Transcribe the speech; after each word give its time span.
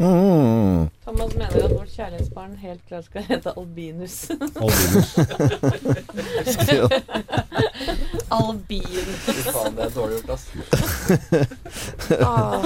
Mm. 0.00 0.88
Thomas 1.04 1.34
mener 1.34 1.64
at 1.64 1.70
vårt 1.72 1.88
kjærlighetsbarn 1.96 2.56
helt 2.60 2.80
klart 2.88 3.04
skal 3.04 3.22
hete 3.24 3.52
Albinus. 3.56 4.30
Albinus. 4.30 5.18
Albinus. 8.40 9.16
Fy 9.24 9.32
faen, 9.46 9.76
det 9.78 9.84
er 9.86 9.90
dårlig 9.94 10.16
gjort, 10.18 10.30
ass. 10.36 10.44
Ah. 12.20 12.64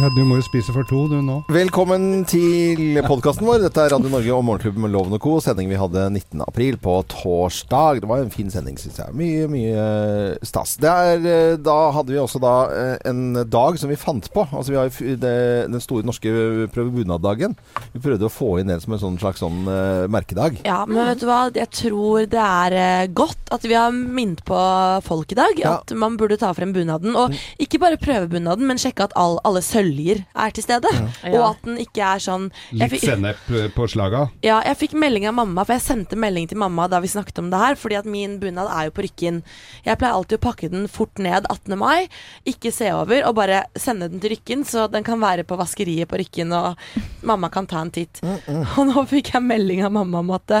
Ja, 0.00 0.06
du 0.16 0.22
må 0.26 0.34
jo 0.40 0.44
spise 0.46 0.72
for 0.74 0.82
to, 0.90 1.00
du 1.12 1.18
nå. 1.22 1.36
Velkommen 1.52 2.24
til 2.28 3.00
podkasten 3.06 3.46
vår. 3.46 3.58
Dette 3.66 3.80
er 3.84 3.90
Radio 3.94 4.10
Norge 4.16 4.32
og 4.34 4.44
Morgenklubben 4.48 4.82
med 4.86 4.92
Loven 4.94 5.14
og 5.14 5.20
Co. 5.22 5.32
Sending 5.44 5.66
vi 5.70 5.78
hadde 5.78 6.00
19. 6.08 6.40
april 6.46 6.74
på 6.80 6.92
torsdag. 7.12 8.00
Det 8.02 8.08
var 8.10 8.18
en 8.24 8.34
fin 8.34 8.50
sending, 8.50 8.76
syns 8.80 8.98
jeg. 8.98 9.10
Mye, 9.14 9.46
mye 9.52 9.74
eh, 9.76 10.36
stas. 10.42 10.76
Det 10.80 10.90
er, 10.90 11.16
eh, 11.22 11.56
da 11.60 11.90
hadde 11.94 12.12
vi 12.16 12.22
også 12.22 12.38
da 12.42 12.54
eh, 12.74 12.96
en 13.12 13.20
dag 13.46 13.78
som 13.78 13.88
vi 13.92 13.96
fant 14.00 14.26
på. 14.34 14.42
Altså 14.50 14.70
vi 14.74 14.78
har 14.80 14.88
det, 15.22 15.36
den 15.70 15.80
store 15.84 16.06
norske 16.08 16.30
prøvebunaddagen. 16.74 17.59
Vi 17.92 18.00
prøvde 18.02 18.26
å 18.28 18.32
få 18.32 18.52
inn 18.60 18.70
det 18.70 18.80
som 18.82 18.94
en 18.94 19.02
sånn 19.02 19.18
slags 19.20 19.40
sånn 19.42 19.64
uh, 19.66 20.06
merkedag. 20.10 20.60
Ja, 20.66 20.82
men 20.86 21.00
vet 21.10 21.22
du 21.22 21.26
hva? 21.28 21.40
Jeg 21.54 21.70
tror 21.74 22.26
det 22.30 22.40
er 22.40 22.76
uh, 22.76 23.10
godt 23.12 23.50
at 23.54 23.64
vi 23.66 23.74
har 23.74 23.90
minnet 23.94 24.42
på 24.46 24.58
folk 25.06 25.32
i 25.34 25.38
dag. 25.38 25.58
Ja. 25.58 25.76
At 25.80 25.94
man 25.98 26.16
burde 26.20 26.38
ta 26.40 26.52
frem 26.56 26.72
bunaden. 26.76 27.16
Og 27.18 27.34
ikke 27.62 27.80
bare 27.82 27.98
prøvebunaden, 28.00 28.66
men 28.68 28.78
sjekke 28.80 29.08
at 29.08 29.14
all, 29.18 29.38
alle 29.48 29.62
søljer 29.64 30.22
er 30.34 30.54
til 30.54 30.66
stede. 30.66 30.90
Og 31.32 31.40
at 31.50 31.64
den 31.66 31.80
ikke 31.82 32.04
er 32.14 32.22
sånn 32.22 32.48
Litt 32.76 32.94
fikk- 32.94 33.06
sennep 33.08 33.50
eh, 33.50 33.68
på 33.74 33.88
slaga. 33.90 34.28
Ja, 34.46 34.60
jeg 34.66 34.78
fikk 34.84 34.94
melding 35.00 35.26
av 35.30 35.34
mamma, 35.38 35.64
for 35.66 35.76
jeg 35.76 35.84
sendte 35.86 36.18
melding 36.20 36.46
til 36.50 36.60
mamma 36.62 36.86
da 36.90 37.00
vi 37.02 37.10
snakket 37.10 37.42
om 37.42 37.50
det 37.52 37.60
her, 37.62 37.78
fordi 37.80 37.98
at 37.98 38.08
min 38.10 38.38
bunad 38.42 38.70
er 38.70 38.88
jo 38.88 38.94
på 38.96 39.04
rykken. 39.06 39.42
Jeg 39.86 39.98
pleier 40.00 40.16
alltid 40.16 40.38
å 40.38 40.44
pakke 40.46 40.70
den 40.72 40.86
fort 40.90 41.18
ned 41.22 41.48
18. 41.50 41.76
mai, 41.80 42.06
ikke 42.48 42.72
se 42.74 42.92
over, 42.94 43.24
og 43.28 43.36
bare 43.38 43.64
sende 43.78 44.08
den 44.12 44.22
til 44.22 44.34
rykken, 44.36 44.64
så 44.68 44.86
den 44.92 45.06
kan 45.06 45.20
være 45.22 45.44
på 45.48 45.58
vaskeriet 45.60 46.10
på 46.10 46.20
rykken, 46.22 46.54
og 46.56 46.78
mamma 47.26 47.49
kan 47.54 47.68
ta 47.70 47.82
en 47.84 47.92
titt. 47.94 48.22
Og 48.78 48.82
nå 48.90 49.06
fikk 49.10 49.34
jeg 49.34 49.46
melding 49.46 49.84
av 49.86 49.94
mamma 49.96 50.24
om 50.24 50.34
at 50.36 50.60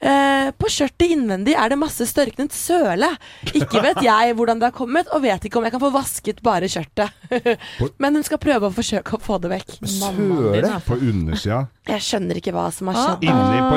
eh, 0.00 0.50
på 0.58 0.70
skjørtet 0.72 1.10
innvendig 1.14 1.54
er 1.58 1.68
det 1.72 1.78
masse 1.78 2.06
størknet 2.08 2.52
søle. 2.54 3.10
Ikke 3.52 3.82
vet 3.84 4.02
jeg 4.04 4.34
hvordan 4.38 4.60
det 4.60 4.70
har 4.70 4.76
kommet, 4.76 5.08
og 5.12 5.22
vet 5.22 5.44
ikke 5.48 5.58
om 5.60 5.64
jeg 5.68 5.72
kan 5.74 5.80
få 5.82 5.90
vasket 5.94 6.42
bare 6.42 6.68
skjørtet. 6.70 7.10
Men 8.02 8.14
hun 8.18 8.24
skal 8.26 8.38
prøve 8.42 8.68
å 8.70 8.74
forsøke 8.74 9.18
å 9.18 9.20
få 9.22 9.40
det 9.42 9.50
vekk. 9.56 9.78
Søle? 9.88 10.72
På 10.86 10.98
undersida. 10.98 11.66
Jeg 11.88 12.02
skjønner 12.04 12.36
ikke 12.36 12.52
hva 12.52 12.66
som 12.74 12.90
har 12.92 12.96
Ah. 12.98 13.04
skjedd. 13.16 13.22
Inni 13.32 13.60
på 13.64 13.76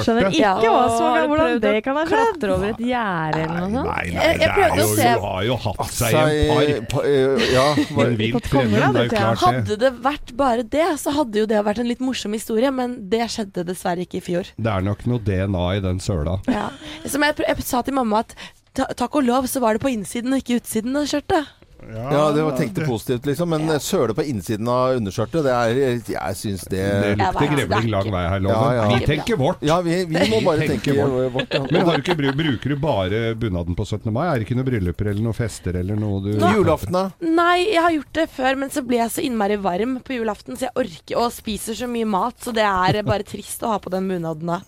Skjønner 0.00 0.28
ikke 0.30 0.38
Ja. 0.40 0.54
hva 0.56 0.84
som 0.96 1.06
Har 1.12 1.26
hvordan 1.28 1.58
det 1.60 1.72
kan 1.84 1.96
ha 1.98 2.04
skjedd. 2.06 2.38
Klatre 2.40 2.54
over 2.54 2.68
et 2.70 2.78
gjerde 2.80 3.42
eller 3.44 3.58
noe 3.60 3.70
sånt. 3.74 3.90
nei, 3.90 4.04
nei, 4.06 4.12
Jeg- 4.14 4.30
jeg 4.30 4.38
det 4.40 4.48
er 4.48 4.54
prøvde 4.56 4.80
å 4.80 4.88
jo, 4.88 4.96
se- 4.96 5.10
Hun 5.10 5.20
har 5.28 5.42
jo 5.44 5.56
hatt 5.56 5.90
seg 5.90 6.14
en 6.14 6.86
par. 6.86 7.04
eh, 7.04 7.52
ja, 7.52 7.66
vilt 8.22 8.46
fremmed, 8.48 8.92
det 8.94 9.00
er 9.00 9.04
jo 9.04 9.10
klart 9.10 9.40
det. 9.40 9.44
Hadde 9.44 9.76
det 9.84 9.92
vært 10.02 10.32
bare 10.36 10.62
det, 10.62 10.86
så 10.98 11.12
hadde 11.12 11.34
jo 11.42 11.46
det 11.46 11.60
vært 11.64 11.78
en 11.80 11.88
litt 11.88 12.00
morsom 12.00 12.32
historie, 12.32 12.70
men 12.72 12.96
det 13.10 13.20
skjedde 13.28 13.64
dessverre 13.68 14.06
ikke 14.08 14.16
i 14.22 14.24
fjor. 14.24 14.46
Det 14.56 14.72
er 14.72 14.80
nok 14.80 15.04
noe 15.06 15.18
DNA 15.18 15.59
i 15.76 15.82
den 15.84 16.00
søla. 16.02 16.38
Ja. 16.50 16.68
Som 17.08 17.24
jeg, 17.26 17.38
jeg 17.46 17.66
sa 17.66 17.82
til 17.86 17.96
mamma 17.96 18.24
at 18.24 18.36
takk 18.74 19.18
og 19.18 19.26
lov 19.26 19.48
så 19.50 19.62
var 19.62 19.76
det 19.76 19.82
på 19.82 19.92
innsiden 19.92 20.34
og 20.34 20.42
ikke 20.42 20.60
utsiden 20.60 20.96
av 20.98 21.08
skjørtet. 21.10 21.48
Ja, 21.90 22.24
det 22.32 22.42
var 22.44 22.56
tenkt 22.58 22.74
det 22.76 22.86
positivt, 22.86 23.26
liksom. 23.26 23.48
Men 23.50 23.66
ja. 23.68 23.78
søle 23.82 24.14
på 24.14 24.22
innsiden 24.28 24.68
av 24.68 24.96
underskjørtet, 24.98 25.44
det 25.46 25.52
er 25.54 25.78
Jeg 26.12 26.36
syns 26.38 26.64
det 26.70 26.82
Det 26.82 27.12
lukter 27.20 27.52
grevling 27.54 27.88
lang 27.92 28.10
vei 28.12 28.24
her, 28.28 28.40
Loven. 28.44 28.56
Ja, 28.56 28.74
ja. 28.90 28.98
Vi 28.98 29.06
tenker 29.08 29.36
vårt. 29.40 29.62
Ja, 29.66 29.80
vi, 29.84 30.04
vi 30.10 30.24
må 30.32 30.40
bare 30.46 30.66
tenke 30.68 30.94
vårt. 30.98 31.32
vårt. 31.34 31.54
ja. 31.56 31.62
Men 31.70 31.86
har 31.88 31.98
du 31.98 32.04
ikke, 32.04 32.16
bruker 32.36 32.74
du 32.74 32.76
bare 32.82 33.22
bunaden 33.40 33.76
på 33.78 33.86
17. 33.88 34.12
mai? 34.12 34.26
Er 34.28 34.38
det 34.40 34.46
ikke 34.48 34.58
noen 34.58 34.68
brylluper 34.68 35.10
eller 35.12 35.24
noen 35.24 35.36
fester 35.38 35.78
eller 35.80 35.98
noe 36.00 36.20
du 36.24 36.30
Julaften, 36.40 36.92
da? 36.96 37.04
Nei, 37.24 37.56
jeg 37.72 37.82
har 37.84 37.94
gjort 37.96 38.12
det 38.20 38.26
før, 38.34 38.58
men 38.64 38.72
så 38.74 38.82
ble 38.86 39.00
jeg 39.00 39.14
så 39.14 39.24
innmari 39.24 39.56
varm 39.62 39.96
på 40.04 40.16
julaften, 40.18 40.56
så 40.58 40.68
jeg 40.68 40.74
orker 40.84 41.20
og 41.22 41.30
spiser 41.34 41.78
så 41.78 41.88
mye 41.90 42.08
mat, 42.08 42.36
så 42.42 42.52
det 42.56 42.64
er 42.66 43.00
bare 43.06 43.24
trist 43.26 43.62
å 43.64 43.72
ha 43.74 43.78
på 43.82 43.92
den 43.92 44.08
bunaden 44.10 44.50
da. 44.50 44.60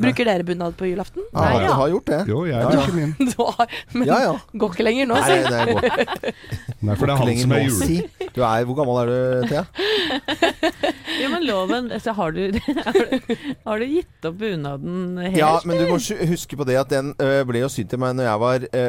Bruker 0.00 0.26
dere 0.28 0.44
bunad 0.46 0.76
på 0.78 0.88
julaften? 0.90 1.24
Ja, 1.32 1.46
jeg 1.64 1.74
har 1.80 1.92
gjort 1.94 2.10
det. 2.10 2.20
Jo, 2.30 2.44
jeg 2.48 2.56
Ja, 2.56 2.66
ja. 2.66 2.70
bruker 2.76 2.96
min. 2.98 3.14
Du 3.30 3.44
har, 3.44 3.70
men 3.94 4.08
Ja, 4.08 4.18
ja. 4.26 4.32
går 4.58 4.74
ikke 4.74 4.84
lenger 4.86 5.06
nå, 5.10 5.18
Nei, 5.20 5.28
si. 5.30 5.50
det 5.50 5.60
går 5.70 6.34
Nei, 6.80 6.94
for 6.96 7.06
det 7.06 7.14
er 7.14 7.20
han 7.20 7.40
som 7.42 7.54
er 7.54 7.64
nå, 7.64 7.68
jul... 7.68 7.80
si. 7.84 8.28
Du 8.34 8.40
er, 8.46 8.64
hvor 8.68 8.78
gammel 8.78 9.00
er 9.02 9.10
du, 9.10 9.48
Thea? 9.50 9.64
Ja, 11.20 11.28
men 11.28 11.44
loven 11.44 11.90
altså, 11.92 12.14
har, 12.16 12.30
du, 12.32 12.56
har, 12.86 12.96
du, 12.96 13.34
har 13.66 13.82
du 13.82 13.86
gitt 13.90 14.24
opp 14.24 14.38
bunaden 14.40 15.18
helt? 15.20 15.36
Ja, 15.36 15.50
men 15.68 15.76
du 15.76 15.90
må 15.90 15.98
huske 16.30 16.56
på 16.56 16.66
det 16.68 16.78
at 16.80 16.92
den 16.92 17.12
ø, 17.20 17.28
ble 17.48 17.60
jo 17.60 17.68
sydd 17.72 17.90
til 17.92 18.00
meg 18.00 18.14
når 18.16 18.28
jeg 18.30 18.42
var 18.44 18.64
ø, 18.70 18.84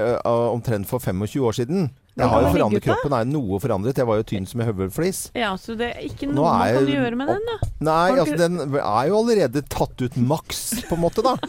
omtrent 0.53 0.87
for 0.87 1.03
25 1.03 1.43
år 1.49 1.57
siden. 1.59 1.89
Jeg 2.19 2.27
har 2.27 2.41
jo 2.43 2.49
forandret 2.53 2.83
kroppen, 2.83 3.13
er 3.15 3.25
noe 3.29 3.59
forandret. 3.63 3.97
Jeg 4.01 4.07
var 4.09 4.17
jo 4.19 4.23
tynn 4.27 4.47
som 4.49 4.59
en 4.61 4.67
høvelflis. 4.67 5.21
Ja, 5.37 5.53
så 5.55 5.77
det 5.79 5.93
er 5.95 6.01
ikke 6.09 6.27
noe 6.27 6.35
noe 6.41 6.49
man 6.51 6.67
er 6.67 6.73
kan 6.75 6.87
jeg- 6.87 6.97
gjøre 6.97 7.15
med 7.21 7.27
den, 7.31 7.45
da. 7.47 7.69
Nei, 7.87 8.09
altså 8.19 8.37
den 8.37 8.59
er 8.75 9.07
jo 9.07 9.21
allerede 9.21 9.63
tatt 9.71 10.01
ut 10.01 10.17
maks, 10.17 10.65
på 10.89 10.97
en 10.99 11.01
måte, 11.05 11.23
da. 11.23 11.37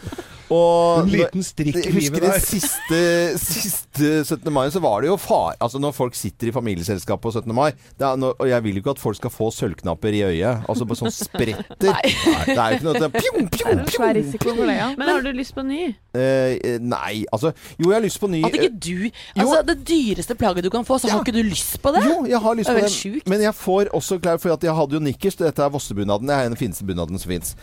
Og 0.52 1.06
En 1.06 1.08
liten 1.08 1.40
strikk 1.40 1.78
i 1.80 1.92
husker 1.94 1.94
livet 1.96 2.20
det 2.20 2.30
der. 2.34 2.42
siste, 2.44 2.98
siste 3.40 4.08
17. 4.28 4.52
mai, 4.52 4.66
så 4.68 4.82
var 4.84 5.00
det 5.00 5.08
jo 5.08 5.14
far 5.16 5.54
Altså 5.64 5.80
når 5.80 5.94
folk 5.96 6.16
sitter 6.18 6.50
i 6.50 6.52
familieselskap 6.52 7.22
på 7.24 7.30
17. 7.32 7.54
mai 7.56 7.70
det 7.72 8.04
er 8.04 8.18
no, 8.20 8.34
Og 8.36 8.50
jeg 8.50 8.60
vil 8.66 8.76
jo 8.76 8.82
ikke 8.82 8.92
at 8.92 9.00
folk 9.00 9.16
skal 9.16 9.32
få 9.32 9.48
sølvknapper 9.54 10.12
i 10.12 10.20
øyet. 10.26 10.66
Altså 10.68 10.84
på 10.84 10.98
sånn 10.98 11.08
spretter. 11.14 11.88
Nei. 11.88 12.12
Det 12.44 12.58
er 12.58 12.68
jo 12.68 12.76
ikke 12.76 12.84
noe 12.84 13.00
til 13.00 13.14
pjong, 13.16 13.48
Det 13.48 13.62
er 13.72 14.38
pjong, 14.44 14.60
det, 14.66 14.76
ja. 14.76 14.90
Men 15.00 15.08
har 15.08 15.24
du 15.24 15.30
lyst 15.32 15.56
på 15.56 15.64
ny? 15.64 15.80
Uh, 16.12 16.76
nei, 16.84 17.22
altså 17.32 17.54
Jo, 17.80 17.86
jeg 17.88 17.94
har 17.96 18.02
lyst 18.04 18.20
på 18.20 18.28
ny 18.28 18.42
At 18.44 18.52
ikke 18.52 18.74
du 18.76 19.06
Altså, 19.40 19.62
det 19.64 19.78
dyreste 19.88 20.36
plagget 20.36 20.51
du 20.60 20.68
kan 20.70 20.84
få, 20.84 20.98
så 21.00 21.08
har 21.08 21.22
ikke 21.24 21.32
du 21.32 21.42
lyst 21.46 21.80
på 21.82 21.92
det? 21.94 22.02
Jo, 22.04 22.26
jeg 22.28 22.38
har 22.38 22.54
lyst 22.58 22.68
Det 22.68 22.76
på 22.76 22.84
det. 22.84 22.92
sjukt. 22.92 23.28
Men 23.28 23.40
jeg 23.40 23.54
får 23.54 23.90
også 23.96 24.18
klær, 24.18 24.36
for 24.42 24.52
at 24.52 24.62
jeg 24.62 24.74
hadde 24.76 24.98
jo 24.98 25.00
nikkers. 25.00 25.36
Dette 25.40 25.62
er 25.62 25.72
Vossebunaden. 25.72 26.28
Det 26.28 26.36
er 26.36 26.48
den 26.52 26.60
fineste 26.60 26.84
bunaden 26.84 27.18
som 27.18 27.32
fins. 27.32 27.56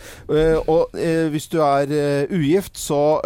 og 0.66 0.90
uh, 0.94 1.26
hvis 1.30 1.48
du 1.48 1.60
er 1.62 1.86
uh, 2.26 2.36
ugift, 2.36 2.78
så 2.78 3.20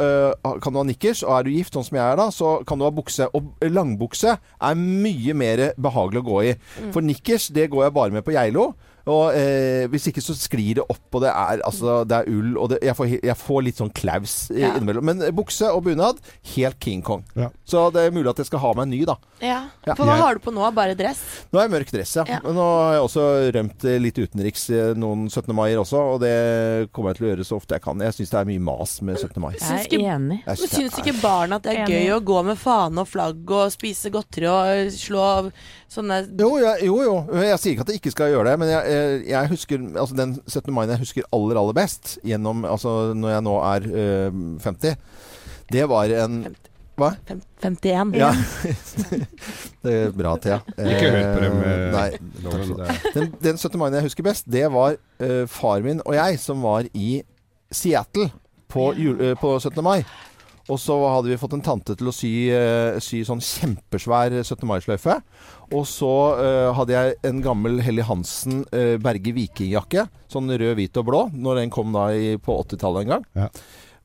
kan 0.62 0.72
du 0.72 0.78
ha 0.78 0.84
nikkers. 0.84 1.22
Og 1.22 1.38
er 1.38 1.42
du 1.48 1.50
gift, 1.54 1.74
sånn 1.74 1.86
som 1.88 1.96
jeg 1.96 2.04
er 2.04 2.16
da, 2.20 2.28
så 2.34 2.56
kan 2.68 2.78
du 2.78 2.84
ha 2.84 2.92
bukse. 2.94 3.28
Og 3.32 3.54
langbukse 3.64 4.36
er 4.36 4.74
mye 4.80 5.34
mer 5.34 5.70
behagelig 5.80 6.20
å 6.20 6.28
gå 6.28 6.42
i. 6.50 6.56
Mm. 6.82 6.90
For 6.92 7.00
nikkers, 7.00 7.48
det 7.54 7.70
går 7.72 7.88
jeg 7.88 7.96
bare 7.96 8.14
med 8.18 8.26
på 8.26 8.34
Geilo. 8.36 8.74
Og 9.06 9.34
eh, 9.36 9.84
hvis 9.92 10.06
ikke 10.08 10.22
så 10.24 10.32
sklir 10.32 10.78
det 10.78 10.84
opp, 10.88 11.02
og 11.12 11.20
det 11.26 11.28
er, 11.28 11.60
altså, 11.66 11.98
det 12.08 12.16
er 12.22 12.28
ull, 12.32 12.54
og 12.56 12.70
det, 12.72 12.78
jeg, 12.86 12.96
får, 12.96 13.10
jeg 13.20 13.36
får 13.36 13.62
litt 13.66 13.80
sånn 13.82 13.92
klaus 13.92 14.36
Ja. 14.54 14.70
innimellom. 14.78 15.04
Men 15.04 15.20
bukse 15.36 15.68
og 15.68 15.82
bunad, 15.84 16.22
helt 16.54 16.78
King 16.80 17.02
Kong. 17.04 17.24
Ja. 17.36 17.50
Så 17.68 17.90
det 17.92 18.06
er 18.06 18.14
mulig 18.16 18.30
at 18.32 18.40
jeg 18.40 18.48
skal 18.48 18.62
ha 18.64 18.70
meg 18.78 18.86
en 18.86 18.94
ny, 18.94 19.02
da. 19.08 19.18
Ja. 19.44 19.58
Ja. 19.84 19.92
For 19.98 20.08
hva 20.08 20.16
har 20.22 20.38
du 20.38 20.40
på 20.46 20.54
nå? 20.56 20.64
Bare 20.74 20.96
dress? 20.96 21.20
Nå 21.52 21.60
er 21.60 21.66
jeg 21.68 21.74
mørk 21.74 21.92
dress, 21.92 22.14
ja. 22.16 22.24
Ja. 22.32 22.38
Men 22.46 22.56
nå 22.56 22.64
har 22.64 22.94
jeg 22.96 23.04
også 23.10 23.26
rømt 23.58 23.84
eh, 23.92 23.98
litt 24.00 24.18
utenriks 24.24 24.64
eh, 24.72 24.94
noen 24.96 25.26
17. 25.28 25.52
maier 25.54 25.82
også, 25.82 26.00
og 26.14 26.22
det 26.24 26.34
kommer 26.96 27.12
jeg 27.12 27.20
til 27.20 27.26
å 27.26 27.30
gjøre 27.34 27.44
så 27.50 27.58
ofte 27.60 27.76
jeg 27.76 27.84
kan. 27.84 28.00
Jeg 28.08 28.16
syns 28.16 28.32
det 28.32 28.40
er 28.40 28.48
mye 28.54 28.64
mas 28.70 28.96
med 29.04 29.20
17. 29.20 29.36
mai. 29.44 29.52
Jeg 29.60 29.84
er 30.00 30.08
enig. 30.16 30.40
Jeg 30.40 30.48
Men 30.48 30.56
synes 30.64 30.76
syns 30.80 30.98
ikke 31.04 31.16
barna 31.20 31.60
at 31.60 31.68
det 31.68 31.74
er 31.76 31.84
Enig. 31.84 32.00
gøy 32.08 32.16
å 32.16 32.22
gå 32.32 32.40
med 32.48 32.58
fane 32.60 33.04
og 33.04 33.08
flagg 33.12 33.52
og 33.52 33.68
spise 33.74 34.10
godteri 34.14 34.48
og 34.48 34.92
slå 34.96 35.28
sånne 35.94 36.20
jo, 36.40 36.50
jeg, 36.58 36.88
jo, 36.88 36.98
jo. 37.04 37.14
Jeg 37.38 37.60
sier 37.62 37.74
ikke 37.74 37.86
at 37.86 37.92
jeg 37.92 38.00
ikke 38.00 38.12
skal 38.14 38.32
gjøre 38.32 38.50
det, 38.50 38.58
men 38.62 38.70
jeg, 38.72 38.92
jeg, 38.94 39.22
jeg 39.30 39.50
husker 39.52 39.86
altså 39.92 40.18
den 40.18 40.36
17. 40.46 40.74
mai 40.74 40.84
jeg 40.90 41.00
husker 41.02 41.26
aller, 41.30 41.60
aller 41.60 41.76
best, 41.78 42.16
gjennom, 42.26 42.64
altså 42.68 43.14
når 43.16 43.34
jeg 43.36 43.46
nå 43.46 43.56
er 43.70 43.88
øh, 44.04 44.38
50, 44.64 44.96
det 45.72 45.88
var 45.90 46.14
en 46.24 46.38
Hva? 47.00 47.10
51? 47.62 48.12
Ja. 48.14 48.28
det 49.84 49.94
er 49.98 50.12
bra, 50.14 50.36
Thea. 50.38 50.60
Ikke 50.78 51.08
hør 51.10 51.24
på 51.32 51.40
dem. 51.42 51.56
Eh, 51.58 51.72
eh, 51.72 51.94
Nei. 51.94 52.10
Den, 53.16 53.32
den 53.42 53.58
17. 53.58 53.78
mai 53.80 53.88
jeg 53.96 54.06
husker 54.06 54.26
best, 54.26 54.46
det 54.46 54.68
var 54.70 54.94
eh, 55.18 55.42
far 55.50 55.82
min 55.82 56.02
og 56.04 56.14
jeg 56.14 56.38
som 56.42 56.62
var 56.62 56.86
i 56.94 57.16
Seattle 57.74 58.28
på, 58.70 58.92
jul, 58.98 59.18
eh, 59.22 59.34
på 59.38 59.56
17. 59.58 59.82
mai. 59.82 60.04
Og 60.72 60.80
så 60.80 60.96
hadde 60.96 61.28
vi 61.28 61.38
fått 61.40 61.56
en 61.58 61.64
tante 61.64 61.96
til 61.98 62.08
å 62.08 62.14
sy, 62.14 62.32
eh, 62.54 62.96
sy 63.04 63.20
sånn 63.26 63.42
kjempesvær 63.44 64.38
17. 64.40 64.64
mai-sløyfe. 64.68 65.18
Og 65.74 65.84
så 65.88 66.12
uh, 66.38 66.70
hadde 66.76 66.92
jeg 66.92 67.14
en 67.26 67.40
gammel 67.42 67.80
Helly 67.82 68.04
Hansen 68.06 68.62
uh, 68.68 68.96
Berge 69.02 69.32
Vikingjakke. 69.34 70.06
Sånn 70.30 70.52
rød, 70.52 70.74
hvit 70.78 71.00
og 71.00 71.08
blå. 71.08 71.22
Når 71.32 71.62
den 71.62 71.72
kom 71.74 71.92
da 71.96 72.10
i, 72.14 72.36
på 72.40 72.56
80-tallet 72.64 73.04
en 73.04 73.14
gang. 73.16 73.26
Ja. 73.36 73.48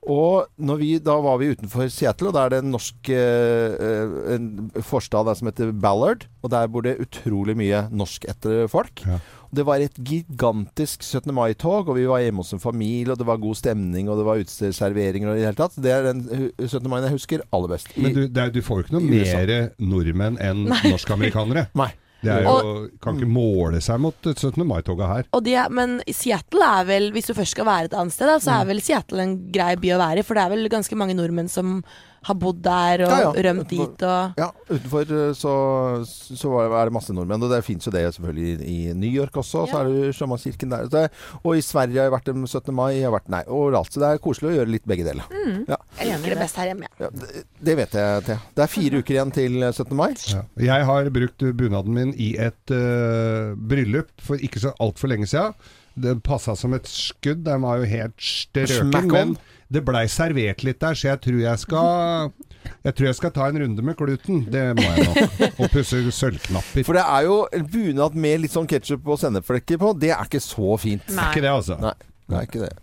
Og 0.07 0.47
når 0.55 0.77
vi, 0.79 0.89
da 1.03 1.17
var 1.19 1.39
vi 1.41 1.51
utenfor 1.51 1.89
Seattle, 1.91 2.29
og 2.29 2.37
da 2.37 2.45
er 2.45 2.53
det 2.53 2.61
en 2.63 2.71
norsk 2.71 3.09
eh, 3.11 3.73
eh, 3.75 4.13
en 4.37 4.69
forstad 4.85 5.27
der 5.27 5.35
som 5.35 5.49
heter 5.49 5.73
Ballard. 5.75 6.23
Og 6.41 6.53
der 6.53 6.69
bor 6.71 6.85
det 6.85 6.99
utrolig 7.03 7.57
mye 7.59 7.83
norsk 7.91 8.29
etter 8.31 8.69
folk. 8.71 9.03
Ja. 9.03 9.19
Det 9.55 9.63
var 9.65 9.81
et 9.81 9.95
gigantisk 10.05 11.01
17. 11.03 11.31
mai-tog, 11.33 11.89
og 11.89 11.95
vi 11.97 12.05
var 12.09 12.21
hjemme 12.21 12.43
hos 12.43 12.53
en 12.53 12.61
familie, 12.61 13.11
og 13.13 13.17
det 13.17 13.25
var 13.25 13.39
god 13.41 13.57
stemning, 13.57 14.09
og 14.09 14.19
det 14.19 14.25
var 14.27 14.41
utestedserveringer 14.43 15.31
og 15.31 15.37
i 15.39 15.41
det 15.41 15.47
hele 15.49 15.57
tatt. 15.57 15.79
Det 15.81 15.93
er 15.95 16.05
den 16.11 16.21
17. 16.67 16.85
mai 16.91 16.99
jeg 17.01 17.15
husker 17.15 17.45
aller 17.51 17.73
best. 17.73 17.89
I, 17.97 18.03
Men 18.05 18.13
du, 18.13 18.21
det 18.27 18.43
er, 18.43 18.53
du 18.53 18.61
får 18.61 18.77
jo 18.83 18.85
ikke 18.87 18.97
noe 18.99 19.09
mer 19.09 19.71
nordmenn 19.81 20.37
enn 20.43 20.67
norsk-amerikanere. 20.69 21.67
Nei. 21.81 21.89
Det 22.19 22.33
er 22.33 22.43
jo, 22.43 22.89
kan 22.99 23.15
ikke 23.15 23.29
måle 23.31 23.79
seg 23.79 24.01
mot 24.03 24.25
17. 24.27 24.59
mai-toget 24.67 25.07
her. 25.07 25.27
Og 25.37 25.45
de 25.45 25.53
men 25.71 26.01
Seattle 26.11 26.65
er 26.67 26.83
vel, 26.89 27.05
hvis 27.15 27.29
du 27.29 27.33
først 27.37 27.55
skal 27.55 27.63
være 27.69 27.87
et 27.87 27.95
annet 27.95 28.11
sted, 28.11 28.27
da, 28.27 28.35
så 28.43 28.51
Mm. 28.51 28.57
er 28.59 28.67
vel 28.73 28.81
Seattle 28.83 29.23
en 29.23 29.35
grei 29.55 29.75
by 29.79 29.93
å 29.95 29.99
være 30.01 30.19
i. 30.19 30.25
For 30.27 30.35
det 30.35 30.43
er 30.43 30.51
vel 30.51 30.67
ganske 30.73 30.97
mange 30.99 31.15
nordmenn 31.15 31.47
som 31.47 31.77
har 32.27 32.35
bodd 32.35 32.57
der 32.65 33.03
og 33.05 33.11
Ja, 33.13 33.19
ja. 33.23 33.29
rømt 33.47 33.69
dit 33.71 34.03
og 34.03 34.39
Ja, 34.39 34.49
utenfor 34.69 35.11
eh, 35.15 35.31
så, 35.37 35.53
så 36.05 36.51
er 36.65 36.89
det 36.89 36.95
masse 36.95 37.13
nordmenn. 37.15 37.43
Og 37.47 37.51
det 37.53 37.61
fins 37.65 37.87
jo 37.87 37.93
det 37.95 38.03
selvfølgelig 38.15 38.49
i, 38.49 38.57
i 38.89 38.93
New 38.93 39.09
York 39.11 39.37
også. 39.39 39.65
Så 39.71 39.79
er 39.79 39.89
det 39.93 40.15
Sjømannskirken 40.17 40.73
der. 40.73 40.85
Så 40.89 40.93
det, 40.95 41.03
og 41.43 41.55
i 41.57 41.63
Sverige 41.63 41.99
har 42.01 42.09
jeg 42.09 42.15
vært 42.17 42.29
dem 42.31 42.43
17. 42.47 42.73
mai. 42.75 42.89
Jeg 42.97 43.07
har 43.07 43.15
vært, 43.15 43.29
nei, 43.31 43.43
overalt. 43.47 43.93
Så 43.93 44.03
det 44.03 44.09
er 44.11 44.21
koselig 44.23 44.51
å 44.51 44.55
gjøre 44.59 44.73
litt 44.75 44.87
begge 44.89 45.07
deler. 45.07 45.27
Ja, 45.69 45.77
Jeg 46.01 46.19
liker 46.19 46.35
det 46.35 46.39
best 46.43 46.59
her 46.59 46.71
hjemme. 46.73 46.91
ja, 46.99 47.09
det, 47.23 47.43
det 47.69 47.77
vet 47.79 47.97
jeg, 47.99 48.23
Thea. 48.27 48.39
Det 48.57 48.65
er 48.65 48.71
fire 48.75 49.01
uker 49.03 49.15
igjen 49.17 49.33
til 49.39 49.59
17. 49.71 49.95
mai. 49.99 50.09
Ja. 50.33 50.43
Jeg 50.69 50.87
har 50.91 51.09
brukt 51.15 51.45
bunaden 51.59 51.95
min 51.95 52.13
i 52.19 52.33
et 52.39 52.73
uh, 52.75 53.55
bryllup 53.55 54.11
for 54.23 54.41
ikke 54.43 54.61
så 54.63 54.75
altfor 54.83 55.11
lenge 55.13 55.27
siden. 55.31 55.55
Det 55.99 56.13
passa 56.23 56.53
som 56.55 56.73
et 56.77 56.87
skudd. 56.87 57.41
Den 57.47 57.63
var 57.65 57.81
jo 57.81 57.87
helt 57.91 58.15
strøken. 58.23 58.91
Smack 58.91 59.09
on. 59.11 59.33
Men 59.33 59.37
det 59.71 59.83
blei 59.85 60.05
servert 60.09 60.63
litt 60.65 60.79
der, 60.81 60.97
så 60.97 61.11
jeg 61.11 61.21
tror 61.21 61.39
jeg 61.43 61.59
skal 61.61 62.31
Jeg 62.83 62.93
tror 62.95 63.05
jeg 63.07 63.15
skal 63.17 63.31
ta 63.33 63.47
en 63.49 63.57
runde 63.63 63.83
med 63.85 63.95
kluten. 63.97 64.41
Det 64.51 64.63
må 64.77 64.83
jeg 64.83 65.07
nok. 65.07 65.59
Og 65.63 65.71
pusse 65.73 65.99
sølvknapper. 66.11 66.83
For 66.85 66.97
det 66.97 67.03
er 67.05 67.25
jo 67.27 67.37
bunad 67.71 68.17
med 68.19 68.41
litt 68.43 68.53
sånn 68.53 68.67
ketsjup 68.69 69.07
og 69.09 69.19
sennepflekker 69.21 69.79
på. 69.81 69.93
Det 69.99 70.11
er 70.13 70.25
ikke 70.27 70.41
så 70.43 70.75
fint. 70.81 71.05
Nei. 71.07 71.15
Det 71.15 71.23
er 71.23 71.31
ikke 71.33 71.45
det, 71.45 71.53
altså. 71.55 71.77
Nei, 71.81 71.93
det 72.29 72.37
er 72.41 72.49
ikke 72.49 72.63
det. 72.67 72.73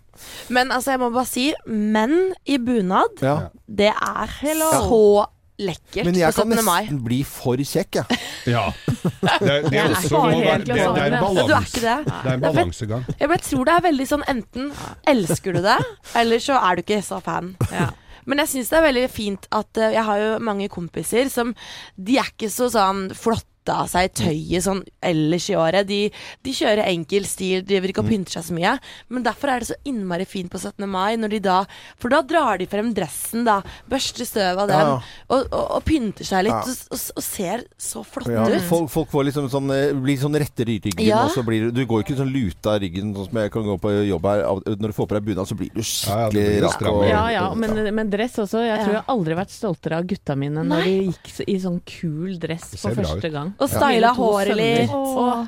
Men 0.56 0.72
altså, 0.72 0.94
jeg 0.94 1.02
må 1.04 1.10
bare 1.12 1.28
si, 1.28 1.46
menn 1.68 2.16
i 2.48 2.56
bunad, 2.58 3.20
Ja. 3.22 3.36
det 3.68 3.92
er 3.92 4.36
så 4.40 5.26
lekkert 5.58 6.04
Men 6.08 6.18
jeg 6.18 6.34
på 6.34 6.44
kan 6.44 6.64
mai. 6.64 6.82
nesten 6.84 7.02
bli 7.04 7.20
for 7.26 7.56
kjekk, 7.56 8.00
jeg. 8.00 8.20
Ja. 8.56 8.68
Det, 8.86 9.54
det, 9.66 9.78
er 9.80 9.90
også 9.90 10.06
ikke 10.06 10.20
må 10.22 10.28
helt 10.30 10.66
det, 10.68 10.74
det 10.76 10.82
er 11.02 11.16
en 11.16 11.36
du 11.36 11.54
er 11.56 11.64
ikke 11.66 11.82
det? 11.82 11.96
Det 12.06 12.30
er 12.30 12.34
en 12.34 12.44
balansegang. 12.44 13.06
Jeg 13.18 13.40
tror 13.48 13.64
det 13.66 13.74
er 13.74 13.84
veldig 13.88 14.06
sånn 14.12 14.24
enten 14.30 14.68
elsker 15.10 15.56
du 15.56 15.62
det, 15.64 15.78
eller 16.14 16.42
så 16.42 16.60
er 16.60 16.76
du 16.78 16.84
ikke 16.84 17.00
så 17.02 17.18
fan. 17.24 17.54
Ja. 17.72 17.90
Men 18.26 18.42
jeg 18.42 18.52
syns 18.52 18.70
det 18.70 18.78
er 18.78 18.86
veldig 18.88 19.08
fint 19.14 19.44
at 19.54 19.78
eh, 19.78 19.92
Jeg 19.94 20.02
har 20.02 20.18
jo 20.18 20.30
mange 20.42 20.66
kompiser 20.72 21.28
som 21.30 21.52
De 21.94 22.16
er 22.18 22.26
ikke 22.32 22.50
så 22.50 22.66
sånn 22.74 23.04
flotte 23.14 23.46
av 23.72 23.88
seg 23.90 24.12
tøyet 24.14 24.64
sånn 24.66 24.82
ellers 25.02 25.48
i 25.50 25.56
året. 25.58 25.86
De, 25.88 26.10
de 26.44 26.52
kjører 26.56 26.86
enkel 26.90 27.24
stil, 27.28 27.62
driver 27.66 27.92
ikke 27.92 28.04
og 28.04 28.10
pynter 28.10 28.38
seg 28.38 28.44
så 28.48 28.56
mye. 28.56 28.76
Men 29.08 29.22
derfor 29.26 29.52
er 29.52 29.60
det 29.64 29.68
så 29.70 29.78
innmari 29.88 30.26
fint 30.28 30.50
på 30.52 30.58
17. 30.60 30.86
mai, 30.88 31.16
når 31.16 31.36
de 31.36 31.40
da 31.46 31.56
For 31.98 32.08
da 32.12 32.22
drar 32.22 32.58
de 32.58 32.66
frem 32.70 32.92
dressen, 32.94 33.44
da. 33.46 33.60
Børster 33.90 34.26
støv 34.28 34.58
av 34.64 34.68
den, 34.68 34.76
Ja, 34.76 34.96
ja. 34.96 35.00
Og, 35.28 35.46
og, 35.52 35.64
og 35.78 35.84
pynter 35.84 36.24
seg 36.26 36.44
litt, 36.46 36.52
Ja. 36.52 36.76
og, 36.90 37.00
og, 37.16 37.22
ser 37.24 37.64
så 37.78 38.02
flotte 38.06 38.32
Ja, 38.32 38.46
ut. 38.48 38.62
folk, 38.68 38.90
folk 38.90 39.10
får 39.10 39.24
liksom 39.30 39.48
sånn, 39.50 39.70
eh, 39.74 39.92
blir 39.92 40.18
sånn 40.20 40.36
rettere 40.38 40.70
i 40.76 40.78
ryggen, 40.80 41.04
Ja. 41.06 41.24
og 41.24 41.30
så 41.34 41.42
blir 41.46 41.70
du 41.72 41.82
går 41.86 42.04
ikke 42.04 42.16
sånn 42.18 42.32
luta 42.32 42.76
i 42.76 42.84
ryggen, 42.86 43.14
sånn 43.16 43.28
som 43.28 43.38
jeg 43.42 43.50
kan 43.52 43.62
gå 43.66 43.78
på 43.80 43.92
jobb 44.08 44.24
her. 44.30 44.42
Når 44.76 44.92
du 44.92 44.96
får 44.96 45.08
på 45.08 45.16
deg 45.18 45.24
bunad, 45.24 45.48
så 45.48 45.56
blir 45.58 45.70
du 45.74 45.82
Ja, 45.82 46.28
ja, 46.30 46.60
rask. 46.66 46.80
Ja, 47.08 47.28
ja, 47.30 47.54
men, 47.54 47.94
men 47.94 48.10
dress 48.10 48.36
også. 48.38 48.62
Jeg 48.66 48.84
tror 48.84 48.94
jeg 48.94 49.04
aldri 49.08 49.34
har 49.34 49.44
vært 49.44 49.54
stoltere 49.54 49.98
av 49.98 50.06
gutta 50.06 50.36
mine 50.38 50.62
når 50.62 50.64
Nei. 50.66 50.82
de 50.84 51.10
gikk 51.10 51.48
i 51.48 51.56
sånn 51.62 51.80
kul 51.84 52.38
dress 52.38 52.74
for 52.80 52.94
første 52.96 53.30
gang. 53.32 53.54
Og 53.58 53.68
styla 53.70 54.10
håret 54.16 54.56
litt. 54.58 54.90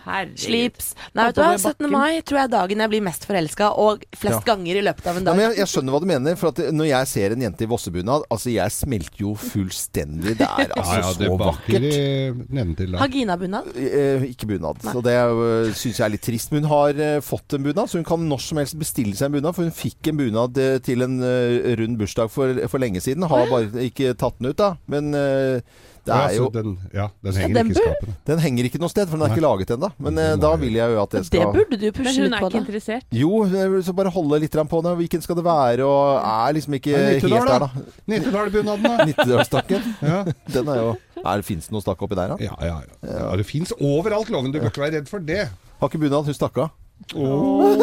Herregud. 0.08 0.38
Slips. 0.40 0.94
Nei, 1.14 1.26
vet 1.28 1.36
du 1.36 1.42
hva? 1.42 1.50
17. 1.58 1.90
mai 1.92 2.20
tror 2.22 2.38
jeg 2.40 2.44
er 2.48 2.52
dagen 2.54 2.82
jeg 2.84 2.92
blir 2.94 3.02
mest 3.04 3.26
forelska, 3.28 3.70
og 3.76 4.04
flest 4.16 4.38
Ja. 4.40 4.54
ganger 4.54 4.76
i 4.80 4.84
løpet 4.86 5.06
av 5.06 5.16
en 5.16 5.22
Ja, 5.22 5.30
dag. 5.30 5.36
men 5.36 5.44
jeg, 5.50 5.58
jeg 5.58 5.66
skjønner 5.72 5.92
hva 5.92 6.00
du 6.00 6.06
mener. 6.06 6.36
For 6.40 6.48
at 6.48 6.62
når 6.72 6.86
jeg 6.88 7.06
ser 7.12 7.32
en 7.36 7.42
jente 7.42 7.62
i 7.66 7.68
vossebunad 7.68 8.22
Altså, 8.30 8.50
jeg 8.52 8.70
smelter 8.72 9.20
jo 9.24 9.34
fullstendig. 9.34 10.36
Det 10.38 10.46
er 10.48 10.72
altså 10.76 10.94
Ja, 10.94 11.00
ja, 11.00 11.12
det 11.18 11.28
så 11.28 11.38
vakkert. 11.38 12.98
Hagina-bunad? 13.02 13.64
da. 13.74 13.80
Eh, 13.80 14.22
ikke 14.32 14.46
bunad. 14.52 14.80
Så 14.82 15.02
det 15.04 15.14
uh, 15.16 15.72
syns 15.76 15.98
jeg 16.00 16.06
er 16.06 16.14
litt 16.14 16.24
trist. 16.24 16.52
Men 16.52 16.64
hun 16.64 16.70
har 16.72 17.00
eh, 17.02 17.20
fått 17.24 17.54
en 17.58 17.62
bunad, 17.66 17.88
så 17.90 17.98
hun 18.00 18.06
kan 18.08 18.24
når 18.28 18.40
som 18.44 18.60
helst 18.62 18.78
bestille 18.80 19.14
seg 19.18 19.28
en 19.30 19.38
bunad. 19.38 19.54
For 19.56 19.66
hun 19.68 19.74
fikk 19.74 20.10
en 20.12 20.20
bunad 20.20 20.58
eh, 20.62 20.78
til 20.84 21.04
en 21.06 21.18
eh, 21.24 21.74
rund 21.80 21.98
bursdag 22.00 22.32
for, 22.34 22.54
for 22.68 22.82
lenge 22.82 23.02
siden. 23.04 23.26
Har 23.28 23.48
bare 23.50 23.86
ikke 23.88 24.14
tatt 24.18 24.38
den 24.40 24.50
ut, 24.52 24.58
da. 24.60 24.72
Men 24.90 25.12
eh, 25.14 25.60
det 26.08 26.16
Ja, 26.16 26.28
er 26.28 26.34
jo 26.38 26.46
den, 26.54 26.74
ja, 26.96 27.06
den 27.24 27.36
henger 27.38 27.58
den 27.58 27.70
ikke 27.70 27.78
i 27.78 27.84
skapet. 27.84 28.14
Den 28.30 28.40
henger 28.42 28.68
ikke 28.68 28.80
noe 28.82 28.92
sted, 28.92 29.08
for 29.10 29.16
den 29.18 29.24
er 29.26 29.30
Nei. 29.30 29.36
ikke 29.36 29.44
laget 29.44 29.72
ennå. 29.76 29.90
Men 30.06 30.20
eh, 30.22 30.34
da 30.40 30.52
vil 30.60 30.78
jeg 30.78 30.94
jo 30.94 31.02
at 31.02 31.12
det 31.14 31.20
Det 31.20 31.28
skal 31.28 31.52
burde 31.54 31.78
du 31.78 31.86
Men 31.98 32.08
hun 32.08 32.24
er 32.32 32.38
ikke 32.38 32.50
da. 32.54 32.62
interessert. 32.62 33.06
Jo, 33.20 33.32
jeg 33.52 33.72
vil 33.74 33.84
så 33.86 33.94
bare 34.00 34.12
holde 34.14 34.40
litt 34.44 34.56
på 34.72 34.82
den. 34.86 34.96
Hvilken 35.02 35.22
skal 35.24 35.38
det 35.38 35.44
være? 35.46 35.84
Og 35.84 36.18
er 36.22 36.56
liksom 36.58 36.78
ikke 36.80 36.96
er 36.96 37.20
helt 37.20 37.28
der, 37.28 37.46
da. 37.52 37.58
da. 37.68 37.86
Nittedalbunaden, 38.08 38.82
da. 38.88 39.04
Nittedalsstakken. 39.12 39.82
Ja, 40.02 40.24
Den 40.54 40.68
er 40.74 40.82
jo 40.82 40.90
er, 41.24 41.42
Fins 41.42 41.66
det 41.68 41.74
noe 41.74 41.82
stakk 41.84 42.02
oppi 42.06 42.14
der, 42.18 42.34
da? 42.34 42.36
ja, 42.42 42.54
ja. 42.62 42.76
ja 43.02 43.30
det 43.38 43.46
fins 43.46 43.72
overalt, 43.78 44.30
Loven. 44.30 44.52
Du 44.54 44.60
bør 44.60 44.70
ikke 44.72 44.84
være 44.86 45.00
redd 45.00 45.08
for 45.10 45.18
det. 45.24 45.48
Har 45.78 45.90
ikke 45.90 46.00
bunad, 46.02 46.24
hun 46.26 46.34
stakk 46.36 46.58
av. 46.64 46.74
Åh, 47.14 47.78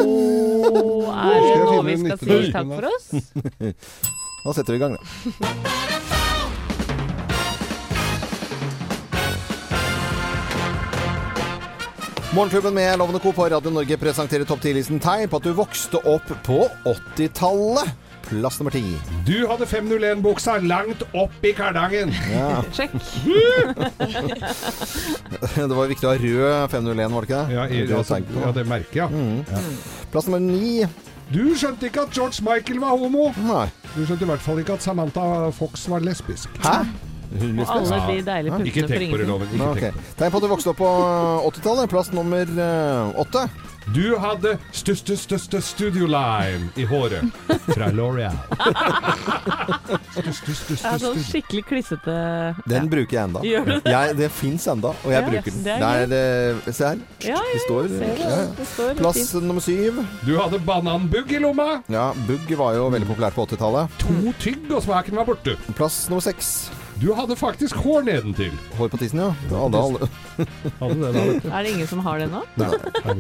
er 1.16 1.40
det 1.46 1.60
nå 1.64 1.78
vi 1.88 1.96
skal 2.02 2.20
si 2.20 2.52
takk 2.52 2.74
for 2.76 2.90
oss? 2.92 3.08
Da 4.46 4.52
setter 4.54 4.76
vi 4.76 4.78
i 4.78 4.82
gang, 4.84 4.94
da. 4.94 5.96
Morgenklubben 12.36 12.74
med 12.74 13.00
Lovende 13.00 13.20
Co. 13.20 13.32
på 13.32 13.46
Radio 13.48 13.72
Norge 13.72 13.96
presenterer 13.98 14.44
topp 14.44 14.60
10-listen 14.60 15.00
tegn 15.00 15.30
på 15.32 15.40
at 15.40 15.46
du 15.48 15.54
vokste 15.56 16.02
opp 16.04 16.28
på 16.44 16.66
80-tallet. 16.84 17.94
Plass 18.26 18.58
nummer 18.60 18.74
ti. 18.76 18.82
Du 19.24 19.46
hadde 19.48 19.64
501-buksa 19.70 20.58
langt 20.66 21.06
opp 21.16 21.46
i 21.48 21.54
kardangen. 21.56 22.12
Ja. 22.34 22.60
Sjekk. 22.76 22.92
Det 25.56 25.72
var 25.72 25.88
viktig 25.88 26.10
å 26.10 26.12
ha 26.12 26.20
rød 26.20 26.76
501, 26.76 27.16
var 27.16 27.24
det 27.24 27.32
ikke 27.32 27.40
det? 27.40 27.56
Ja, 27.56 27.64
i, 27.72 27.86
altså, 28.02 28.20
ja 28.44 28.52
det 28.60 28.68
merker 28.68 29.06
jeg. 29.06 29.10
Ja. 29.48 29.64
Plass 30.12 30.28
nummer 30.28 30.44
ni. 30.44 30.84
Du 31.32 31.56
skjønte 31.56 31.88
ikke 31.88 32.04
at 32.10 32.20
George 32.20 32.44
Michael 32.44 32.84
var 32.84 33.00
homo. 33.00 33.30
Nei. 33.48 33.70
Du 33.96 34.04
skjønte 34.04 34.28
i 34.28 34.34
hvert 34.34 34.44
fall 34.44 34.60
ikke 34.60 34.76
at 34.76 34.84
Samantha 34.84 35.30
Fox 35.56 35.88
var 35.88 36.04
lesbisk. 36.04 36.52
Hæ? 36.68 36.82
Alle 37.36 38.02
de 38.08 38.22
deilige 38.26 38.60
Ikke 38.66 38.82
puntene 38.82 38.88
for 38.88 38.98
tenk 38.98 39.12
på 39.12 39.18
det. 39.22 39.28
Loven. 39.28 39.48
Ikke 39.48 39.74
tenk 39.76 39.94
på 39.96 40.02
det. 40.02 40.16
Tegn 40.20 40.32
på 40.32 40.38
at 40.38 40.44
du 40.44 40.52
vokste 40.56 40.70
opp 40.74 40.82
på 40.82 40.92
80-tallet. 41.52 41.90
Plass 41.94 42.12
nummer 42.16 42.46
eh, 42.68 43.22
åtte. 43.26 43.48
Du 43.94 44.16
hadde 44.18 44.56
største, 44.74 45.14
største 45.14 45.60
studio 45.62 46.08
lime 46.10 46.72
i 46.82 46.88
håret 46.90 47.22
fra 47.70 47.92
L'Oreal. 47.94 48.34
Jeg 49.46 50.80
har 50.82 50.96
er 50.96 51.02
sånn 51.04 51.20
skikkelig 51.22 51.62
klissete 51.70 52.16
Den 52.70 52.88
bruker 52.90 53.14
jeg 53.18 53.28
enda. 53.28 53.44
Gjør 53.46 53.68
du 53.68 53.74
det? 53.76 53.92
Jeg, 53.94 54.16
det 54.18 54.30
fins 54.34 54.66
enda, 54.72 54.90
og 54.96 55.12
jeg 55.14 55.22
Ja, 55.22 55.30
bruker 55.30 55.52
den. 55.52 55.64
det 55.68 55.76
Det 55.78 55.90
er 55.92 56.16
er, 56.16 56.56
eh, 56.66 56.72
se 56.74 56.88
her. 56.90 57.04
Ja, 57.30 57.42
Det 57.54 57.62
står, 57.66 57.88
ser 57.94 58.00
det. 58.00 58.18
ja. 58.26 58.40
Det 58.58 58.68
står 58.72 58.96
Plass 59.04 59.20
fint. 59.22 59.44
nummer 59.46 59.62
syv. 59.62 60.02
Du 60.26 60.34
hadde 60.40 60.60
bananbugg 60.66 61.32
i 61.32 61.40
lomma. 61.46 61.84
Ja, 61.88 62.08
Bugg 62.26 62.50
var 62.58 62.74
jo 62.74 62.90
veldig 62.90 63.08
populært 63.14 63.38
på 63.38 63.46
80-tallet. 63.46 63.90
To 64.02 64.34
tygg, 64.40 64.66
og 64.72 64.82
smaken 64.82 65.16
var 65.22 65.26
borte. 65.30 65.56
Plass 65.78 66.08
nummer 66.10 66.22
seks. 66.26 66.72
Du 67.02 67.10
hadde 67.14 67.36
faktisk 67.36 67.76
hår 67.84 68.06
nedentil. 68.08 68.54
Hår 68.78 68.88
på 68.88 68.98
tissen, 69.02 69.20
ja. 69.20 69.34
Alle, 69.52 69.78
alle. 69.78 70.08
Hadde 70.80 71.12
det. 71.12 71.24
Er 71.52 71.64
det 71.64 71.74
ingen 71.74 71.88
som 71.88 72.00
har 72.06 72.22
det 72.24 72.30
nå? 72.32 72.44
Nei, 72.56 72.70
nei. 72.72 73.16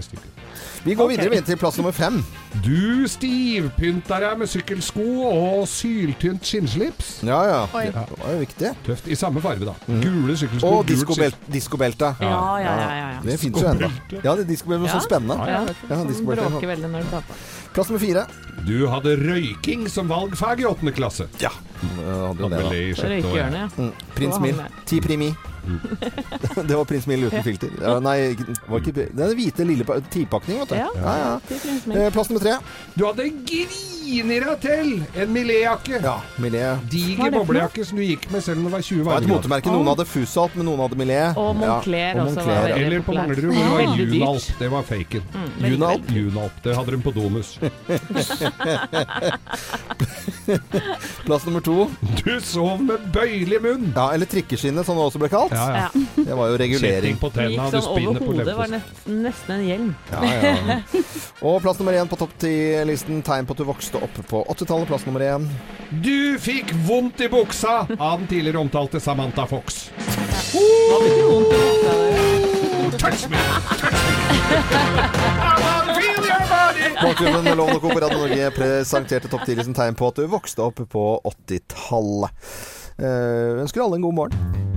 Vi 0.85 0.93
går 0.93 1.09
okay. 1.09 1.17
videre 1.17 1.41
til 1.41 1.57
plass 1.59 1.79
nummer 1.79 1.91
fem. 1.95 2.21
Du 2.63 3.07
stivpynta 3.09 4.19
deg 4.21 4.37
med 4.39 4.47
sykkelsko 4.51 5.05
og 5.27 5.65
syltynt 5.67 6.45
skinnslips. 6.47 7.09
Ja, 7.25 7.41
ja. 7.49 7.59
Oi. 7.75 7.87
Det 7.89 8.21
var 8.21 8.31
jo 8.35 8.39
viktig. 8.45 8.71
Tøft. 8.85 9.11
I 9.11 9.19
samme 9.19 9.43
farge, 9.43 9.67
da. 9.67 9.75
Gule 9.89 10.37
sykkelsko. 10.39 10.71
Og 10.71 10.87
diskobelt, 10.87 11.39
diskobelte. 11.51 12.13
Ja, 12.21 12.31
ja, 12.61 12.63
ja. 12.63 12.73
ja, 12.79 13.11
ja. 13.17 13.21
Det 13.25 13.39
fins 13.41 13.59
jo 13.59 13.71
ennå. 13.73 13.91
Ja, 14.21 14.31
det 14.37 14.45
er 14.45 14.49
diskobelte, 14.55 14.87
Ja. 14.87 14.95
så 14.95 15.03
spennende. 15.09 15.41
Ja, 15.51 15.61
Ja, 15.65 15.95
som 15.97 16.07
diskobelte. 16.07 16.49
bråker 16.53 16.75
veldig 16.75 16.91
når 16.95 17.07
du 17.09 17.15
tar 17.17 17.27
på. 17.27 17.39
Plass 17.73 17.89
nummer 17.91 18.05
fire. 18.05 18.27
Du 18.65 18.87
hadde 18.89 19.13
røyking 19.19 19.85
som 19.91 20.07
valgfag 20.09 20.63
i 20.63 20.65
åttende 20.65 20.93
klasse. 20.95 21.27
Ja. 21.41 21.51
Hadde 21.85 22.41
jo 22.41 22.49
det, 22.49 22.61
da. 22.63 22.69
det 22.71 22.79
i 22.81 22.93
sjette. 22.97 23.11
Røykehjørnet, 23.13 23.59
ja. 23.61 23.67
Mm. 23.77 23.91
Prins 24.15 24.39
Mil. 24.41 24.55
Mill. 24.57 24.79
Ti 24.89 25.01
primi. 25.05 25.29
Det 26.67 26.75
var 26.77 26.85
Prins 26.89 27.07
Mill 27.07 27.23
uten 27.27 27.43
filter. 27.45 27.69
Ja, 27.81 27.97
nei, 28.03 28.35
var 28.69 28.79
ikke, 28.81 28.93
det 28.95 29.07
er 29.11 29.15
den 29.31 29.37
hvite 29.39 29.65
lille 29.67 29.83
pa- 29.87 29.99
tipakning, 30.13 30.59
vet 30.63 30.69
du. 30.69 30.75
Ja. 30.79 30.89
Ja, 30.95 31.15
ja. 31.21 31.33
Eh, 31.95 32.09
Plass 32.15 32.29
nummer 32.29 32.43
tre. 32.45 32.55
Du 32.95 33.05
hadde 33.07 33.25
grini 33.49 34.39
deg 34.43 34.59
til 34.63 34.91
en 35.23 35.33
Millet-jakke. 35.35 35.99
Ja, 36.03 36.17
Millet. 36.41 36.85
Diger 36.91 37.25
er 37.27 37.31
boblejakke 37.39 37.85
som 37.87 37.97
du 37.99 38.03
gikk 38.05 38.27
med 38.33 38.43
selv 38.45 38.61
om 38.61 38.67
det 38.69 38.73
var 38.75 38.81
20 38.85 38.97
Det 39.01 39.05
var 39.09 39.17
et 39.25 39.29
motemerke. 39.31 39.73
Noen 39.73 39.89
hadde 39.93 40.05
Fusalt, 40.09 40.55
men 40.59 40.65
noen 40.69 40.83
hadde 40.85 40.99
Millet. 40.99 41.37
Og 41.41 41.55
Moncler 41.59 42.15
Ja, 42.15 42.23
også 42.27 42.45
var 42.45 42.69
Eller 42.75 43.01
på. 43.05 43.13
Manglerud, 43.17 43.51
hvor 43.55 43.63
det 43.63 43.71
var. 43.71 43.81
Junalp. 44.05 44.45
Det 44.59 44.69
var 44.75 44.83
faken. 44.91 45.23
Mm, 45.33 45.49
Junalp? 45.71 46.11
Junalp. 46.19 46.61
Det 46.63 46.75
hadde 46.77 46.91
de 46.91 47.01
på 47.05 47.11
Domus. 47.15 47.55
Plass 51.25 51.45
nummer 51.45 51.61
to. 51.65 51.87
Du 52.23 52.35
sov 52.43 52.81
med 52.85 53.07
bøyelig 53.15 53.59
munn. 53.63 53.87
Ja, 53.95 54.09
eller 54.13 54.29
trikkeskinne, 54.29 54.83
som 54.85 54.97
det 54.99 55.05
også 55.07 55.21
ble 55.21 55.29
kalt. 55.31 55.54
Ja, 55.55 55.65
ja. 55.71 55.89
Ja. 55.93 56.23
Det 56.27 56.37
var 56.39 56.51
jo 56.51 56.57
regulering. 56.61 57.17
På 57.21 57.29
Det 57.29 57.41
tenna, 57.41 57.67
gikk 57.69 57.85
sånn 57.85 58.07
over 58.07 58.27
hodet, 58.27 58.55
var 58.57 58.71
nesten, 58.71 59.21
nesten 59.25 59.55
en 59.57 59.65
hjelm. 59.65 59.91
Ja, 60.11 60.21
ja. 60.35 60.79
Og 61.45 61.59
plass 61.63 61.79
nummer 61.81 61.97
én 61.97 62.11
på 62.11 62.19
topp 62.19 62.35
ti-listen. 62.41 63.23
Tegn 63.25 63.47
på 63.47 63.55
at 63.55 63.63
du 63.63 63.67
vokste 63.67 64.01
opp 64.03 64.19
på 64.29 64.43
80-tallet. 64.53 64.89
Plass 64.91 65.07
nummer 65.07 65.23
én. 65.25 65.49
Du 66.05 66.37
fikk 66.41 66.73
vondt 66.87 67.23
i 67.23 67.31
buksa 67.31 67.85
av 67.97 68.19
den 68.19 68.27
tidligere 68.31 68.61
omtalte 68.63 69.01
Samantha 69.03 69.47
Fox. 69.49 69.87
I 70.55 70.67
buksa? 70.91 71.95
touch 72.97 73.29
me, 73.29 73.37
touch 73.77 73.93
me. 73.93 74.05
Morgenklubben 77.01 77.43
med 77.43 77.57
Lovende 77.57 77.79
Co. 77.79 77.89
på 77.89 77.99
Radio 77.99 78.17
Norge 78.17 78.51
presenterte 78.51 79.27
topp 79.27 79.41
10-listen 79.47 79.75
tegn 79.75 79.95
på 79.95 80.07
at 80.07 80.21
du 80.21 80.27
vokste 80.31 80.63
opp 80.63 80.79
på 80.89 81.03
80-tallet. 81.27 82.47
Uh, 82.95 83.61
ønsker 83.65 83.83
alle 83.83 83.99
en 83.99 84.07
god 84.07 84.17
morgen. 84.21 84.74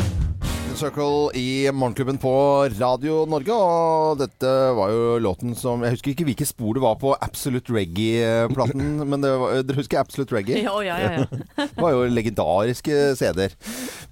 Circle 0.78 1.32
i 1.35 1.66
Morgenklubben 1.75 2.20
på 2.23 2.30
Radio 2.78 3.25
Norge. 3.26 3.54
Og 3.54 4.20
dette 4.20 4.50
var 4.78 4.92
jo 4.92 5.16
låten 5.23 5.56
som 5.58 5.82
Jeg 5.82 5.97
husker 5.97 6.12
ikke 6.12 6.26
hvilke 6.28 6.47
spor 6.47 6.76
det 6.76 6.82
var 6.85 6.94
på 7.00 7.16
Absolute 7.18 7.75
Reggae-platen, 7.75 9.00
men 9.11 9.25
det 9.25 9.32
var, 9.40 9.56
dere 9.66 9.80
husker 9.80 9.99
Absolute 9.99 10.37
Reggae? 10.37 10.62
Ja, 10.62 10.76
ja, 10.87 10.99
ja. 11.02 11.25
Det 11.58 11.82
var 11.82 11.97
jo 11.97 12.04
legendariske 12.12 13.00
CD-er. 13.18 13.56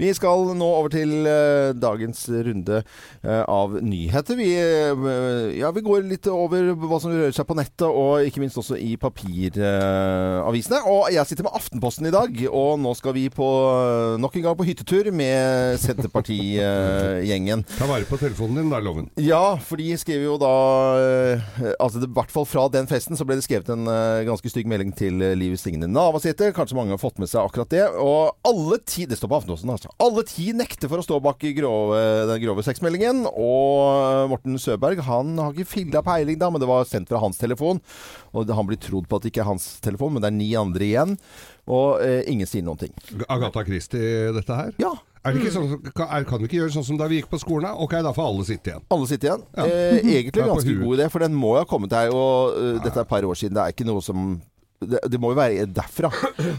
Vi 0.00 0.10
skal 0.16 0.50
nå 0.58 0.70
over 0.80 0.90
til 0.92 1.28
eh, 1.30 1.70
dagens 1.78 2.24
runde 2.28 2.80
eh, 2.82 3.42
av 3.42 3.78
nyheter. 3.86 4.36
Vi, 4.38 4.50
eh, 4.58 5.54
ja, 5.60 5.70
vi 5.72 5.84
går 5.86 6.04
litt 6.10 6.26
over 6.32 6.72
hva 6.82 6.98
som 7.02 7.14
rører 7.14 7.34
seg 7.36 7.46
på 7.48 7.56
nettet, 7.58 7.86
og 7.86 8.26
ikke 8.26 8.42
minst 8.42 8.58
også 8.58 8.78
i 8.80 8.96
papiravisene. 9.00 10.82
og 10.90 11.14
jeg 11.14 11.30
sitter 11.30 11.46
med 11.46 11.56
Aftenposten 11.58 12.10
i 12.10 12.14
dag, 12.14 12.42
og 12.50 12.74
nå 12.82 12.96
skal 12.98 13.14
vi 13.16 13.28
på, 13.30 13.48
nok 14.18 14.36
en 14.36 14.48
gang 14.50 14.58
på 14.58 14.66
hyttetur 14.66 15.12
med 15.14 15.78
Senterpartigjengen. 16.60 17.62
Ta 17.78 17.86
vare 17.88 18.06
på 18.08 18.18
telefonen 18.20 18.60
din 18.62 18.70
da, 18.72 18.80
Loven. 18.82 19.08
Ja, 19.20 19.56
for 19.62 19.80
de 19.80 19.90
skrev 20.00 20.24
jo 20.24 20.36
da 20.40 20.50
uh, 20.96 21.72
Altså 21.80 22.00
det- 22.00 22.08
i 22.10 22.14
hvert 22.16 22.30
fall 22.32 22.46
fra 22.48 22.66
den 22.72 22.86
festen 22.88 23.16
så 23.18 23.26
ble 23.26 23.36
det 23.36 23.44
skrevet 23.44 23.68
en 23.74 23.86
uh, 23.88 24.22
ganske 24.26 24.48
stygg 24.50 24.68
melding 24.70 24.92
til 24.96 25.18
Liv 25.36 25.56
Signe 25.60 25.88
Navarsete. 25.90 26.52
Kanskje 26.56 26.76
mange 26.78 26.94
har 26.94 27.00
fått 27.02 27.18
med 27.20 27.28
seg 27.28 27.42
akkurat 27.44 27.68
det. 27.72 27.84
Og 28.00 28.32
alle 28.46 28.78
ti 28.86 29.04
Det 29.06 29.18
står 29.18 29.30
på 29.32 29.40
Aftenposten, 29.40 29.70
altså. 29.72 29.90
Alle 30.02 30.24
ti 30.28 30.50
nekter 30.56 30.88
for 30.90 31.02
å 31.02 31.06
stå 31.06 31.20
bak 31.22 31.42
grove, 31.56 32.00
den 32.30 32.42
grove 32.42 32.64
sexmeldingen. 32.66 33.26
Og 33.32 34.30
Morten 34.32 34.58
Søberg 34.62 35.02
han 35.06 35.36
har 35.38 35.52
ikke 35.52 35.68
filla 35.76 36.02
peiling, 36.06 36.38
da, 36.40 36.50
men 36.50 36.62
det 36.62 36.68
var 36.70 36.86
sendt 36.88 37.10
fra 37.10 37.20
hans 37.22 37.38
telefon. 37.40 37.80
Og 38.36 38.48
han 38.52 38.68
blir 38.68 38.80
trodd 38.80 39.08
på 39.08 39.18
at 39.18 39.26
det 39.26 39.32
ikke 39.32 39.44
er 39.44 39.50
hans 39.52 39.68
telefon, 39.84 40.14
men 40.16 40.24
det 40.24 40.30
er 40.32 40.36
ni 40.38 40.50
andre 40.58 40.86
igjen. 40.86 41.16
Og 41.66 42.00
eh, 42.04 42.22
ingen 42.30 42.46
sier 42.46 42.62
noen 42.66 42.78
ting. 42.78 42.92
Agatha 43.28 43.64
Christie, 43.66 44.30
dette 44.36 44.54
her? 44.54 44.72
Ja. 44.82 44.92
Er 45.26 45.34
det 45.34 45.42
ikke 45.42 45.52
sånn, 45.56 45.70
kan, 45.90 46.06
er, 46.06 46.26
kan 46.28 46.38
vi 46.38 46.46
ikke 46.46 46.58
gjøre 46.60 46.72
sånn 46.76 46.84
som 46.86 46.98
da 47.00 47.08
vi 47.10 47.18
gikk 47.18 47.30
på 47.32 47.40
skolen? 47.42 47.72
Ok, 47.82 47.96
da 48.06 48.12
får 48.14 48.28
alle 48.30 48.44
sitte 48.46 48.70
igjen. 48.70 48.84
Alle 48.94 49.08
sitter 49.10 49.32
igjen. 49.32 49.46
Ja. 49.56 49.64
Eh, 49.66 49.96
egentlig 50.20 50.44
ganske 50.52 50.74
god 50.78 51.00
idé, 51.00 51.08
for 51.10 51.26
den 51.26 51.34
må 51.34 51.56
jo 51.56 51.62
ha 51.64 51.68
kommet 51.68 51.96
her. 51.96 52.12
Og 52.14 52.54
uh, 52.54 52.76
dette 52.84 52.94
er 52.94 53.02
et 53.02 53.10
par 53.10 53.26
år 53.26 53.38
siden. 53.38 53.56
Det 53.58 53.64
er 53.64 53.74
ikke 53.74 53.88
noe 53.88 54.04
som 54.04 54.36
Det, 54.80 54.98
det 55.08 55.18
må 55.22 55.30
jo 55.32 55.38
være 55.38 55.64
derfra. 55.72 56.10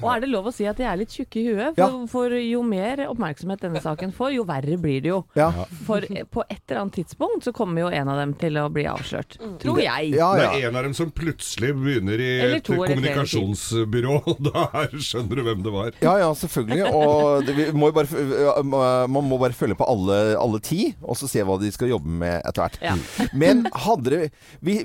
Og 0.01 0.07
er 0.09 0.21
det 0.23 0.29
lov 0.31 0.47
å 0.49 0.53
si 0.55 0.65
at 0.65 0.77
de 0.79 0.85
er 0.89 0.97
litt 0.97 1.13
tjukke 1.13 1.37
i 1.41 1.45
huet? 1.51 1.75
For, 1.77 1.83
Ja. 1.83 1.89
for 2.09 2.33
jo 2.37 2.63
mer 2.65 3.03
oppmerksomhet 3.07 3.61
denne 3.61 3.81
saken 3.83 4.13
får, 4.15 4.31
jo 4.37 4.45
verre 4.49 4.77
blir 4.81 5.01
det 5.05 5.11
jo. 5.11 5.19
Ja. 5.37 5.51
For 5.85 6.01
eh, 6.09 6.23
på 6.25 6.41
et 6.49 6.61
eller 6.67 6.81
annet 6.81 6.97
tidspunkt 6.97 7.45
så 7.45 7.53
kommer 7.53 7.85
jo 7.85 7.91
en 7.93 8.09
av 8.09 8.17
dem 8.17 8.33
til 8.41 8.57
å 8.57 8.67
bli 8.73 8.87
avslørt. 8.89 9.37
Tror 9.61 9.81
jeg. 9.83 10.13
Ja, 10.17 10.31
Det 10.39 10.47
er 10.63 10.69
en 10.71 10.75
av 10.81 10.87
dem 10.87 10.95
som 10.97 11.11
plutselig 11.13 11.73
begynner 11.77 12.19
i 12.23 12.31
et 12.57 12.65
kommunikasjonsbyrå, 12.67 14.17
og 14.31 14.41
da 14.49 14.65
er- 14.81 14.95
skjønner 14.97 15.35
du 15.39 15.43
hvem 15.45 15.61
det 15.65 15.73
var. 15.73 15.91
Ja, 16.01 16.15
ja, 16.23 16.31
selvfølgelig. 16.37 16.89
Og 16.97 17.45
det, 17.47 17.55
vi 17.57 17.67
må 17.77 17.91
jo 17.91 17.97
bare, 17.99 19.07
man 19.07 19.27
må 19.29 19.37
bare 19.41 19.55
følge 19.57 19.77
på 19.77 19.87
alle, 19.87 20.17
alle 20.39 20.59
ti, 20.63 20.89
og 21.03 21.17
så 21.19 21.29
se 21.29 21.43
hva 21.45 21.57
de 21.61 21.71
skal 21.75 21.91
jobbe 21.93 22.09
med 22.23 22.41
etter 22.47 22.65
hvert. 22.65 22.79
Ja. 22.83 22.95
Men 23.37 23.65
hadde 23.85 24.13
det, 24.13 24.21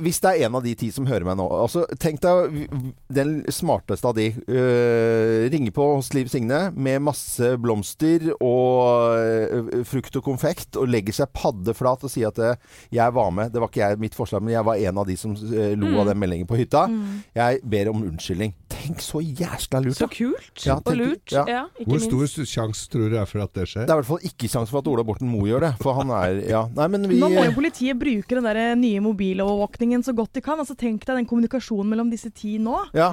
hvis 0.02 0.20
det 0.22 0.34
er 0.36 0.46
en 0.48 0.58
av 0.60 0.64
de 0.66 0.74
ti 0.78 0.90
som 0.94 1.06
hører 1.08 1.24
meg 1.26 1.38
nå 1.40 1.46
altså 1.62 1.84
Tenk 2.02 2.20
deg 2.22 2.66
den 3.12 3.21
smarteste 3.52 4.08
av 4.08 4.16
de. 4.16 4.28
Uh, 4.48 5.48
ringer 5.52 5.74
på 5.74 5.86
hos 5.96 6.12
Liv 6.14 6.30
Signe 6.32 6.70
med 6.74 7.02
masse 7.04 7.52
blomster 7.62 8.28
og 8.38 9.16
uh, 9.18 9.82
frukt 9.88 10.16
og 10.18 10.24
konfekt 10.26 10.78
og 10.80 10.90
legger 10.92 11.16
seg 11.16 11.32
paddeflat 11.36 12.04
og 12.06 12.12
sier 12.12 12.32
at 12.32 12.38
uh, 12.38 12.78
'jeg 12.92 13.14
var 13.14 13.30
med'. 13.30 13.52
Det 13.52 13.60
var 13.60 13.68
ikke 13.68 13.84
jeg 13.84 14.00
mitt 14.02 14.14
forslag, 14.18 14.42
men 14.42 14.54
jeg 14.54 14.64
var 14.64 14.76
en 14.76 14.98
av 14.98 15.06
de 15.06 15.16
som 15.16 15.34
lo 15.34 16.00
av 16.00 16.06
den 16.10 16.18
meldingen 16.18 16.46
på 16.46 16.56
hytta. 16.56 16.88
Jeg 17.34 17.60
ber 17.64 17.90
om 17.90 18.02
unnskyldning. 18.02 18.54
Tenk 18.72 19.02
så 19.04 19.20
jæsla 19.20 19.80
lurt, 19.84 19.96
Så 19.96 20.08
kult 20.10 20.64
Ja, 20.66 20.78
og 20.80 20.96
lurt. 20.96 21.30
ja. 21.30 21.44
Ja, 21.46 21.64
ikke 21.78 21.90
Hvor 21.90 22.26
stor 22.26 22.46
sjanse 22.48 22.88
tror 22.90 23.06
du 23.06 23.10
det 23.14 23.20
er 23.20 23.28
for 23.28 23.42
at 23.44 23.52
det 23.54 23.66
skjer? 23.68 23.86
Det 23.86 23.90
er 23.92 23.98
i 23.98 24.00
hvert 24.00 24.10
fall 24.10 24.26
ikke 24.26 24.48
sjanse 24.50 24.70
for 24.72 24.82
at 24.82 24.88
Ola 24.90 25.04
Borten 25.06 25.28
Moe 25.28 25.46
gjør 25.48 25.60
det. 25.68 25.72
For 25.82 25.92
han 25.98 26.10
er 26.10 26.40
Ja. 26.48 26.64
Nei, 26.74 26.88
men 26.88 27.08
vi 27.08 27.20
Nå 27.20 27.28
må 27.30 27.44
jo 27.44 27.52
politiet 27.52 27.98
bruke 27.98 28.34
den 28.34 28.44
der 28.44 28.74
nye 28.74 29.00
mobilovervåkningen 29.04 30.02
så 30.02 30.14
godt 30.16 30.32
de 30.34 30.40
kan. 30.40 30.58
Altså 30.58 30.74
Tenk 30.76 31.04
deg 31.04 31.16
den 31.16 31.26
kommunikasjonen 31.26 31.88
mellom 31.92 32.10
disse 32.10 32.30
ti 32.34 32.58
nå. 32.58 32.78
Ja. 32.94 33.11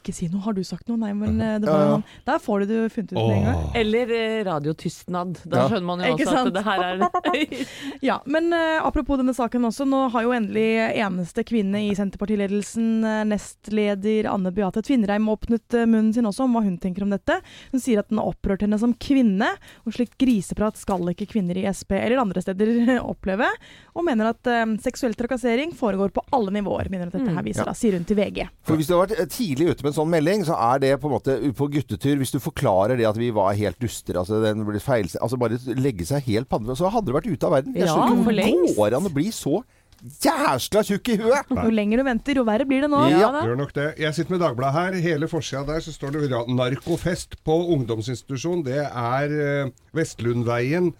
Ikke 0.00 0.14
si 0.16 0.28
noe, 0.32 0.40
har 0.46 0.54
du 0.56 0.62
sagt 0.64 0.88
noe? 0.88 0.96
Nei, 1.00 1.12
men 1.12 1.36
eh, 1.44 1.58
det 1.60 1.68
var 1.68 1.80
Ja, 1.80 1.86
jo 1.86 1.94
han. 1.98 2.04
Der 2.26 2.38
får 2.40 2.60
du 2.64 2.66
det 2.70 2.78
funnet 2.94 3.12
ut 3.12 3.18
med 3.20 3.36
en 3.36 3.44
gang. 3.50 3.62
Eller 3.76 4.12
eh, 4.16 4.38
radiotystnad. 4.48 5.42
Da 5.44 5.60
Ja. 5.60 5.68
skjønner 5.68 5.88
man 5.90 6.00
jo 6.00 6.14
Ikke 6.14 6.26
også 6.26 6.36
sant? 6.36 6.48
at 6.48 6.54
det 6.54 6.64
her 6.64 6.80
er 6.88 7.66
Ja, 8.10 8.16
men 8.24 8.52
eh, 8.56 8.80
apropos 8.86 9.20
denne 9.20 9.34
saken 9.36 9.68
også. 9.68 9.84
Nå 9.88 10.06
har 10.14 10.24
jo 10.24 10.32
endelig 10.32 10.66
eneste 10.96 11.44
kvinne 11.44 11.82
i 11.84 11.92
Senterpartiledelsen, 11.94 12.88
eh, 13.04 13.24
nestleder 13.28 14.28
Anne 14.32 14.52
Beate 14.56 14.82
Tvinnereim, 14.86 15.28
åpnet 15.28 15.74
eh, 15.76 15.86
munnen 15.86 16.12
sin 16.16 16.26
også 16.28 16.44
om 16.46 16.56
hva 16.56 16.62
hun 16.64 16.78
tenker 16.80 17.04
om 17.04 17.12
dette. 17.12 17.36
Hun 17.74 17.80
sier 17.82 18.00
at 18.02 18.08
den 18.10 18.18
har 18.22 18.30
opprørt 18.32 18.64
henne 18.64 18.78
som 18.80 18.94
kvinne, 18.94 19.50
og 19.84 19.94
slikt 19.96 20.16
griseprat 20.20 20.78
skal 20.80 21.04
ikke 21.12 21.28
kvinner 21.34 21.58
i 21.60 21.66
Sp 21.74 21.92
eller 22.00 22.22
andre 22.22 22.42
steder 22.44 22.72
oppleve. 23.12 23.48
Og 23.94 24.04
mener 24.06 24.32
at 24.32 24.46
eh, 24.50 24.64
seksuell 24.84 25.14
trakassering 25.18 25.74
foregår 25.76 26.12
på 26.16 26.24
alle 26.36 26.54
nivåer, 26.56 26.88
mener 26.92 27.10
at 27.10 27.16
dette 27.18 27.34
her 27.36 27.44
viser 27.46 27.68
da, 27.68 27.74
sier 27.76 27.96
hun 27.98 28.06
til 28.08 28.16
VG. 28.18 28.44
For 28.66 28.78
hvis 28.80 28.88
du 28.90 28.96
har 28.96 29.06
vært 29.06 29.32
tidlig 29.34 29.70
ute 29.74 29.86
med 29.86 29.89
en 29.90 29.96
sånn 29.96 30.10
melding, 30.12 30.44
så 30.48 30.56
er 30.56 30.80
det 30.82 30.92
på 31.02 31.10
en 31.10 31.14
måte 31.18 31.36
på 31.58 31.68
guttetur. 31.74 32.16
Hvis 32.22 32.32
du 32.34 32.38
forklarer 32.42 32.96
det 33.00 33.08
at 33.10 33.18
vi 33.20 33.28
var 33.34 33.52
helt 33.58 33.78
duster, 33.82 34.16
altså 34.22 34.40
feil 34.80 35.10
Altså 35.20 35.36
bare 35.40 35.58
legge 35.76 36.06
seg 36.08 36.24
helt 36.30 36.48
padde, 36.48 36.76
så 36.78 36.88
hadde 36.94 37.10
du 37.10 37.16
vært 37.18 37.28
ute 37.28 37.46
av 37.46 37.58
verden. 37.58 37.76
Jeg 37.76 37.86
Ja, 37.88 37.94
skjønner 37.98 38.24
for 38.24 38.38
lengst. 38.38 38.76
går 38.78 38.96
an 38.96 39.10
å 39.10 39.14
bli 39.14 39.28
så 39.34 39.60
jæsla 40.00 40.80
tjukk 40.86 41.10
i 41.12 41.16
huet! 41.20 41.50
Jo 41.52 41.70
lenger 41.74 42.00
du 42.00 42.04
venter, 42.06 42.38
jo 42.40 42.44
verre 42.48 42.64
blir 42.68 42.86
det 42.86 42.90
nå. 42.92 43.02
Ja. 43.12 43.28
da. 43.34 43.42
Gjør 43.44 43.58
nok 43.60 43.74
det. 43.76 43.88
Jeg 44.00 44.16
sitter 44.16 44.32
med 44.36 44.40
Dagbladet 44.40 44.78
her. 44.78 44.96
Hele 45.04 45.28
forsida 45.28 45.66
der 45.68 45.84
så 45.84 45.92
står 45.92 46.14
det 46.16 46.30
'Narkofest 46.30 47.36
på 47.44 47.58
ungdomsinstitusjon'. 47.76 48.64
Det 48.64 48.80
er 48.80 49.36
eh, 49.66 49.70
Vestlundveien 49.92 50.92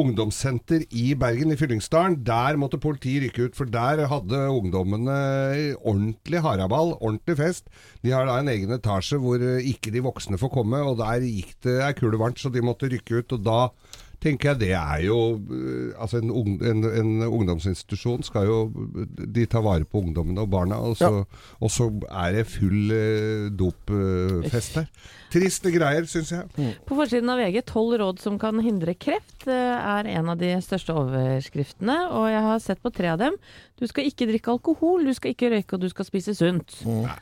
ungdomssenter 0.00 0.84
i 0.90 1.12
Bergen, 1.18 1.52
i 1.52 1.58
Fyllingsdalen. 1.58 2.18
Der 2.26 2.58
måtte 2.60 2.80
politiet 2.80 3.26
rykke 3.26 3.48
ut, 3.48 3.58
for 3.58 3.70
der 3.70 4.04
hadde 4.10 4.42
ungdommene 4.52 5.18
ordentlig 5.78 6.42
haraball, 6.44 6.94
ordentlig 6.98 7.38
fest. 7.40 7.70
De 8.04 8.14
har 8.14 8.28
da 8.28 8.38
en 8.40 8.50
egen 8.52 8.74
etasje 8.74 9.20
hvor 9.22 9.42
eh, 9.42 9.64
ikke 9.72 9.92
de 9.94 10.04
voksne 10.04 10.40
får 10.40 10.54
komme, 10.54 10.82
og 10.82 11.00
der 11.02 11.24
gikk 11.26 11.56
det 11.66 11.80
ei 11.86 11.94
kule 11.98 12.20
varmt, 12.20 12.40
så 12.40 12.52
de 12.52 12.64
måtte 12.64 12.90
rykke 12.90 13.22
ut. 13.22 13.34
Og 13.38 13.44
da 13.46 13.60
tenker 14.22 14.50
jeg 14.52 14.60
det 14.64 14.72
er 14.74 15.02
jo 15.06 15.18
eh, 15.38 15.92
Altså 15.98 16.18
en, 16.22 16.32
ung, 16.34 16.56
en, 16.62 16.82
en 16.84 17.12
ungdomsinstitusjon 17.28 18.24
skal 18.26 18.48
jo 18.48 18.56
De 19.06 19.44
tar 19.46 19.62
vare 19.66 19.86
på 19.86 20.02
ungdommene 20.02 20.42
og 20.42 20.50
barna, 20.50 20.80
og 20.82 20.96
så, 20.98 21.22
og 21.60 21.70
så 21.72 21.90
er 22.08 22.38
det 22.38 22.48
full 22.50 22.94
eh, 22.94 23.48
dopfest 23.54 24.80
her. 24.80 24.90
Triste 25.32 25.70
greier, 25.74 26.06
syns 26.08 26.30
jeg. 26.32 26.74
På 26.88 26.96
forsiden 26.98 27.28
av 27.32 27.38
VG 27.42 27.62
'Tolv 27.68 27.98
råd 28.00 28.20
som 28.22 28.38
kan 28.40 28.58
hindre 28.64 28.94
kreft' 28.94 29.46
eh, 29.46 29.76
er 29.98 30.08
en 30.16 30.28
av 30.32 30.38
de 30.40 30.54
største 30.64 30.94
overskriftene. 30.96 31.96
Og 32.16 32.28
jeg 32.32 32.42
har 32.46 32.58
sett 32.64 32.82
på 32.82 32.92
tre 32.94 33.10
av 33.14 33.18
dem. 33.20 33.36
Du 33.78 33.86
skal 33.86 34.08
ikke 34.08 34.26
drikke 34.26 34.50
alkohol, 34.50 35.04
du 35.06 35.12
skal 35.14 35.30
ikke 35.30 35.52
røyke 35.52 35.76
og 35.76 35.82
du 35.84 35.88
skal 35.92 36.04
spise 36.08 36.32
sunt. 36.34 36.80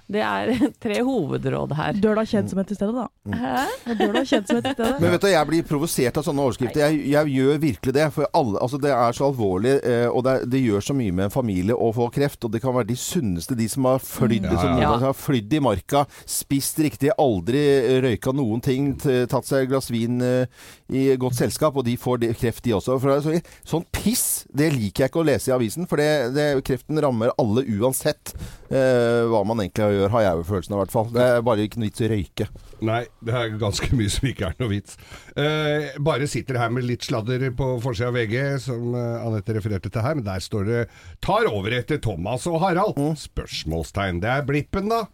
Det 0.08 0.22
er 0.24 0.54
tre 0.84 1.02
hovedråd 1.04 1.74
her. 1.76 1.98
Dør 2.00 2.16
da 2.16 2.24
kjedsomhet 2.24 2.70
i 2.72 2.76
stedet, 2.78 2.94
da. 2.96 3.08
Hæ? 3.36 3.94
Dør 3.98 4.14
da 4.16 4.22
kjedsomhet 4.24 4.70
i 4.70 4.72
stedet. 4.72 4.94
Men 5.02 5.12
vet 5.12 5.26
du, 5.26 5.28
jeg 5.34 5.50
blir 5.50 5.66
provosert 5.68 6.16
av 6.16 6.24
sånne 6.24 6.46
overskrifter. 6.46 6.86
Jeg, 6.86 7.02
jeg 7.12 7.34
gjør 7.36 7.60
virkelig 7.66 7.96
det. 7.98 8.06
For 8.16 8.30
alle, 8.32 8.62
altså 8.64 8.80
det 8.80 8.94
er 8.94 9.18
så 9.18 9.28
alvorlig, 9.28 9.74
eh, 9.84 10.06
og 10.08 10.24
det, 10.24 10.36
det 10.54 10.62
gjør 10.64 10.86
så 10.88 10.96
mye 10.96 11.12
med 11.12 11.28
en 11.28 11.34
familie 11.36 11.76
å 11.76 11.90
få 11.92 12.08
kreft. 12.14 12.40
Og 12.48 12.54
det 12.56 12.62
kan 12.64 12.72
være 12.78 12.88
de 12.88 12.96
sunneste, 12.96 13.58
de 13.58 13.68
som 13.68 13.84
har 13.90 14.00
flydd, 14.00 14.48
Ja, 14.48 14.56
ja. 14.56 14.78
Ja. 14.80 14.94
som 14.96 15.06
har 15.10 15.18
flydd 15.26 15.52
i 15.58 15.60
marka, 15.60 16.06
spist 16.24 16.80
riktig, 16.80 17.12
aldri 17.20 17.66
røyka 18.04 18.32
noen 18.36 18.62
ting, 18.64 18.92
tatt 19.00 19.48
seg 19.48 19.64
et 19.64 19.70
glass 19.70 19.90
vin 19.92 20.20
eh, 20.24 20.46
i 20.92 21.08
godt 21.20 21.38
selskap, 21.38 21.76
og 21.76 21.86
de 21.86 21.96
får 22.00 22.22
det, 22.22 22.32
kreft, 22.40 22.62
de 22.64 22.74
også. 22.76 22.98
For 23.02 23.22
så, 23.24 23.36
sånn 23.66 23.86
piss, 23.94 24.46
det 24.54 24.70
liker 24.74 25.04
jeg 25.04 25.12
ikke 25.12 25.22
å 25.22 25.26
lese 25.26 25.50
i 25.50 25.56
avisen, 25.56 25.88
for 25.90 26.00
det, 26.00 26.34
det, 26.36 26.46
kreften 26.66 27.00
rammer 27.02 27.34
alle 27.40 27.64
uansett 27.76 28.34
eh, 28.70 29.24
hva 29.30 29.42
man 29.48 29.64
egentlig 29.64 29.90
gjør, 29.96 30.12
har 30.14 30.26
jeg 30.26 30.40
jo 30.40 30.46
følelsen 30.52 30.76
av 30.76 30.80
i 30.80 30.82
hvert 30.84 30.94
fall. 30.94 31.10
Det 31.14 31.26
er 31.26 31.44
bare 31.46 31.66
ikke 31.66 31.82
noe 31.82 31.90
vits 31.90 32.02
i 32.02 32.08
å 32.08 32.12
røyke. 32.12 32.48
Nei, 32.86 33.02
det 33.24 33.36
er 33.40 33.58
ganske 33.60 33.90
mye 33.96 34.12
som 34.12 34.28
ikke 34.30 34.50
er 34.50 34.56
noe 34.60 34.72
vits. 34.72 34.98
Eh, 35.36 35.96
bare 36.06 36.30
sitter 36.30 36.60
her 36.60 36.72
med 36.74 36.86
litt 36.86 37.06
sladder 37.06 37.48
på 37.56 37.72
forsida 37.84 38.12
av 38.12 38.18
VG, 38.18 38.38
som 38.68 38.94
eh, 38.94 39.26
Anette 39.26 39.56
refererte 39.56 39.92
til 39.92 40.04
her, 40.04 40.18
men 40.18 40.26
der 40.26 40.42
står 40.44 40.68
det 40.70 40.82
'Tar 41.24 41.50
over 41.50 41.74
etter 41.76 42.00
Thomas 42.02 42.46
og 42.50 42.60
Harald'. 42.62 42.98
Spørsmålstegn. 43.20 44.20
Det 44.22 44.30
er 44.32 44.46
Blippen, 44.46 44.90
da. 44.92 45.06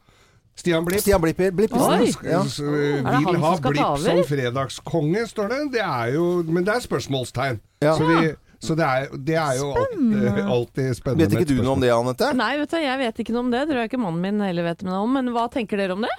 Stian 0.55 0.85
Blipp. 0.85 1.01
Stian 1.01 1.21
Blipp 1.21 1.41
Blippesen. 1.57 2.01
Oi. 2.03 2.13
Ja. 2.29 2.43
Vil 2.45 3.41
ha 3.43 3.53
Blipp 3.65 4.01
som 4.05 4.23
fredagskonge, 4.29 5.27
står 5.31 5.53
det. 5.53 5.61
Det 5.79 5.85
er 5.85 6.15
jo 6.17 6.27
Men 6.47 6.67
det 6.67 6.77
er 6.77 6.85
spørsmålstegn. 6.85 7.61
Ja. 7.83 7.95
Så, 7.99 8.07
vi, 8.07 8.35
så 8.63 8.77
det, 8.79 8.87
er, 8.87 9.09
det 9.17 9.39
er 9.41 9.57
jo 9.59 9.71
alltid, 9.75 10.43
alltid 10.57 10.99
spennende. 10.99 11.31
Vet 11.31 11.41
ikke 11.41 11.55
du 11.55 11.63
noe 11.65 11.79
om 11.79 11.83
det, 11.83 11.91
Anette? 11.95 12.29
Nei, 12.39 12.53
vet 12.61 12.75
du, 12.75 12.79
jeg 12.85 13.01
vet 13.01 13.25
ikke 13.25 13.35
noe 13.35 13.47
om 13.49 13.55
det. 13.55 13.65
Tror 13.71 13.83
jeg 13.83 13.91
ikke 13.91 14.05
mannen 14.05 14.23
min 14.23 14.45
heller 14.45 14.69
vet 14.69 14.85
noe 14.87 15.01
om. 15.07 15.17
Men 15.19 15.33
hva 15.35 15.49
tenker 15.53 15.81
dere 15.81 15.97
om 15.97 16.07
det? 16.07 16.13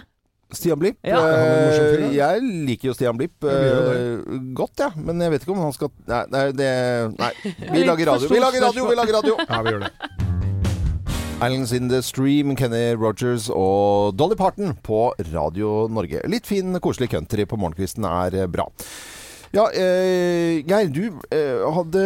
Stian 0.53 0.79
Blipp. 0.79 0.99
Ja. 1.01 1.21
da. 1.21 2.09
jeg 2.13 2.43
liker 2.67 2.91
jo 2.91 2.97
Stian 2.97 3.17
Blipp 3.17 3.45
uh, 3.45 3.49
godt, 3.49 4.53
godt, 4.59 4.83
ja. 4.85 4.91
Men 4.97 5.21
jeg 5.23 5.33
vet 5.33 5.47
ikke 5.47 5.55
om 5.55 5.63
han 5.65 5.73
skal 5.75 5.89
Nei, 6.09 6.21
nei 6.33 6.43
det 6.57 6.69
Nei. 7.17 7.31
Vi 7.73 7.87
lager 7.87 8.13
radio, 8.13 8.29
vi 8.29 8.43
lager 8.43 8.67
radio! 8.69 8.85
Vi 8.91 9.01
lager 9.01 9.19
radio! 9.21 9.39
Ja, 9.47 9.63
vi 9.65 9.75
gjør 9.75 9.87
det. 9.87 10.32
Islands 11.43 11.73
in 11.75 11.89
the 11.91 11.99
Stream, 12.01 12.55
Kenny 12.55 12.93
Rogers 12.95 13.49
og 13.51 14.15
Dolly 14.15 14.37
Parton 14.39 14.77
på 14.85 15.09
Radio 15.33 15.89
Norge. 15.91 16.21
Litt 16.31 16.47
fin, 16.47 16.71
koselig 16.79 17.09
country 17.11 17.43
på 17.49 17.59
morgenkvisten 17.59 18.07
er 18.07 18.37
eh, 18.43 18.47
bra. 18.47 18.69
Ja, 19.53 19.67
eh, 19.69 20.63
Geir, 20.65 20.87
du 20.89 21.03
eh, 21.29 21.59
hadde 21.75 22.03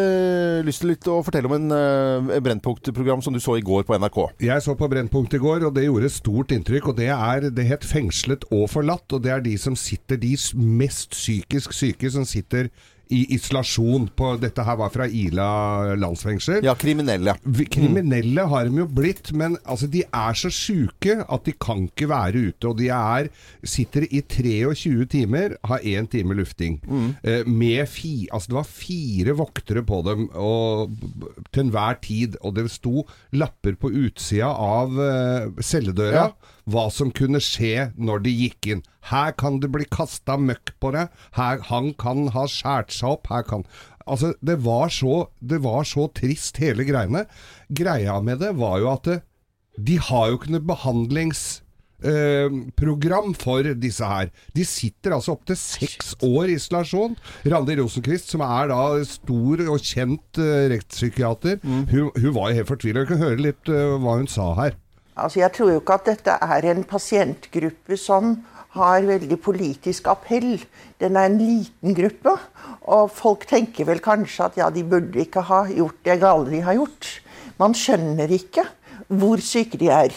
lyst 0.67 0.82
til 0.84 0.91
litt 0.91 1.06
å 1.08 1.22
fortelle 1.24 1.48
om 1.48 1.56
en 1.56 1.72
eh, 1.72 2.41
Brennpunkt-program 2.44 3.22
som 3.24 3.32
du 3.36 3.39
så 3.39 3.56
i 3.56 3.63
går 3.63 3.86
på 3.88 3.96
NRK. 3.96 4.17
Jeg 4.44 4.65
så 4.65 4.75
på 4.75 4.89
Brennpunkt 4.91 5.38
i 5.38 5.39
går, 5.39 5.63
og 5.70 5.77
det 5.77 5.86
gjorde 5.86 6.12
stort 6.12 6.51
inntrykk. 6.51 6.89
og 6.91 7.00
Det 7.00 7.08
er, 7.13 7.48
det 7.48 7.70
het 7.70 7.88
'Fengslet 7.88 8.44
og 8.51 8.67
forlatt'. 8.74 9.15
og 9.15 9.24
Det 9.24 9.32
er 9.32 9.46
de 9.46 9.56
som 9.58 9.79
sitter, 9.79 10.20
de 10.20 10.36
mest 10.60 11.15
psykisk 11.15 11.72
syke 11.72 12.12
som 12.12 12.25
sitter 12.27 12.67
i 13.10 13.24
isolasjon 13.36 14.10
på 14.18 14.34
Dette 14.42 14.64
her 14.68 14.78
var 14.80 14.94
fra 14.94 15.08
Ila 15.08 15.96
landsfengsel. 16.00 16.64
Ja, 16.66 16.76
kriminelle. 16.80 17.38
Kriminelle 17.44 17.98
Kriminelle 17.98 18.46
har 18.50 18.68
de 18.68 18.82
jo 18.82 18.88
blitt, 18.90 19.32
men 19.38 19.58
altså, 19.66 19.88
de 19.92 20.04
er 20.06 20.38
så 20.38 20.52
sjuke 20.54 21.18
at 21.24 21.46
de 21.48 21.54
kan 21.60 21.86
ikke 21.88 22.10
være 22.12 22.44
ute. 22.50 22.70
Og 22.70 22.78
de 22.80 22.90
er, 22.94 23.30
sitter 23.64 24.08
i 24.10 24.22
23 24.22 25.08
timer, 25.12 25.58
har 25.68 25.84
én 25.84 26.08
time 26.12 26.38
lufting. 26.38 26.80
Eh, 27.24 27.48
med 27.48 27.88
fi, 27.90 28.28
altså, 28.32 28.52
det 28.52 28.60
var 28.60 28.70
fire 28.70 29.38
voktere 29.38 29.84
på 29.88 30.02
dem 30.08 30.28
og, 30.34 30.94
til 31.52 31.68
enhver 31.68 32.00
tid. 32.04 32.38
Og 32.42 32.56
det 32.58 32.70
sto 32.74 33.06
lapper 33.34 33.78
på 33.80 33.92
utsida 33.92 34.52
av 34.52 34.94
uh, 34.98 35.64
celledøra. 35.64 36.28
Ja. 36.28 36.54
Hva 36.68 36.90
som 36.92 37.14
kunne 37.16 37.40
skje 37.44 37.92
når 37.96 38.24
de 38.26 38.32
gikk 38.36 38.68
inn. 38.74 38.82
Her 39.08 39.32
kan 39.40 39.62
det 39.64 39.70
bli 39.72 39.86
kasta 39.88 40.36
møkk 40.40 40.74
på 40.84 40.92
deg. 40.96 41.08
Her, 41.38 41.62
han 41.70 41.94
kan 42.00 42.28
ha 42.36 42.44
skåret 42.52 42.92
seg 42.96 43.08
opp. 43.16 43.26
Her 43.32 43.44
kan 43.48 43.64
Altså, 44.08 44.32
det 44.40 44.64
var 44.64 44.88
så, 44.94 45.28
det 45.44 45.60
var 45.66 45.84
så 45.84 46.08
trist, 46.16 46.58
hele 46.64 46.86
greiene. 46.88 47.26
Greia 47.68 48.22
med 48.24 48.40
det 48.40 48.54
var 48.56 48.80
jo 48.80 48.88
at 48.94 49.04
det, 49.10 49.18
de 49.78 49.98
har 50.02 50.30
jo 50.30 50.38
ikke 50.40 50.52
noe 50.56 50.70
behandlingsprogram 50.72 53.30
eh, 53.34 53.38
for 53.44 53.62
disse 53.84 54.06
her. 54.10 54.28
De 54.56 54.64
sitter 54.66 55.12
altså 55.14 55.32
opptil 55.36 55.58
seks 55.60 56.16
år 56.26 56.46
isolasjon. 56.56 57.18
Randi 57.46 57.76
Rosenquist, 57.82 58.28
som 58.32 58.42
er 58.48 58.66
da 58.72 58.82
stor 59.06 59.56
og 59.68 59.80
kjent 59.84 60.40
eh, 60.42 60.70
rettspsykiater, 60.74 61.56
hun, 61.68 62.10
hun 62.16 62.34
var 62.34 62.50
jo 62.52 62.58
helt 62.62 62.72
fortvila. 62.72 63.04
Vi 63.04 63.12
kan 63.12 63.24
høre 63.26 63.46
litt 63.50 63.66
eh, 63.70 63.98
hva 64.02 64.14
hun 64.22 64.30
sa 64.32 64.46
her. 64.64 64.74
Altså, 65.18 65.40
jeg 65.42 65.52
tror 65.56 65.72
jo 65.72 65.82
ikke 65.82 65.98
at 65.98 66.08
dette 66.12 66.38
er 66.46 66.70
en 66.72 66.84
pasientgruppe 66.86 67.98
som 67.98 68.36
har 68.78 69.06
veldig 69.08 69.40
politisk 69.42 70.08
appell. 70.12 70.60
Den 71.02 71.18
er 71.18 71.30
en 71.30 71.38
liten 71.42 71.96
gruppe, 71.98 72.36
og 72.86 73.12
folk 73.12 73.48
tenker 73.50 73.88
vel 73.90 74.02
kanskje 74.04 74.46
at 74.46 74.60
ja, 74.60 74.70
de 74.74 74.86
burde 74.86 75.24
ikke 75.24 75.42
ha 75.50 75.64
gjort 75.72 76.04
det 76.06 76.20
gale 76.22 76.52
de 76.52 76.64
har 76.66 76.78
gjort. 76.78 77.10
Man 77.58 77.74
skjønner 77.78 78.32
ikke 78.38 78.68
hvor 79.08 79.42
syke 79.42 79.80
de 79.82 79.90
er. 79.94 80.14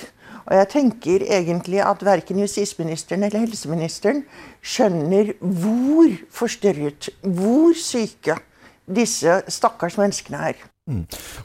Og 0.50 0.56
jeg 0.56 0.68
tenker 0.72 1.24
egentlig 1.30 1.80
at 1.84 2.02
verken 2.04 2.40
justisministeren 2.42 3.22
eller 3.22 3.44
helseministeren 3.44 4.24
skjønner 4.60 5.34
hvor 5.40 6.16
forstyrret, 6.34 7.08
hvor 7.22 7.76
syke 7.78 8.36
disse 8.90 9.40
stakkars 9.48 9.98
menneskene 10.00 10.50
er. 10.50 10.64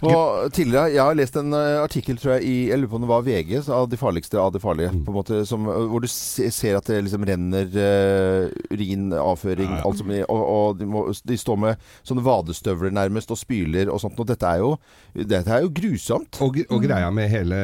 Og 0.06 0.52
tidligere, 0.54 0.92
Jeg 0.94 1.02
har 1.04 1.16
lest 1.18 1.36
en 1.40 1.54
eh, 1.54 1.80
artikkel 1.82 2.18
tror 2.20 2.36
jeg, 2.36 2.46
i 2.46 2.56
jeg 2.70 2.80
lurer 2.80 2.92
på 2.92 3.00
om 3.00 3.06
det 3.06 3.12
var 3.12 3.25
VG, 3.25 3.54
av 3.70 3.88
de 3.90 4.00
farligste 4.00 4.40
av 4.42 4.52
de 4.54 4.62
farlige. 4.64 4.92
på 5.06 5.12
en 5.14 5.18
måte, 5.18 5.46
som, 5.48 5.68
eh, 5.70 5.86
Hvor 5.92 6.02
du 6.04 6.08
ser 6.08 6.78
at 6.78 6.86
det 6.90 7.04
liksom 7.06 7.25
renner 7.25 7.70
uh, 7.75 8.50
urin, 8.72 9.12
avføring 9.14 9.72
alt 9.86 10.00
som, 10.00 10.12
og, 10.12 10.44
og 10.56 10.80
de, 10.80 10.88
må, 10.90 11.06
de 11.12 11.38
står 11.38 11.58
med 11.62 11.86
sånne 12.08 12.24
vadestøvler 12.25 12.94
nærmest 12.96 13.32
og 13.32 13.40
spyler 13.40 13.92
og 13.92 14.02
sånt. 14.04 14.20
Og 14.20 14.28
dette 14.30 14.48
er 14.50 14.62
jo, 14.64 14.75
dette 15.16 15.52
er 15.52 15.64
jo 15.66 15.72
grusomt. 15.75 16.40
Og, 16.42 16.60
og 16.70 16.84
greia 16.84 17.10
med 17.14 17.30
hele 17.32 17.60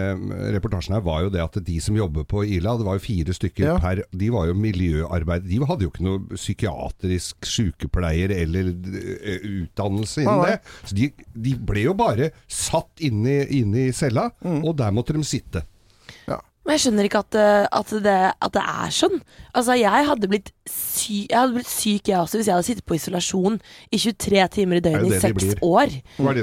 reportasjen 0.55 0.95
her 0.97 1.05
var 1.05 1.25
jo 1.25 1.33
det 1.33 1.43
at 1.43 1.59
de 1.65 1.79
som 1.83 1.97
jobber 1.97 2.25
på 2.29 2.43
Ila, 2.57 2.77
det 2.79 2.87
var 2.87 2.99
jo 2.99 3.05
fire 3.05 3.35
stykker 3.37 3.67
Ja. 3.67 3.77
per 3.81 4.03
De 4.11 4.29
var 4.33 4.47
jo 4.49 4.55
miljøarbeidere. 4.57 5.49
De 5.49 5.59
hadde 5.67 5.85
jo 5.85 5.91
ikke 5.91 6.05
noe 6.05 6.37
psykiatrisk 6.37 7.45
sykepleier 7.47 8.33
eller 8.33 8.71
utdannelse 9.41 10.23
innen 10.23 10.43
det. 10.45 10.57
Så 10.87 10.97
de, 10.97 11.09
de 11.33 11.55
ble 11.71 11.85
jo 11.87 11.93
bare 11.97 12.31
satt 12.47 13.01
inne, 13.07 13.41
i- 13.47 13.61
inne 13.63 13.87
i 13.87 13.91
cella, 13.95 14.29
og 14.43 14.75
der 14.77 14.91
måtte 14.91 15.15
de 15.17 15.23
sitte. 15.25 15.63
Men 16.61 16.75
jeg 16.77 16.81
skjønner 16.83 17.07
ikke 17.07 17.19
at, 17.25 17.35
eh, 17.41 17.67
at, 17.73 17.91
det, 18.05 18.17
at 18.37 18.51
det 18.53 18.61
er 18.61 18.91
sånn. 18.93 19.15
Altså, 19.57 19.73
jeg 19.81 20.05
hadde 20.07 20.27
blitt 20.29 20.51
syk, 20.69 21.31
jeg 21.31 21.37
hadde 21.39 21.55
blitt 21.55 21.67
syk 21.71 22.07
jeg 22.11 22.19
også 22.21 22.37
hvis 22.37 22.47
jeg 22.47 22.53
hadde 22.53 22.67
sittet 22.67 22.85
på 22.85 22.95
isolasjon 22.99 23.55
i 23.91 23.97
23 23.97 24.43
timer 24.53 24.77
i 24.77 24.83
døgnet 24.85 25.15
i 25.17 25.19
seks 25.23 25.55
år. 25.65 25.95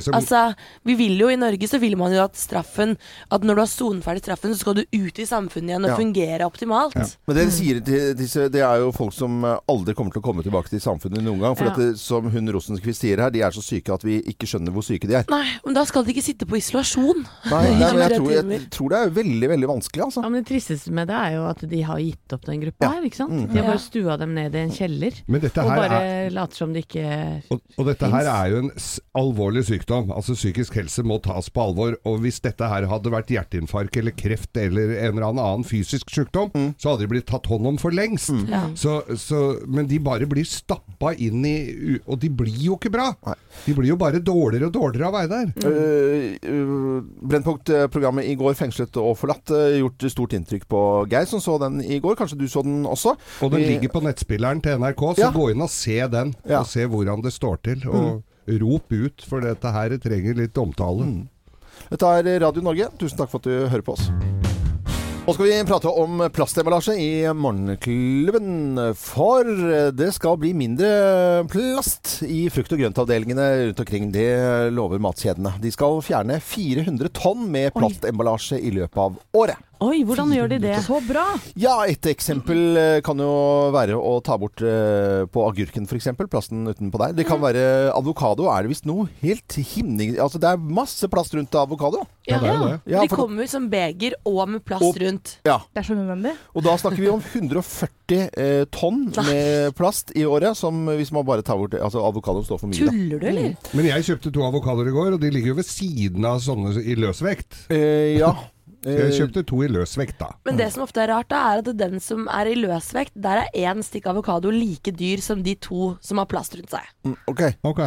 Som- 0.02 0.14
Altså, 0.18 0.40
vi 0.84 0.94
vil 0.98 1.14
jo 1.22 1.28
I 1.30 1.36
Norge 1.38 1.68
så 1.70 1.78
vil 1.80 1.94
man 1.96 2.12
jo 2.12 2.22
at 2.24 2.34
straffen 2.36 2.96
At 3.30 3.42
når 3.46 3.54
du 3.54 3.60
har 3.62 3.70
soneferdig 3.70 4.22
straffen, 4.24 4.52
så 4.54 4.58
skal 4.64 4.74
du 4.74 4.82
ut 4.82 5.18
i 5.22 5.26
samfunnet 5.28 5.70
igjen 5.70 5.84
og 5.86 5.90
Ja. 5.92 5.96
fungere 5.96 6.44
optimalt. 6.50 6.96
Men 7.26 7.36
det 7.36 7.44
de 7.46 7.50
sier 7.54 7.80
til 7.84 8.14
disse, 8.18 8.48
det 8.50 8.60
er 8.60 8.78
jo 8.82 8.90
folk 8.92 9.12
som 9.12 9.44
eh, 9.44 9.56
aldri 9.68 9.94
kommer 9.94 10.12
til 10.12 10.20
å 10.20 10.24
komme 10.24 10.42
tilbake 10.42 10.68
til 10.68 10.80
samfunnet 10.80 11.22
noen 11.22 11.38
gang. 11.40 11.54
For 11.56 11.64
Ja. 11.64 11.70
at 11.70 11.76
det, 11.78 11.98
som 11.98 12.28
hun 12.28 12.48
Rosenquist 12.52 13.00
sier 13.02 13.18
her, 13.22 13.30
de 13.30 13.40
er 13.42 13.50
så 13.50 13.62
syke 13.62 13.94
at 13.94 14.02
vi 14.02 14.20
ikke 14.22 14.46
skjønner 14.50 14.72
hvor 14.74 14.82
syke 14.82 15.06
de 15.06 15.14
er. 15.14 15.24
Nei, 15.30 15.46
men 15.64 15.74
da 15.74 15.84
skal 15.84 16.02
de 16.04 16.12
ikke 16.12 16.22
sitte 16.26 16.44
på 16.44 16.58
isolasjon. 16.58 17.24
Nei, 17.50 17.62
nei, 17.78 17.92
men 17.94 18.10
jeg 18.10 18.18
tror, 18.18 18.30
jeg 18.34 18.70
tror 18.70 18.88
det 18.88 18.98
er 18.98 19.10
veldig, 19.22 19.48
veldig 19.54 19.68
vanskelig, 19.68 20.07
altså. 20.08 20.22
Ja, 20.24 20.28
men 20.32 20.42
Det 20.42 20.48
tristeste 20.50 20.90
med 20.96 21.08
det 21.12 21.16
er 21.16 21.36
jo 21.36 21.44
at 21.48 21.62
de 21.70 21.80
har 21.86 21.98
gitt 22.02 22.34
opp 22.36 22.44
den 22.48 22.60
gruppa 22.64 22.84
Ja. 22.84 22.90
her. 22.96 23.02
ikke 23.08 23.20
sant? 23.20 23.32
Mm. 23.36 23.46
De 23.52 23.58
har 23.60 23.66
bare 23.68 23.82
stua 23.84 24.16
dem 24.18 24.34
ned 24.34 24.54
i 24.54 24.58
en 24.64 24.70
kjeller. 24.74 25.20
Men 25.28 25.40
dette 25.44 25.62
Og 25.62 25.68
bare 25.70 26.00
er 26.02 26.30
later 26.34 26.56
som 26.56 26.72
det 26.72 26.86
ikke 26.88 27.04
Og, 27.52 27.60
og 27.78 27.86
dette 27.86 28.10
her 28.10 28.26
er 28.32 28.50
jo 28.50 28.58
en 28.64 28.70
s- 28.76 29.00
alvorlig 29.14 29.64
sykdom. 29.68 30.10
Altså 30.14 30.34
Psykisk 30.34 30.74
helse 30.80 31.02
må 31.04 31.20
tas 31.22 31.48
på 31.50 31.60
alvor. 31.68 31.94
Og 32.04 32.20
hvis 32.20 32.40
dette 32.40 32.66
her 32.68 32.86
hadde 32.86 33.10
vært 33.12 33.28
hjerteinfarkt 33.34 33.96
eller 33.98 34.12
kreft 34.12 34.56
eller 34.56 34.96
en 34.98 35.12
eller 35.14 35.28
annen 35.28 35.44
annen 35.44 35.64
fysisk 35.64 36.10
sykdom, 36.10 36.50
Mm. 36.54 36.74
så 36.78 36.90
hadde 36.96 37.00
de 37.06 37.08
blitt 37.14 37.26
tatt 37.26 37.46
hånd 37.46 37.66
om 37.66 37.76
for 37.78 37.90
lengst. 37.90 38.30
Ja. 38.48 38.66
Så, 38.74 39.02
så, 39.18 39.60
men 39.68 39.86
de 39.86 39.98
bare 39.98 40.26
blir 40.26 40.44
stappa 40.48 41.14
inn 41.18 41.44
i 41.44 41.98
Og 42.08 42.18
de 42.20 42.28
blir 42.30 42.56
jo 42.64 42.76
ikke 42.76 42.90
bra! 42.90 43.12
Nei. 43.26 43.34
De 43.66 43.74
blir 43.74 43.88
jo 43.88 43.96
bare 43.96 44.20
dårligere 44.22 44.66
og 44.68 44.72
dårligere 44.72 45.06
av 45.08 45.12
Veidar. 45.12 45.52
Uh, 45.64 46.36
uh, 46.48 47.02
Brennpunkt-programmet 47.28 48.24
i 48.28 48.34
går, 48.38 48.54
'Fengslet 48.54 48.96
og 49.00 49.16
forlatt', 49.18 49.50
uh, 49.50 49.76
gjort 49.78 49.97
stort 50.06 50.30
inntrykk 50.38 50.68
på 50.70 50.80
Geir, 51.10 51.26
som 51.26 51.40
så 51.42 51.58
den 51.58 51.80
i 51.82 51.98
går. 51.98 52.14
Kanskje 52.14 52.38
du 52.38 52.46
så 52.46 52.62
den 52.62 52.84
også? 52.86 53.16
Og 53.42 53.50
den 53.50 53.60
ligger 53.66 53.88
på 53.90 54.00
nettspilleren 54.06 54.62
til 54.62 54.78
NRK, 54.78 55.02
så 55.18 55.26
Ja. 55.26 55.30
gå 55.34 55.50
inn 55.50 55.60
og 55.66 55.68
se 55.70 55.98
den. 56.06 56.34
Ja. 56.46 56.60
Og 56.60 56.66
se 56.70 56.86
hvordan 56.86 57.20
det 57.22 57.32
står 57.34 57.58
til. 57.62 57.82
Og 57.90 58.22
rop 58.62 58.92
ut, 58.92 59.24
for 59.26 59.40
dette 59.40 59.72
her 59.72 59.98
trenger 59.98 60.34
litt 60.36 60.54
omtale. 60.54 61.26
Dette 61.90 62.06
er 62.06 62.40
Radio 62.40 62.62
Norge. 62.62 62.88
Tusen 62.98 63.18
takk 63.18 63.28
for 63.30 63.38
at 63.38 63.42
du 63.50 63.66
hører 63.68 63.82
på 63.82 63.92
oss. 63.98 64.10
Nå 65.28 65.34
skal 65.34 65.44
vi 65.44 65.64
prate 65.68 65.90
om 65.92 66.22
plastemballasje 66.32 66.94
i 66.96 67.08
Morgenklubben. 67.36 68.94
For 68.96 69.44
det 69.92 70.14
skal 70.16 70.38
bli 70.40 70.54
mindre 70.56 71.44
plast 71.52 72.22
i 72.24 72.46
frukt- 72.48 72.72
og 72.72 72.80
grøntavdelingene 72.80 73.48
rundt 73.68 73.80
omkring. 73.84 74.10
Det 74.14 74.72
lover 74.72 74.98
matkjedene. 74.98 75.52
De 75.60 75.70
skal 75.74 76.00
fjerne 76.00 76.40
400 76.40 77.10
tonn 77.12 77.44
med 77.52 77.74
plastemballasje 77.76 78.56
i 78.62 78.70
løpet 78.72 78.96
av 79.04 79.18
året. 79.36 79.60
Oi, 79.78 80.00
hvordan 80.02 80.32
gjør 80.34 80.48
de 80.50 80.56
det? 80.58 80.72
Så 80.82 80.96
bra! 81.06 81.22
Ja, 81.58 81.76
et 81.86 82.02
eksempel 82.10 82.78
eh, 82.80 82.96
kan 83.06 83.20
jo 83.22 83.28
være 83.70 83.94
å 83.94 84.16
ta 84.26 84.34
bort 84.40 84.58
eh, 84.66 85.22
på 85.30 85.44
agurken 85.46 85.86
f.eks. 85.86 86.08
Plasten 86.18 86.66
utenpå 86.66 86.98
der. 86.98 87.14
Det 87.14 87.26
kan 87.28 87.38
være 87.42 87.92
avokado. 87.94 88.48
Er 88.50 88.66
det 88.66 88.72
visst 88.72 88.88
noe 88.90 89.06
helt 89.22 89.54
himning... 89.74 90.16
Altså 90.18 90.40
det 90.42 90.50
er 90.50 90.58
masse 90.58 91.06
plast 91.12 91.36
rundt 91.38 91.54
avokado. 91.54 92.02
Ja, 92.26 92.40
det 92.42 92.50
er 92.50 92.58
jo 92.58 92.66
det. 92.72 92.80
Ja, 92.90 93.04
de 93.06 93.12
kommer 93.12 93.46
som 93.50 93.70
beger 93.70 94.18
og 94.26 94.42
med 94.56 94.66
plast 94.66 94.88
Og- 94.88 94.98
rundt. 95.04 95.36
Ja. 95.46 95.60
Det 95.70 95.84
er 95.84 95.88
så 95.92 95.98
nødvendig. 96.00 96.34
Og 96.58 96.66
da 96.66 96.74
snakker 96.82 97.04
vi 97.04 97.12
om 97.14 97.22
140 97.22 98.18
eh, 98.34 98.66
tonn 98.74 99.06
med 99.30 99.78
plast 99.78 100.10
i 100.18 100.26
året, 100.26 100.58
som 100.58 100.90
hvis 100.90 101.14
man 101.14 101.26
bare 101.28 101.46
tar 101.46 101.60
bort 101.60 101.78
Altså 101.78 102.02
avokado 102.02 102.42
står 102.42 102.64
for 102.64 102.72
mye. 102.72 102.82
Tuller 102.82 103.22
du, 103.22 103.30
eller? 103.30 103.54
Men 103.78 103.92
jeg 103.92 104.10
kjøpte 104.10 104.34
to 104.34 104.42
avokadoer 104.50 104.90
i 104.90 104.98
går, 104.98 105.14
og 105.14 105.22
de 105.22 105.30
ligger 105.38 105.54
jo 105.54 105.58
ved 105.62 105.70
siden 105.70 106.26
av 106.26 106.42
sånne 106.42 106.74
i 106.82 106.98
løsvekt. 106.98 107.66
Eh, 107.70 108.16
ja. 108.18 108.34
Så 108.84 108.94
jeg 108.94 109.08
Eh, 109.10 109.16
kjøpte 109.18 109.42
to 109.44 109.62
i 109.64 109.68
løsvekt, 109.68 110.18
da. 110.20 110.28
Men 110.46 110.56
det 110.56 110.72
som 110.72 110.84
ofte 110.84 111.00
er 111.02 111.10
rart, 111.10 111.28
da, 111.28 111.40
er 111.52 111.58
at 111.64 111.70
den 111.76 111.98
som 112.00 112.28
er 112.30 112.46
i 112.46 112.54
løsvekt, 112.54 113.12
der 113.18 113.44
er 113.44 113.48
én 113.54 113.82
stikk 113.82 114.06
avokado 114.06 114.50
like 114.54 114.92
dyr 114.94 115.18
som 115.20 115.42
de 115.42 115.54
to 115.54 115.96
som 116.00 116.18
har 116.18 116.26
plast 116.30 116.54
rundt 116.54 116.70
seg. 116.70 116.86
mm, 117.04 117.16
ok. 117.26 117.42
Ok. 117.64 117.80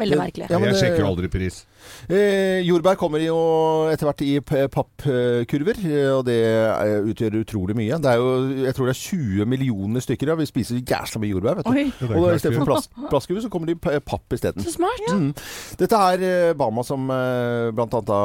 Veldig 0.00 0.18
merkelig. 0.18 0.48
Ja, 0.50 0.58
men 0.60 0.72
jeg 0.72 0.80
sjekker 0.80 1.02
jo 1.04 1.10
aldri 1.10 1.28
pris. 1.32 1.60
Eh, 2.10 2.60
jordbær 2.66 2.96
kommer 3.00 3.22
jo 3.22 3.36
etter 3.92 4.08
hvert 4.08 4.22
i 4.24 4.32
pappkurver, 4.72 5.80
eh, 5.84 6.08
og 6.14 6.24
det 6.28 6.38
utgjør 7.10 7.38
utrolig 7.42 7.76
mye. 7.78 7.98
Det 8.00 8.10
er 8.10 8.20
jo, 8.20 8.30
jeg 8.64 8.76
tror 8.76 8.88
det 8.90 8.94
er 8.94 9.00
20 9.00 9.50
millioner 9.50 10.04
stykker. 10.04 10.32
Ja. 10.32 10.38
Vi 10.40 10.48
spiser 10.48 10.80
jæsla 10.80 11.20
mye 11.22 11.34
jordbær, 11.34 11.60
vet 11.60 11.68
du. 11.68 11.72
Oi. 11.74 11.84
Ja, 12.00 12.10
Og 12.16 12.28
i 12.34 12.40
stedet 12.40 12.58
for 12.58 12.70
plast, 12.70 12.90
plastkurver, 13.10 13.44
så 13.44 13.52
kommer 13.52 13.70
de 13.70 13.76
i 13.76 14.00
papp 14.00 14.36
isteden. 14.36 14.64
Så 14.64 14.74
smart. 14.78 15.04
Mm. 15.10 15.30
Dette 15.80 16.02
er 16.10 16.26
eh, 16.30 16.54
Bama 16.58 16.84
som 16.86 17.06
eh, 17.12 17.70
blant 17.76 17.94
annet 17.98 18.10
da, 18.10 18.20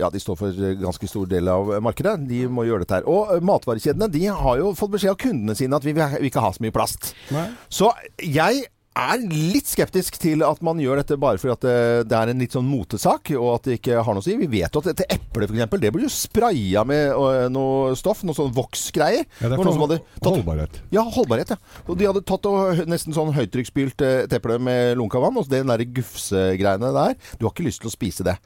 ja, 0.00 0.10
de 0.10 0.22
står 0.22 0.38
for 0.40 0.64
ganske 0.80 1.10
stor 1.10 1.28
del 1.30 1.48
av 1.52 1.74
markedet. 1.84 2.16
De 2.30 2.44
må 2.50 2.64
gjøre 2.68 2.86
dette 2.86 3.00
her. 3.00 3.08
Og 3.10 3.36
matvarekjedene 3.46 4.10
de 4.12 4.26
har 4.30 4.60
jo 4.60 4.74
fått 4.78 4.96
beskjed 4.96 5.14
av 5.14 5.20
kundene 5.20 5.56
sine 5.58 5.76
at 5.76 5.86
vi 5.86 5.94
vil 5.96 6.28
ikke 6.30 6.42
ha 6.42 6.52
så 6.54 6.64
mye 6.64 6.74
plast. 6.74 7.12
Nei. 7.34 7.48
Så 7.72 7.92
jeg 8.24 8.64
er 8.98 9.22
litt 9.30 9.68
skeptisk 9.70 10.16
til 10.20 10.42
at 10.42 10.58
man 10.66 10.80
gjør 10.82 11.00
dette 11.00 11.18
bare 11.20 11.38
fordi 11.38 11.52
at 11.54 11.62
det, 11.64 11.74
det 12.10 12.16
er 12.18 12.32
en 12.32 12.42
litt 12.42 12.56
sånn 12.56 12.66
motesak, 12.66 13.30
og 13.38 13.52
at 13.54 13.68
det 13.68 13.76
ikke 13.78 14.00
har 14.02 14.16
noe 14.16 14.22
å 14.22 14.26
si. 14.26 14.34
Vi 14.40 14.48
vet 14.50 14.74
jo 14.74 14.82
at 14.82 14.90
dette 14.90 15.06
eplet 15.14 15.52
f.eks., 15.52 15.76
det 15.80 15.92
blir 15.94 16.06
jo 16.08 16.12
spraya 16.12 16.82
med 16.88 17.14
øh, 17.14 17.46
noe 17.54 17.94
stoff, 17.98 18.24
noe 18.26 18.36
sånn 18.36 18.52
voksgreier. 18.56 19.24
Ja, 19.38 19.46
det 19.46 19.54
er 19.54 19.62
for 19.62 19.94
tatt 19.94 20.28
holdbarhet. 20.34 20.82
ja, 20.92 21.06
holdbarhet, 21.06 21.54
ja. 21.54 21.60
Og 21.86 22.00
de 22.00 22.10
hadde 22.10 22.24
tatt 22.26 22.50
og 22.50 22.84
nesten 22.90 23.16
sånn 23.16 23.32
høytrykksspylt 23.36 24.04
eh, 24.06 24.18
et 24.26 24.36
eple 24.40 24.58
med 24.62 24.98
lunka 24.98 25.22
vann, 25.22 25.38
og 25.38 25.48
den 25.50 25.70
der 25.70 25.86
gufsegreiene 25.86 26.92
der. 26.96 27.18
Du 27.38 27.46
har 27.46 27.54
ikke 27.54 27.68
lyst 27.70 27.84
til 27.84 27.92
å 27.92 27.94
spise 27.94 28.26
det. 28.26 28.36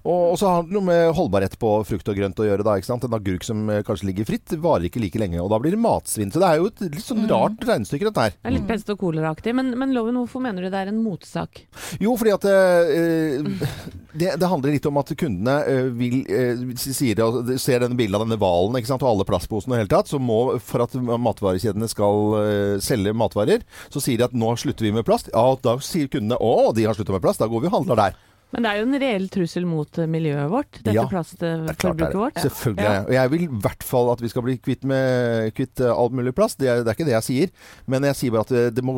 Og, 0.00 0.38
så 0.40 0.48
har 0.48 0.64
det 0.64 0.72
noe 0.72 0.86
med 0.86 1.10
holdbarhet 1.16 1.56
på 1.60 1.72
frukt 1.88 2.08
og 2.08 2.16
grønt 2.16 2.40
å 2.40 2.46
gjøre, 2.46 2.64
da. 2.64 2.76
ikke 2.78 2.88
sant? 2.88 3.04
En 3.04 3.16
agurk 3.16 3.44
som 3.44 3.66
eh, 3.68 3.82
kanskje 3.86 4.08
ligger 4.08 4.28
fritt, 4.28 4.54
varer 4.62 4.88
ikke 4.88 5.02
like 5.02 5.20
lenge. 5.20 5.40
Og 5.42 5.50
da 5.52 5.60
blir 5.60 5.74
det 5.76 5.82
matsvinn. 5.82 6.32
Så 6.32 6.40
det 6.40 6.48
er 6.48 6.60
jo 6.60 6.70
et 6.70 6.84
litt 6.86 7.04
sånn 7.04 7.26
rart 7.30 7.60
regnestykke, 7.68 8.08
dette 8.08 8.26
her. 8.26 8.36
Det 8.38 8.50
er 8.50 8.56
litt 8.56 8.68
pest 8.70 8.92
og 8.94 9.00
koleraaktig. 9.02 9.54
Men, 9.56 9.74
men 9.80 9.92
Loven, 9.96 10.16
hvorfor 10.22 10.44
mener 10.44 10.64
du 10.64 10.70
det 10.72 10.80
er 10.80 10.92
en 10.92 11.02
motsak? 11.04 11.64
Jo, 12.00 12.14
fordi 12.20 12.32
at 12.36 12.48
eh, 12.48 13.68
det, 14.12 14.32
det 14.40 14.50
handler 14.50 14.74
litt 14.74 14.88
om 14.88 15.00
at 15.02 15.12
kundene 15.20 15.56
eh, 15.68 15.90
vil 16.00 16.16
eh, 16.24 16.64
sier 16.80 17.20
ser 17.60 17.84
denne 17.84 17.98
bildet 17.98 18.16
av 18.16 18.24
denne 18.24 18.40
hvalen 18.40 18.80
og 18.80 19.06
alle 19.10 19.26
plastposene 19.28 19.76
og 19.76 19.82
hele 19.82 19.92
tatt, 19.92 20.10
så 20.10 20.20
må, 20.22 20.56
for 20.64 20.84
at 20.84 20.96
matvarekjedene 20.96 21.88
skal 21.90 22.38
eh, 22.40 22.74
selge 22.84 23.14
matvarer, 23.16 23.64
så 23.92 24.02
sier 24.02 24.20
de 24.20 24.26
at 24.30 24.36
nå 24.36 24.54
slutter 24.60 24.88
vi 24.88 24.94
med 24.96 25.06
plast. 25.06 25.30
Ja, 25.34 25.44
og 25.52 25.62
da 25.66 25.76
sier 25.84 26.10
kundene 26.10 26.40
å, 26.40 26.72
de 26.76 26.88
har 26.88 26.96
slutta 26.96 27.14
med 27.14 27.24
plast, 27.24 27.42
da 27.42 27.50
går 27.50 27.66
vi 27.66 27.70
og 27.70 27.80
handler 27.80 28.04
der. 28.06 28.18
Men 28.50 28.64
det 28.64 28.70
er 28.70 28.80
jo 28.80 28.86
en 28.88 28.98
reell 29.02 29.26
trussel 29.30 29.66
mot 29.68 29.98
eh, 30.00 30.08
miljøet 30.10 30.50
vårt, 30.50 30.70
dette 30.80 30.94
Ja, 30.96 31.04
Det 31.06 31.20
er 31.46 31.60
det 31.66 31.74
plastforbruket 31.76 32.06
er. 32.08 32.18
vårt. 32.18 32.40
Selvfølgelig. 32.44 32.86
Ja. 32.86 32.94
det. 32.94 33.02
Og 33.06 33.14
jeg 33.16 33.32
vil 33.34 33.44
i 33.44 33.50
hvert 33.66 33.86
fall 33.86 34.10
at 34.14 34.24
vi 34.24 34.30
skal 34.32 34.46
bli 34.46 34.56
kvitt, 34.58 34.86
med, 34.90 35.52
kvitt 35.54 35.82
eh, 35.84 35.92
all 35.94 36.10
mulig 36.10 36.34
plast. 36.34 36.58
Det 36.58 36.70
er, 36.70 36.82
det 36.82 36.90
er 36.90 36.98
ikke 36.98 37.08
det 37.10 37.16
jeg 37.18 37.28
sier. 37.28 37.52
Men 37.90 38.08
jeg 38.10 38.18
sier 38.18 38.34
bare 38.34 38.48
at 38.48 38.54
det, 38.56 38.64
det, 38.78 38.86
må, 38.86 38.96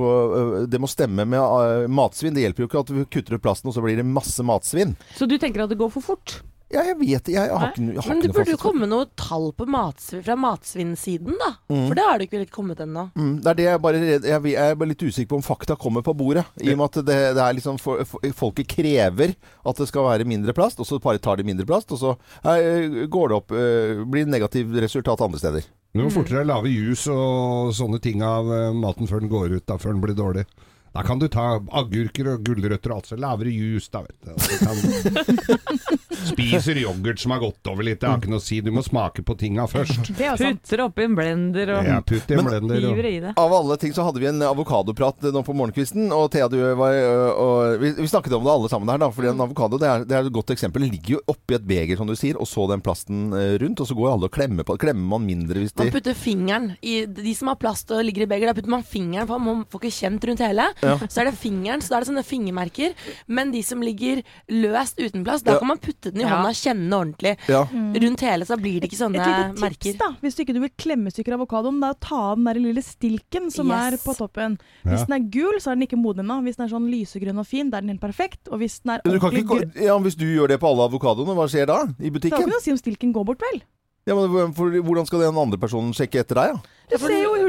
det 0.72 0.80
må 0.80 0.90
stemme 0.90 1.26
med 1.28 1.40
eh, 1.40 1.88
matsvinn. 1.92 2.36
Det 2.36 2.46
hjelper 2.46 2.64
jo 2.64 2.70
ikke 2.70 2.84
at 2.86 2.94
vi 2.96 3.04
kutter 3.18 3.36
ut 3.36 3.44
plasten, 3.44 3.68
og 3.68 3.76
så 3.76 3.84
blir 3.84 4.00
det 4.00 4.08
masse 4.08 4.46
matsvinn. 4.46 4.96
Så 5.18 5.28
du 5.28 5.36
tenker 5.36 5.66
at 5.66 5.72
det 5.72 5.80
går 5.80 5.92
for 5.92 6.12
fort? 6.12 6.40
Ja, 6.72 6.82
jeg 6.88 6.96
vet 6.98 7.28
Jeg, 7.28 7.34
jeg 7.36 7.50
har 7.52 7.70
ikke, 7.72 7.82
noe- 7.84 7.94
jeg 7.94 8.02
har 8.02 8.08
Men 8.14 8.20
du 8.22 8.26
det 8.26 8.34
burde 8.34 8.50
jo 8.52 8.56
det. 8.56 8.62
komme 8.62 8.86
noe 8.88 9.06
tall 9.20 9.50
på 9.52 9.66
matsvinn, 9.68 10.22
fra 10.24 10.36
matsvinnsiden, 10.40 11.34
da. 11.40 11.50
For 11.68 11.94
det 11.98 12.04
har 12.06 12.18
det 12.22 12.28
ikke 12.30 12.46
kommet 12.54 12.80
ennå. 12.80 13.04
Mm, 13.14 13.34
det 13.42 13.50
er 13.52 13.54
det 13.60 13.66
jeg 13.66 13.82
bare 13.84 14.00
redd- 14.00 14.28
jeg, 14.30 14.42
jeg 14.54 14.70
er 14.72 14.74
bare 14.80 14.88
litt 14.88 15.04
usikker 15.04 15.28
på 15.34 15.36
om 15.40 15.44
fakta 15.44 15.76
kommer 15.76 16.02
på 16.06 16.14
bordet. 16.16 16.46
I 16.62 16.72
og 16.72 16.78
med 16.80 16.86
at 16.88 17.04
det, 17.04 17.18
det 17.36 17.42
er 17.44 17.52
liksom 17.58 17.78
for, 17.82 18.02
for, 18.08 18.24
Folket 18.32 18.66
krever 18.72 19.34
at 19.66 19.76
det 19.76 19.88
skal 19.90 20.08
være 20.08 20.24
mindre 20.24 20.54
plast, 20.56 20.80
og 20.80 20.86
så 20.88 20.98
bare 21.02 21.20
tar 21.22 21.36
de 21.36 21.44
mindre 21.44 21.66
plast, 21.68 21.92
og 21.92 21.98
så 22.00 22.16
eh, 22.48 23.04
går 23.12 23.28
det 23.28 23.36
opp 23.36 23.52
eh, 23.52 24.02
Blir 24.08 24.24
det 24.24 24.32
negativt 24.32 24.72
resultat 24.82 25.20
andre 25.20 25.38
steder. 25.38 25.68
Du 25.92 26.00
må 26.00 26.08
fortere 26.10 26.46
lage 26.48 26.70
jus 26.72 27.04
og 27.12 27.74
sånne 27.76 28.00
ting 28.00 28.22
av 28.24 28.48
eh, 28.48 28.72
maten 28.72 29.06
før 29.06 29.20
den 29.20 29.28
går 29.28 29.58
ut, 29.58 29.66
da, 29.68 29.76
før 29.76 29.92
den 29.92 30.00
blir 30.00 30.16
dårlig. 30.16 30.46
Da 30.92 31.02
kan 31.02 31.18
du 31.18 31.24
ta 31.32 31.56
agurker 31.72 32.34
og 32.34 32.42
gulrøtter 32.44 32.92
og 32.92 32.98
alt, 33.00 33.06
så 33.08 33.16
lavere 33.16 33.48
jus, 33.48 33.88
da, 33.92 34.02
vet 34.04 34.16
du. 34.28 34.32
Spiser 36.32 36.76
yoghurt 36.82 37.18
som 37.18 37.32
har 37.34 37.40
gått 37.42 37.66
over 37.70 37.86
litt, 37.86 38.00
det 38.02 38.10
har 38.10 38.20
ikke 38.20 38.30
noe 38.30 38.42
å 38.42 38.44
si. 38.44 38.60
Du 38.62 38.70
må 38.74 38.82
smake 38.84 39.24
på 39.26 39.34
tinga 39.40 39.64
først. 39.70 40.12
Det 40.12 40.26
er 40.26 40.34
jo 40.34 40.38
sant. 40.42 40.60
Putter 40.62 40.82
oppi 40.84 41.06
en 41.06 41.16
blender 41.16 41.72
og 41.78 41.88
Ja, 41.88 41.98
putt 42.04 42.30
i 42.30 42.36
en 42.36 42.46
blender. 42.46 42.76
hiver 42.84 43.08
Og... 43.08 43.10
i 43.10 43.22
det. 43.24 43.32
Av 43.40 43.54
alle 43.56 43.78
ting 43.80 43.94
så 43.96 44.04
hadde 44.06 44.22
vi 44.22 44.28
en 44.30 44.44
avokadoprat 44.46 45.24
nå 45.32 45.42
på 45.46 45.56
morgenkvisten. 45.56 46.12
Og 46.14 46.28
Thea, 46.34 46.50
du 46.52 46.58
var 46.78 46.94
øh, 46.98 47.24
og, 47.32 47.80
vi, 47.82 47.94
vi 47.98 48.10
snakket 48.12 48.36
om 48.36 48.44
det 48.46 48.52
alle 48.52 48.70
sammen 48.72 48.92
her, 48.92 49.00
da. 49.02 49.08
Fordi 49.16 49.32
en 49.32 49.42
avokado 49.46 49.80
det 49.80 49.88
er, 49.88 50.06
det 50.08 50.18
er 50.18 50.28
et 50.28 50.36
godt 50.36 50.52
eksempel. 50.54 50.84
Den 50.84 50.92
ligger 50.94 51.16
jo 51.16 51.22
oppi 51.32 51.56
et 51.56 51.66
beger, 51.66 51.98
som 51.98 52.10
du 52.10 52.14
sier, 52.18 52.36
og 52.36 52.48
så 52.50 52.68
den 52.70 52.84
plasten 52.84 53.32
rundt. 53.32 53.82
Og 53.82 53.88
så 53.90 53.96
går 53.98 54.12
alle 54.12 54.28
og 54.30 54.34
klemmer 54.36 54.68
på 54.68 54.76
Klemmer 54.82 55.14
man 55.14 55.26
mindre 55.26 55.60
hvis 55.62 55.74
de 55.74 55.84
Man 55.84 55.92
putter 55.94 56.16
fingeren 56.16 56.64
i 56.82 57.02
De 57.06 57.32
som 57.38 57.50
har 57.52 57.58
plast 57.60 57.90
og 57.94 58.00
ligger 58.04 58.24
i 58.24 58.30
beger, 58.30 58.50
da 58.50 58.56
putter 58.56 58.72
man 58.72 58.86
fingeren, 58.86 59.28
for 59.30 59.42
man 59.42 59.64
får 59.70 59.82
ikke 59.82 59.96
kjent 59.98 60.28
rundt 60.28 60.42
hele. 60.44 60.68
Ja. 60.82 60.96
Så 61.06 61.20
er 61.22 61.30
det 61.30 61.34
fingeren, 61.38 61.80
så 61.80 61.88
da 61.90 61.96
er 61.96 62.04
det 62.04 62.08
sånne 62.10 62.24
fingermerker. 62.26 62.94
Men 63.28 63.52
de 63.52 63.62
som 63.62 63.80
ligger 63.80 64.22
løst 64.50 64.98
uten 64.98 65.22
plass, 65.24 65.42
da 65.42 65.52
Ja. 65.54 65.58
kan 65.58 65.68
man 65.68 65.78
putte 65.78 66.10
den 66.12 66.20
i 66.22 66.24
hånda 66.24 66.48
og 66.48 66.58
kjenne 66.58 66.90
ordentlig. 66.92 67.36
Ja. 67.48 67.64
Rundt 67.70 68.20
hele, 68.20 68.44
så 68.44 68.56
blir 68.58 68.80
det 68.80 68.90
ikke 68.90 68.98
sånne 68.98 69.20
Et 69.20 69.26
lite 69.26 69.48
tips, 69.54 69.60
merker. 69.62 69.98
da, 69.98 70.08
hvis 70.20 70.34
du 70.36 70.42
ikke 70.44 70.60
vil 70.60 70.70
klemme 70.76 71.12
stykker 71.12 71.34
avokadoen, 71.38 71.80
det 71.80 71.88
er 71.88 71.94
å 71.94 72.00
ta 72.00 72.20
av 72.32 72.36
den 72.36 72.44
der 72.44 72.54
lille 72.60 72.82
stilken 72.82 73.50
som 73.52 73.68
Yes. 73.70 73.94
er 73.94 73.96
på 73.98 74.16
toppen. 74.18 74.58
Hvis 74.84 74.98
Ja. 75.00 75.04
den 75.06 75.14
er 75.14 75.30
gul, 75.30 75.54
så 75.60 75.70
er 75.70 75.74
den 75.76 75.86
ikke 75.86 75.98
moden 76.02 76.26
ennå. 76.26 76.42
Hvis 76.42 76.56
den 76.56 76.66
er 76.66 76.74
sånn 76.74 76.90
lysegrønn 76.90 77.38
og 77.38 77.46
fin, 77.46 77.70
da 77.70 77.78
er 77.78 77.80
den 77.82 77.90
helt 77.90 78.00
perfekt. 78.00 78.48
Og 78.50 78.58
hvis 78.58 78.80
den 78.82 78.90
er 78.94 79.00
du 79.04 79.10
ordentlig 79.18 79.44
ikke, 79.44 79.82
ja, 79.82 79.98
hvis 79.98 80.16
du 80.16 80.24
gjør 80.26 80.48
det 80.48 80.60
på 80.60 80.66
alle 80.68 80.88
avokadoene, 80.90 81.34
hva 81.34 81.46
skjer 81.48 81.66
da? 81.66 81.84
I 82.00 82.10
butikken? 82.10 82.30
Da 82.30 82.36
kan 82.38 82.48
du 82.50 82.58
si 82.60 82.70
om 82.72 82.76
stilken 82.78 83.12
går 83.12 83.24
bort, 83.24 83.38
vel? 83.40 83.62
Ja, 84.04 84.16
men 84.16 84.52
for, 84.52 84.68
Hvordan 84.68 85.06
skal 85.06 85.20
den 85.20 85.36
andre 85.38 85.56
personen 85.58 85.92
sjekke 85.94 86.18
etter 86.26 86.34
deg? 86.34 86.54
Ja? 86.56 86.60
Du 86.90 86.98
ser 86.98 87.22
jo. 87.22 87.41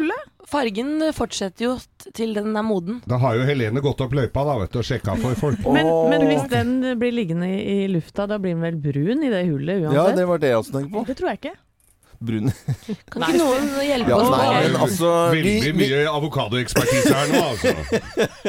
Fargen 0.50 0.98
fortsetter 1.16 1.66
jo 1.66 1.74
til 2.14 2.34
den 2.36 2.56
er 2.60 2.66
moden. 2.68 3.00
Da 3.10 3.18
har 3.22 3.38
jo 3.40 3.46
Helene 3.48 3.82
gått 3.84 4.02
opp 4.04 4.16
løypa 4.16 4.44
da, 4.48 4.58
vet 4.64 4.74
du, 4.74 4.80
og 4.82 4.88
sjekka 4.88 5.16
for 5.22 5.40
folk. 5.40 5.62
Men, 5.76 5.88
men 6.12 6.26
hvis 6.30 6.48
den 6.52 6.74
blir 7.00 7.16
liggende 7.16 7.48
i, 7.48 7.86
lufta, 7.92 8.28
da 8.30 8.38
blir 8.42 8.58
den 8.58 8.66
vel 8.66 8.80
brun 8.84 9.24
i 9.24 9.32
det 9.32 9.46
hullet 9.48 9.88
ja, 9.96 10.08
det 10.16 10.26
var 10.30 10.42
det 10.42 10.52
jeg 10.52 10.60
også 10.60 10.76
tenkte 10.78 10.94
på. 10.94 11.06
Det 11.08 11.16
tror 11.20 11.32
jeg 11.32 11.42
ikke. 11.42 11.54
Brun. 12.24 12.50
Kan 13.12 13.26
ikke 13.28 13.40
noen 13.40 13.70
hjelpe 13.84 14.12
Ja, 14.14 14.18
oss? 14.20 14.30
nei, 14.32 14.48
med 14.54 14.66
men 14.72 14.78
altså 14.86 15.12
vi, 15.34 15.42
Veldig 15.44 15.72
vi, 15.74 15.74
mye 15.82 16.02
avokadoekspertise 16.14 17.14
her 17.14 17.34
nå, 17.34 17.42
altså. 17.52 17.74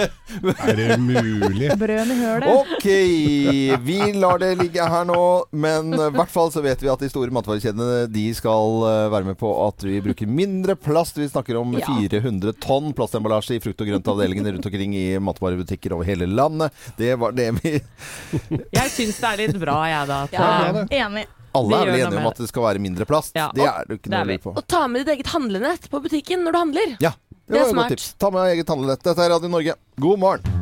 Er 0.68 0.78
det 0.78 0.96
mulig? 1.02 1.68
Brøn 1.78 2.10
i 2.10 2.16
hølet. 2.18 2.48
Ok, 2.54 2.86
vi 3.86 3.98
lar 4.18 4.40
det 4.42 4.52
ligge 4.60 4.86
her 4.90 5.04
nå. 5.08 5.18
Men 5.54 5.92
i 5.94 6.08
hvert 6.14 6.32
fall 6.32 6.50
så 6.54 6.62
vet 6.64 6.82
vi 6.82 6.90
at 6.92 7.02
de 7.04 7.10
store 7.12 7.34
matvarekjedene 7.34 8.04
de 8.12 8.24
skal 8.36 8.80
eh, 8.88 9.04
være 9.14 9.28
med 9.32 9.38
på 9.40 9.50
at 9.66 9.84
vi 9.86 10.00
bruker 10.04 10.30
mindre 10.30 10.76
plast. 10.78 11.18
Vi 11.20 11.28
snakker 11.30 11.58
om 11.60 11.74
400 11.78 12.54
tonn 12.64 12.90
plastemballasje 12.96 13.58
i 13.58 13.62
frukt- 13.64 13.82
og 13.84 13.90
grøntavdelingene 13.92 14.56
rundt 14.56 14.68
omkring 14.70 14.96
i 14.98 15.06
matvarebutikker 15.22 15.94
over 15.96 16.08
hele 16.08 16.28
landet. 16.30 16.74
Det 16.98 17.14
var 17.20 17.34
det 17.36 17.50
vi 17.62 17.76
Jeg 18.74 18.90
syns 18.92 19.18
det 19.22 19.30
er 19.32 19.40
litt 19.46 19.58
bra, 19.62 19.78
jeg, 19.90 20.10
da. 20.10 20.20
Ja. 20.34 20.86
Enig. 21.04 21.26
Alle 21.54 21.80
er 21.80 21.90
vel 21.92 22.00
enige 22.02 22.22
om 22.22 22.30
at 22.32 22.40
det 22.42 22.48
skal 22.50 22.66
være 22.66 22.82
mindre 22.82 23.06
plast. 23.08 23.36
Ja, 23.38 23.50
det 23.54 23.66
er 23.68 23.86
du 23.88 23.96
ikke 23.96 24.10
det 24.10 24.16
noe 24.16 24.24
å 24.26 24.30
lure 24.32 24.42
på. 24.48 24.56
Og 24.58 24.66
ta 24.74 24.84
med 24.90 25.04
ditt 25.04 25.14
eget 25.14 25.30
handlenett 25.34 25.88
på 25.92 26.02
butikken 26.04 26.42
når 26.46 26.56
du 26.56 26.60
handler. 26.64 26.96
Ja, 27.04 27.14
det, 27.30 27.54
Det 27.54 27.62
er 27.62 27.72
smart. 27.72 28.06
Ta 28.18 28.30
med 28.34 28.52
eget 28.56 28.74
handlenett. 28.74 29.04
Dette 29.06 29.24
er 29.24 29.34
Radio 29.36 29.50
Norge. 29.52 29.78
God 30.02 30.22
morgen. 30.24 30.60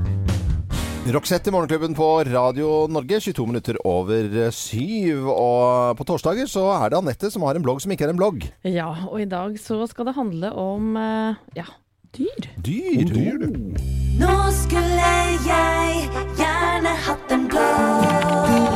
Roxette 1.02 1.50
i 1.50 1.52
Morgenklubben 1.52 1.96
på 1.98 2.08
Radio 2.28 2.86
Norge, 2.86 3.18
22 3.20 3.46
minutter 3.46 3.78
over 3.86 4.50
syv. 4.54 5.26
Og 5.32 5.96
på 5.98 6.06
torsdager 6.06 6.46
så 6.46 6.68
er 6.76 6.92
det 6.92 7.00
Anette 7.00 7.30
som 7.34 7.42
har 7.42 7.58
en 7.58 7.64
blogg 7.64 7.82
som 7.82 7.90
ikke 7.90 8.06
er 8.06 8.12
en 8.14 8.20
blogg. 8.20 8.46
Ja, 8.62 8.86
og 9.08 9.18
i 9.18 9.26
dag 9.26 9.56
så 9.58 9.80
skal 9.90 10.06
det 10.06 10.14
handle 10.14 10.52
om 10.54 10.94
eh, 11.00 11.40
ja, 11.58 11.66
dyr. 12.14 12.46
Dyr. 12.62 13.02
Dyr, 13.10 13.42
du. 13.42 13.82
Nå 14.22 14.36
skulle 14.62 15.10
jeg 15.48 16.06
gjerne 16.38 16.94
hatt 17.08 17.34
en 17.34 17.50
blogg. 17.50 18.71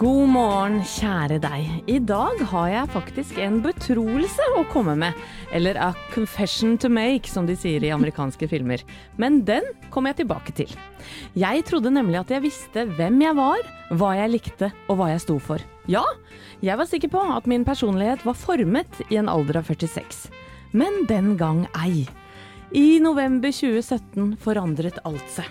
God 0.00 0.30
morgen, 0.32 0.78
kjære 0.88 1.36
deg. 1.42 1.66
I 1.92 1.98
dag 2.08 2.38
har 2.48 2.68
jeg 2.72 2.92
faktisk 2.94 3.40
en 3.44 3.58
betroelse 3.60 4.46
å 4.56 4.62
komme 4.72 4.94
med. 4.96 5.18
Eller 5.52 5.76
a 5.76 5.90
confession 6.14 6.78
to 6.80 6.88
make, 6.88 7.28
som 7.28 7.44
de 7.44 7.52
sier 7.58 7.84
i 7.84 7.90
amerikanske 7.92 8.48
filmer. 8.48 8.80
Men 9.20 9.42
den 9.44 9.66
kommer 9.92 10.14
jeg 10.14 10.22
tilbake 10.22 10.54
til. 10.56 10.72
Jeg 11.36 11.66
trodde 11.68 11.92
nemlig 11.92 12.22
at 12.22 12.32
jeg 12.32 12.46
visste 12.46 12.86
hvem 12.96 13.20
jeg 13.26 13.36
var, 13.36 13.68
hva 13.92 14.14
jeg 14.22 14.32
likte 14.38 14.70
og 14.86 15.02
hva 15.02 15.10
jeg 15.12 15.20
sto 15.26 15.36
for. 15.36 15.60
Ja, 15.90 16.06
jeg 16.64 16.80
var 16.80 16.88
sikker 16.88 17.12
på 17.12 17.26
at 17.36 17.50
min 17.50 17.68
personlighet 17.68 18.24
var 18.24 18.40
formet 18.40 19.02
i 19.10 19.20
en 19.20 19.28
alder 19.28 19.60
av 19.60 19.68
46. 19.68 20.30
Men 20.72 21.04
den 21.12 21.34
gang 21.36 21.66
ei. 21.76 22.06
I 22.70 23.00
november 23.02 23.50
2017 23.50 24.36
forandret 24.38 25.00
alt 25.02 25.26
seg. 25.34 25.48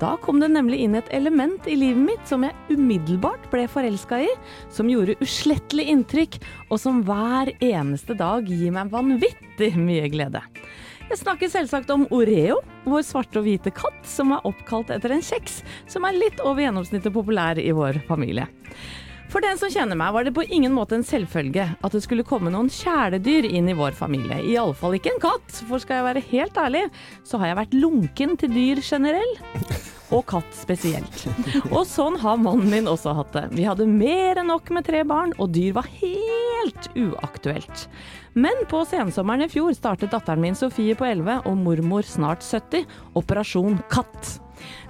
Da 0.00 0.14
kom 0.22 0.38
det 0.40 0.48
nemlig 0.48 0.78
inn 0.80 0.94
et 0.96 1.10
element 1.12 1.66
i 1.68 1.74
livet 1.76 2.00
mitt 2.06 2.30
som 2.30 2.46
jeg 2.46 2.56
umiddelbart 2.72 3.50
ble 3.52 3.66
forelska 3.68 4.22
i, 4.24 4.30
som 4.72 4.88
gjorde 4.88 5.18
uslettelig 5.20 5.84
inntrykk, 5.92 6.38
og 6.70 6.80
som 6.80 7.02
hver 7.04 7.52
eneste 7.58 8.16
dag 8.16 8.48
gir 8.48 8.72
meg 8.72 8.94
vanvittig 8.94 9.74
mye 9.76 10.08
glede. 10.14 10.40
Jeg 11.10 11.20
snakker 11.20 11.52
selvsagt 11.52 11.92
om 11.92 12.06
Oreo, 12.16 12.62
vår 12.88 13.04
svarte 13.04 13.42
og 13.42 13.44
hvite 13.44 13.74
katt, 13.76 14.00
som 14.08 14.32
er 14.32 14.48
oppkalt 14.48 14.88
etter 14.94 15.12
en 15.12 15.24
kjeks 15.24 15.60
som 15.84 16.08
er 16.08 16.16
litt 16.16 16.40
over 16.40 16.64
gjennomsnittet 16.64 17.12
populær 17.12 17.60
i 17.60 17.74
vår 17.76 18.00
familie. 18.08 18.48
For 19.32 19.42
den 19.42 19.58
som 19.58 19.70
kjenner 19.72 19.98
meg, 19.98 20.12
var 20.14 20.26
det 20.26 20.34
på 20.36 20.44
ingen 20.46 20.74
måte 20.76 20.98
en 20.98 21.06
selvfølge 21.06 21.64
at 21.74 21.94
det 21.94 22.02
skulle 22.04 22.26
komme 22.26 22.52
noen 22.54 22.70
kjæledyr 22.72 23.48
inn 23.48 23.70
i 23.70 23.76
vår 23.76 23.96
familie. 23.98 24.38
I 24.44 24.58
alle 24.60 24.76
fall 24.78 24.94
ikke 24.98 25.14
en 25.14 25.22
katt, 25.22 25.62
for 25.68 25.82
skal 25.82 26.00
jeg 26.00 26.08
være 26.08 26.28
helt 26.30 26.60
ærlig, 26.60 26.84
så 27.26 27.40
har 27.40 27.50
jeg 27.50 27.60
vært 27.62 27.76
lunken 27.78 28.36
til 28.40 28.54
dyr 28.54 28.82
generell. 28.84 29.34
Og 30.14 30.22
katt 30.30 30.52
spesielt. 30.54 31.24
Og 31.72 31.82
sånn 31.88 32.20
har 32.22 32.38
mannen 32.38 32.70
min 32.70 32.90
også 32.90 33.16
hatt 33.18 33.32
det. 33.34 33.46
Vi 33.56 33.64
hadde 33.66 33.88
mer 33.90 34.38
enn 34.38 34.52
nok 34.52 34.70
med 34.76 34.86
tre 34.86 35.02
barn, 35.08 35.32
og 35.40 35.50
dyr 35.56 35.74
var 35.80 35.88
helt 35.98 36.90
uaktuelt. 36.94 37.88
Men 38.38 38.64
på 38.70 38.84
sensommeren 38.86 39.46
i 39.46 39.50
fjor 39.50 39.74
startet 39.74 40.12
datteren 40.14 40.42
min 40.42 40.56
Sofie 40.58 40.94
på 40.98 41.06
11 41.08 41.48
og 41.48 41.58
mormor 41.58 42.06
snart 42.06 42.44
70 42.46 42.86
Operasjon 43.18 43.80
katt. 43.90 44.36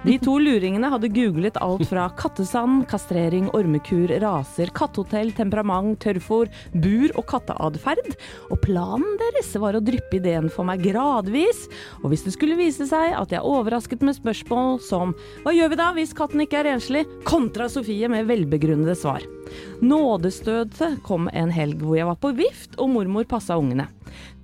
De 0.05 0.19
to 0.21 0.35
luringene 0.37 0.85
hadde 0.93 1.09
googlet 1.09 1.55
alt 1.65 1.87
fra 1.89 2.03
kattesand, 2.13 2.83
kastrering, 2.91 3.47
ormekur, 3.57 4.11
raser, 4.21 4.69
kattehotell, 4.77 5.31
temperament, 5.33 5.97
tørrfòr, 6.03 6.51
bur 6.77 7.15
og 7.17 7.25
katteatferd. 7.31 8.11
Og 8.53 8.59
planen 8.61 9.17
deres 9.23 9.49
var 9.63 9.73
å 9.73 9.81
dryppe 9.81 10.19
ideen 10.19 10.51
for 10.53 10.69
meg 10.69 10.85
gradvis. 10.85 11.63
Og 12.03 12.11
hvis 12.13 12.27
det 12.27 12.35
skulle 12.35 12.59
vise 12.59 12.85
seg 12.85 13.17
at 13.17 13.33
jeg 13.33 13.41
overrasket 13.41 14.05
med 14.05 14.19
spørsmål 14.19 14.77
som 14.85 15.17
hva 15.41 15.55
gjør 15.57 15.73
vi 15.73 15.81
da 15.81 15.89
hvis 15.97 16.13
katten 16.13 16.45
ikke 16.45 16.61
er 16.61 16.69
renslig, 16.75 17.07
kontra 17.25 17.65
Sofie 17.73 18.05
med 18.11 18.29
velbegrunnede 18.29 18.93
svar. 18.99 19.25
Nådestøtet 19.81 21.01
kom 21.05 21.29
en 21.33 21.51
helg 21.53 21.81
hvor 21.81 21.97
jeg 21.97 22.07
var 22.07 22.21
på 22.21 22.33
vift 22.37 22.77
og 22.81 22.93
mormor 22.93 23.25
passa 23.29 23.57
ungene. 23.57 23.89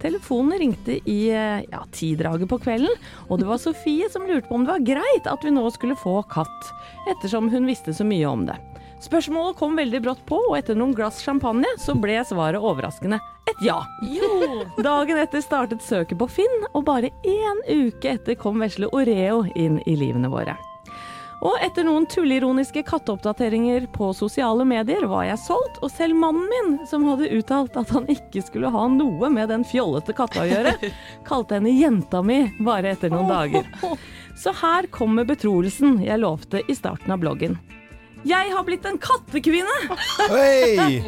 Telefonen 0.01 0.57
ringte 0.59 0.97
i 1.09 1.19
eh, 1.29 1.61
ja, 1.69 1.83
tidraget 1.93 2.49
på 2.49 2.57
kvelden, 2.63 2.91
og 3.29 3.39
det 3.39 3.47
var 3.49 3.61
Sofie 3.61 4.09
som 4.11 4.25
lurte 4.27 4.49
på 4.49 4.57
om 4.57 4.65
det 4.65 4.73
var 4.73 4.87
greit 4.87 5.29
at 5.29 5.45
vi 5.45 5.50
nå 5.53 5.65
skulle 5.75 5.99
få 5.99 6.21
katt, 6.31 6.71
ettersom 7.11 7.49
hun 7.51 7.67
visste 7.69 7.93
så 7.93 8.07
mye 8.07 8.27
om 8.29 8.45
det. 8.49 8.57
Spørsmålet 9.01 9.57
kom 9.57 9.75
veldig 9.79 10.01
brått 10.05 10.25
på, 10.29 10.37
og 10.51 10.57
etter 10.59 10.77
noen 10.77 10.93
glass 10.97 11.23
champagne 11.25 11.69
så 11.81 11.95
ble 11.97 12.19
svaret 12.27 12.61
overraskende 12.61 13.17
et 13.49 13.63
ja. 13.65 13.79
Dagen 14.85 15.17
etter 15.17 15.41
startet 15.41 15.81
søket 15.81 16.19
på 16.21 16.29
Finn, 16.29 16.59
og 16.73 16.85
bare 16.89 17.09
én 17.25 17.63
uke 17.67 18.15
etter 18.15 18.37
kom 18.37 18.61
vesle 18.61 18.91
Oreo 18.93 19.43
inn 19.55 19.81
i 19.89 19.97
livene 19.97 20.29
våre. 20.29 20.57
Og 21.41 21.57
etter 21.65 21.85
noen 21.87 22.05
tulleironiske 22.05 22.83
katteoppdateringer 22.85 23.87
på 23.95 24.11
sosiale 24.13 24.65
medier 24.67 25.07
var 25.09 25.25
jeg 25.25 25.41
solgt, 25.41 25.79
og 25.81 25.89
selv 25.89 26.19
mannen 26.21 26.45
min, 26.51 26.75
som 26.89 27.07
hadde 27.09 27.31
uttalt 27.33 27.79
at 27.81 27.89
han 27.95 28.05
ikke 28.13 28.43
skulle 28.45 28.69
ha 28.69 28.83
noe 28.93 29.31
med 29.33 29.49
den 29.49 29.65
fjollete 29.65 30.13
katta 30.17 30.43
å 30.43 30.49
gjøre, 30.51 30.75
kalte 31.29 31.57
henne 31.57 31.73
jenta 31.73 32.21
mi 32.21 32.43
bare 32.61 32.93
etter 32.93 33.09
noen 33.13 33.31
dager. 33.31 33.97
Så 34.37 34.53
her 34.61 34.85
kommer 34.93 35.25
betroelsen 35.25 35.97
jeg 36.05 36.21
lovte 36.21 36.61
i 36.69 36.77
starten 36.77 37.13
av 37.13 37.23
bloggen. 37.25 37.57
Jeg 38.21 38.53
har 38.53 38.61
blitt 38.61 38.85
en 38.85 38.99
kattekvinne! 39.01 39.97
Hey! 40.29 41.01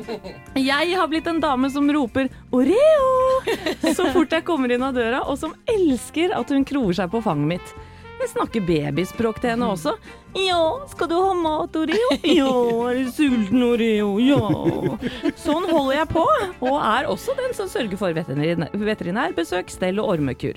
Jeg 0.58 0.96
har 0.98 1.10
blitt 1.12 1.30
en 1.30 1.42
dame 1.44 1.70
som 1.70 1.86
roper 1.94 2.26
'Oreo' 2.50 3.94
så 3.98 4.10
fort 4.16 4.34
jeg 4.34 4.46
kommer 4.48 4.74
inn 4.74 4.82
av 4.82 4.98
døra, 4.98 5.22
og 5.30 5.38
som 5.38 5.54
elsker 5.70 6.34
at 6.34 6.50
hun 6.50 6.66
kroer 6.66 6.98
seg 6.98 7.14
på 7.14 7.22
fanget 7.22 7.60
mitt. 7.60 7.76
Jeg 8.24 8.30
snakker 8.32 8.64
babyspråk 8.64 9.42
til 9.44 9.52
henne 9.52 9.68
også. 9.74 9.92
Ja, 10.40 10.60
skal 10.88 11.10
du 11.12 11.16
ha 11.20 11.34
mat, 11.36 11.76
Oreo? 11.76 12.12
Ja, 12.24 12.54
er 12.88 13.02
du 13.02 13.10
sulten, 13.12 13.66
Oreo? 13.68 14.14
Ja. 14.24 14.40
Sånn 15.36 15.68
holder 15.68 15.98
jeg 15.98 16.08
på, 16.14 16.24
og 16.64 16.78
er 16.80 17.10
også 17.12 17.36
den 17.38 17.52
som 17.58 17.68
sørger 17.70 18.00
for 18.00 18.16
veterinærbesøk, 18.16 19.74
stell 19.76 20.00
og 20.00 20.14
ormekur. 20.16 20.56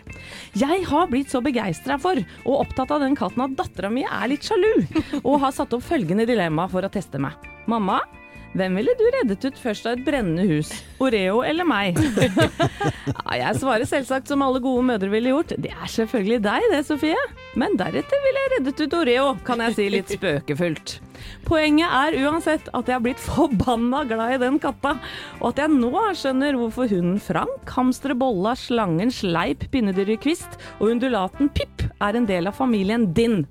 Jeg 0.56 0.86
har 0.86 1.10
blitt 1.10 1.34
så 1.34 1.42
begeistra 1.44 1.98
for 2.00 2.22
og 2.46 2.54
opptatt 2.62 2.94
av 2.94 3.02
den 3.02 3.18
katten 3.18 3.42
at 3.48 3.58
dattera 3.58 3.90
mi 3.92 4.06
er 4.06 4.30
litt 4.30 4.46
sjalu, 4.46 4.86
og 5.24 5.40
har 5.42 5.56
satt 5.58 5.74
opp 5.74 5.84
følgende 5.84 6.28
dilemma 6.30 6.68
for 6.70 6.86
å 6.86 6.92
teste 6.92 7.18
meg. 7.20 7.34
Mamma, 7.66 7.98
hvem 8.56 8.78
ville 8.80 8.94
du 8.96 9.04
reddet 9.18 9.44
ut 9.44 9.58
først 9.60 9.86
av 9.88 9.96
et 9.96 10.04
brennende 10.06 10.46
hus? 10.48 10.72
Oreo 11.02 11.42
eller 11.46 11.68
meg? 11.68 11.98
Ja, 13.06 13.36
jeg 13.38 13.58
svarer 13.60 13.86
selvsagt 13.86 14.30
som 14.30 14.42
alle 14.42 14.58
gode 14.62 14.82
mødre 14.86 15.08
ville 15.10 15.30
gjort. 15.30 15.52
Det 15.62 15.70
er 15.70 15.90
selvfølgelig 15.90 16.40
deg 16.42 16.64
det, 16.72 16.80
Sofie. 16.88 17.18
Men 17.58 17.76
deretter 17.78 18.22
ville 18.24 18.42
jeg 18.42 18.52
reddet 18.56 18.82
ut 18.82 18.96
Oreo, 18.98 19.26
kan 19.46 19.62
jeg 19.62 19.76
si 19.76 19.86
litt 19.92 20.10
spøkefullt. 20.14 20.96
Poenget 21.46 21.92
er 21.94 22.16
uansett 22.26 22.68
at 22.74 22.90
jeg 22.90 22.96
har 22.96 23.04
blitt 23.04 23.22
forbanna 23.22 24.02
glad 24.08 24.36
i 24.36 24.40
den 24.42 24.58
katta, 24.62 24.96
og 25.40 25.48
at 25.52 25.62
jeg 25.62 25.74
nå 25.74 25.92
skjønner 26.18 26.58
hvorfor 26.58 26.90
hunden 26.90 27.20
Frank, 27.22 27.70
hamsteret 27.76 28.18
Bolla, 28.20 28.56
slangen 28.58 29.12
Sleip, 29.14 29.66
pinnedyret 29.72 30.22
Kvist 30.22 30.58
og 30.80 30.90
undulaten 30.92 31.50
Pip 31.54 31.86
er 32.02 32.18
en 32.18 32.28
del 32.28 32.50
av 32.50 32.58
familien 32.58 33.08
din. 33.16 33.44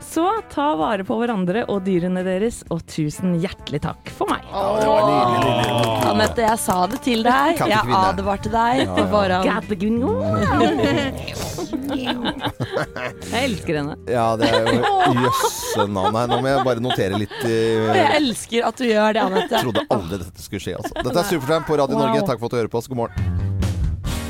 Så 0.00 0.42
ta 0.52 0.74
vare 0.78 1.04
på 1.06 1.16
hverandre 1.20 1.64
og 1.72 1.84
dyrene 1.86 2.22
deres, 2.26 2.62
og 2.72 2.80
tusen 2.90 3.34
hjertelig 3.42 3.80
takk 3.84 4.10
for 4.16 4.26
meg. 4.30 4.40
Ja, 4.50 4.62
det 4.80 4.86
var 4.88 5.00
nydelig, 5.06 5.40
nydelig, 5.44 5.72
nydelig. 5.76 6.06
Anette, 6.12 6.40
jeg 6.46 6.58
sa 6.62 6.76
det 6.92 6.98
til 7.04 7.20
deg. 7.26 7.50
Jeg 7.72 7.82
advarte 8.00 8.48
deg 8.52 8.74
på 8.92 9.02
forhånd. 9.12 9.46
Jeg 11.86 13.42
elsker 13.46 13.76
henne. 13.78 13.94
Ja, 14.10 14.26
det 14.38 14.48
er 14.50 14.66
jo 14.68 14.74
jøsse 15.22 15.86
navn 15.90 16.16
her. 16.18 16.26
Nå 16.30 16.36
må 16.42 16.48
jeg 16.50 16.64
bare 16.66 16.82
notere 16.82 17.18
litt. 17.20 17.36
Uh... 17.42 17.94
jeg 17.94 18.08
elsker 18.20 18.66
at 18.68 18.76
du 18.80 18.84
gjør 18.88 19.10
det, 19.16 19.22
Anette. 19.22 19.54
Jeg 19.54 19.62
trodde 19.68 19.84
aldri 19.96 20.16
dette 20.24 20.42
skulle 20.44 20.62
skje. 20.62 20.74
Altså. 20.80 20.92
Dette 20.98 21.18
er 21.22 21.26
Supertramp 21.30 21.64
på 21.70 21.78
Radio 21.80 21.98
Wow. 21.98 22.02
Norge. 22.08 22.20
Takk 22.28 22.38
for 22.42 22.46
at 22.50 22.54
du 22.56 22.60
hører 22.60 22.72
på 22.72 22.78
oss. 22.82 22.88
God 22.90 22.98
morgen. 23.04 23.16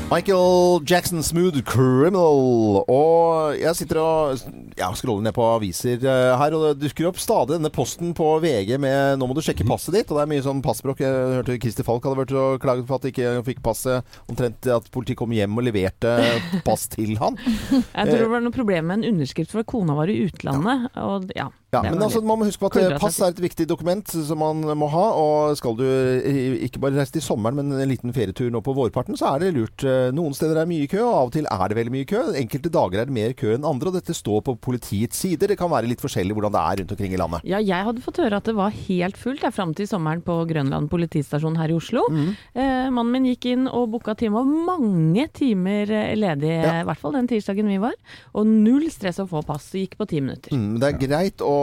Michael 0.07 0.79
Jackson, 0.87 1.19
'Smooth 1.19 1.59
Criminal'. 1.67 2.85
Og 2.87 3.57
jeg 3.59 3.75
sitter 3.75 3.99
og 3.99 4.39
ja, 4.77 4.89
scroller 4.95 5.25
ned 5.25 5.35
på 5.35 5.45
aviser 5.55 6.03
eh, 6.05 6.33
her, 6.39 6.55
og 6.55 6.65
det 6.67 6.87
dukker 6.87 7.09
opp 7.09 7.19
stadig 7.21 7.57
denne 7.57 7.71
posten 7.73 8.13
på 8.17 8.27
VG 8.43 8.75
med 8.81 9.17
'nå 9.17 9.27
må 9.27 9.35
du 9.37 9.41
sjekke 9.45 9.67
passet 9.67 9.95
ditt'. 9.95 10.11
Og 10.11 10.19
det 10.19 10.25
er 10.25 10.31
mye 10.33 10.45
sånn 10.45 10.63
passbråk. 10.65 11.01
Jeg 11.03 11.11
hørte 11.39 11.59
Christer 11.61 11.87
Falk 11.87 12.05
hadde 12.05 12.21
vært 12.21 12.35
og 12.37 12.61
klaget 12.63 12.87
på 12.87 12.97
at 12.97 13.05
de 13.05 13.13
ikke 13.13 13.35
fikk 13.47 13.61
passet. 13.65 14.17
Omtrent 14.29 14.69
at 14.71 14.89
politiet 14.93 15.19
kom 15.19 15.33
hjem 15.33 15.57
og 15.57 15.65
leverte 15.67 16.15
pass 16.67 16.87
til 16.93 17.17
han. 17.21 17.39
Jeg 17.41 18.05
tror 18.07 18.19
det 18.23 18.33
var 18.33 18.45
noe 18.45 18.55
problem 18.55 18.91
med 18.91 19.01
en 19.01 19.15
underskrift 19.15 19.53
for 19.53 19.65
at 19.65 19.71
kona 19.71 19.97
var 19.97 20.11
i 20.13 20.19
utlandet. 20.27 20.91
Og 21.01 21.31
ja, 21.35 21.49
Ja, 21.75 21.81
men 21.83 21.99
altså, 21.99 22.21
man 22.23 22.39
må 22.39 22.45
huske 22.47 22.63
på 22.63 22.69
at 22.69 22.77
eh, 22.79 22.93
pass 23.01 23.17
er 23.19 23.33
et 23.33 23.41
viktig 23.43 23.65
dokument 23.67 24.07
som 24.07 24.39
man 24.39 24.61
må 24.79 24.87
ha. 24.93 25.05
Og 25.19 25.57
skal 25.59 25.75
du 25.75 25.83
eh, 25.83 26.53
ikke 26.63 26.79
bare 26.79 26.95
reise 26.95 27.17
til 27.17 27.25
sommeren, 27.25 27.57
men 27.59 27.75
en 27.75 27.91
liten 27.91 28.13
ferietur 28.15 28.47
nå 28.53 28.61
på 28.63 28.75
vårparten, 28.77 29.17
så 29.19 29.33
er 29.33 29.43
det 29.43 29.49
lurt. 29.57 29.83
Eh, 29.83 30.07
Noen 30.15 30.35
steder 30.37 30.55
er 30.55 30.63
det 30.63 30.71
mye 30.71 30.87
kø, 30.87 31.01
og 31.03 31.11
av 31.17 31.27
og 31.27 31.33
til 31.35 31.49
er 31.51 31.65
det 31.67 31.79
veldig 31.81 31.95
mye 31.97 32.07
kø. 32.07 32.21
Enkelte 32.39 32.71
dager 32.71 33.03
er 33.03 33.09
det 33.09 33.17
mer 33.17 33.35
kø 33.35 33.51
enn 33.57 33.67
andre, 33.67 33.91
og 33.91 33.97
dette 33.99 34.15
står 34.15 34.45
på 34.47 34.55
politiets 34.67 35.17
sider. 35.23 35.47
Det 35.53 35.57
kan 35.59 35.71
være 35.71 35.87
litt 35.89 36.03
forskjellig 36.03 36.35
hvordan 36.35 36.53
det 36.57 36.61
er 36.63 36.81
rundt 36.83 36.93
omkring 36.97 37.15
i 37.15 37.19
landet. 37.21 37.45
Ja, 37.47 37.61
jeg 37.63 37.87
hadde 37.87 38.03
fått 38.03 38.19
høre 38.21 38.41
at 38.41 38.47
det 38.51 38.55
var 38.57 38.75
helt 38.75 39.17
fullt 39.19 39.41
der 39.47 39.53
fram 39.55 39.71
til 39.77 39.87
sommeren 39.89 40.21
på 40.25 40.35
Grønland 40.49 40.89
politistasjon 40.91 41.55
her 41.59 41.71
i 41.71 41.77
Oslo. 41.77 42.03
Mm. 42.11 42.29
Eh, 42.57 42.89
mannen 42.91 43.11
min 43.15 43.29
gikk 43.31 43.47
inn 43.53 43.67
og 43.71 43.87
booka 43.95 44.15
time, 44.19 44.41
og 44.43 44.51
mange 44.67 45.27
timer 45.37 45.89
eh, 45.89 46.13
ledig, 46.19 46.53
Ja. 46.57 46.81
i 46.81 46.85
hvert 46.87 46.99
fall 47.01 47.15
den 47.17 47.27
tirsdagen 47.31 47.67
vi 47.71 47.77
var. 47.81 47.95
Og 48.35 48.45
null 48.47 48.89
stress 48.91 49.19
å 49.23 49.27
få 49.29 49.41
pass. 49.47 49.69
Det 49.71 49.85
gikk 49.87 49.97
på 50.01 50.07
ti 50.11 50.21
minutter. 50.21 50.51
Mm, 50.55 50.77
det 50.81 50.87
er 50.93 50.99
greit 51.07 51.43
å 51.45 51.55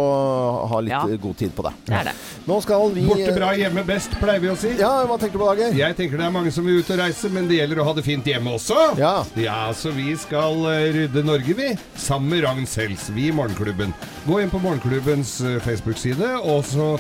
ha 0.70 0.80
litt 0.80 0.94
Ja. 0.94 1.04
eh, 1.08 1.16
god 1.20 1.36
tid 1.36 1.54
på 1.56 1.62
det. 1.66 1.72
Det 1.86 1.94
er 2.00 2.04
det. 2.10 2.14
Nå 2.48 2.60
skal 2.62 2.88
vi 2.94 3.04
Borte 3.08 3.34
bra, 3.36 3.52
hjemme 3.58 3.84
best, 3.86 4.10
pleier 4.20 4.40
vi 4.40 4.48
å 4.52 4.56
si. 4.56 4.72
Ja, 4.78 5.04
hva 5.06 5.18
tenker 5.20 5.38
du 5.38 5.44
på, 5.44 5.50
Dager? 5.54 5.74
Jeg 5.76 5.96
tenker 5.98 6.16
det 6.18 6.26
er 6.26 6.30
mange 6.34 6.52
som 6.54 6.64
vil 6.64 6.78
ut 6.80 6.90
og 6.90 6.98
reise, 6.98 7.30
men 7.32 7.48
det 7.48 7.58
gjelder 7.60 7.80
å 7.82 7.84
ha 7.88 7.92
det 7.98 8.04
fint 8.06 8.24
hjemme 8.24 8.54
også. 8.56 8.96
Ja. 8.98 9.24
Ja, 9.36 9.72
så 9.76 9.92
vi 9.94 10.14
skal 10.16 10.54
eh, 10.70 10.92
rydde 10.94 11.24
Norge, 11.24 11.54
vi. 11.58 11.70
Sammen 11.96 12.30
med 12.30 12.44
Ragn 12.44 12.66
Sells, 12.96 13.09
vi 13.11 13.28
i 13.28 13.33
Morgenklubben. 13.33 13.92
Gå 14.26 14.40
inn 14.42 14.50
på 14.50 14.59
Morgenklubbens 14.62 15.40
eh, 15.44 15.59
Facebook-side, 15.64 16.28
og 16.44 16.64
så 16.68 16.92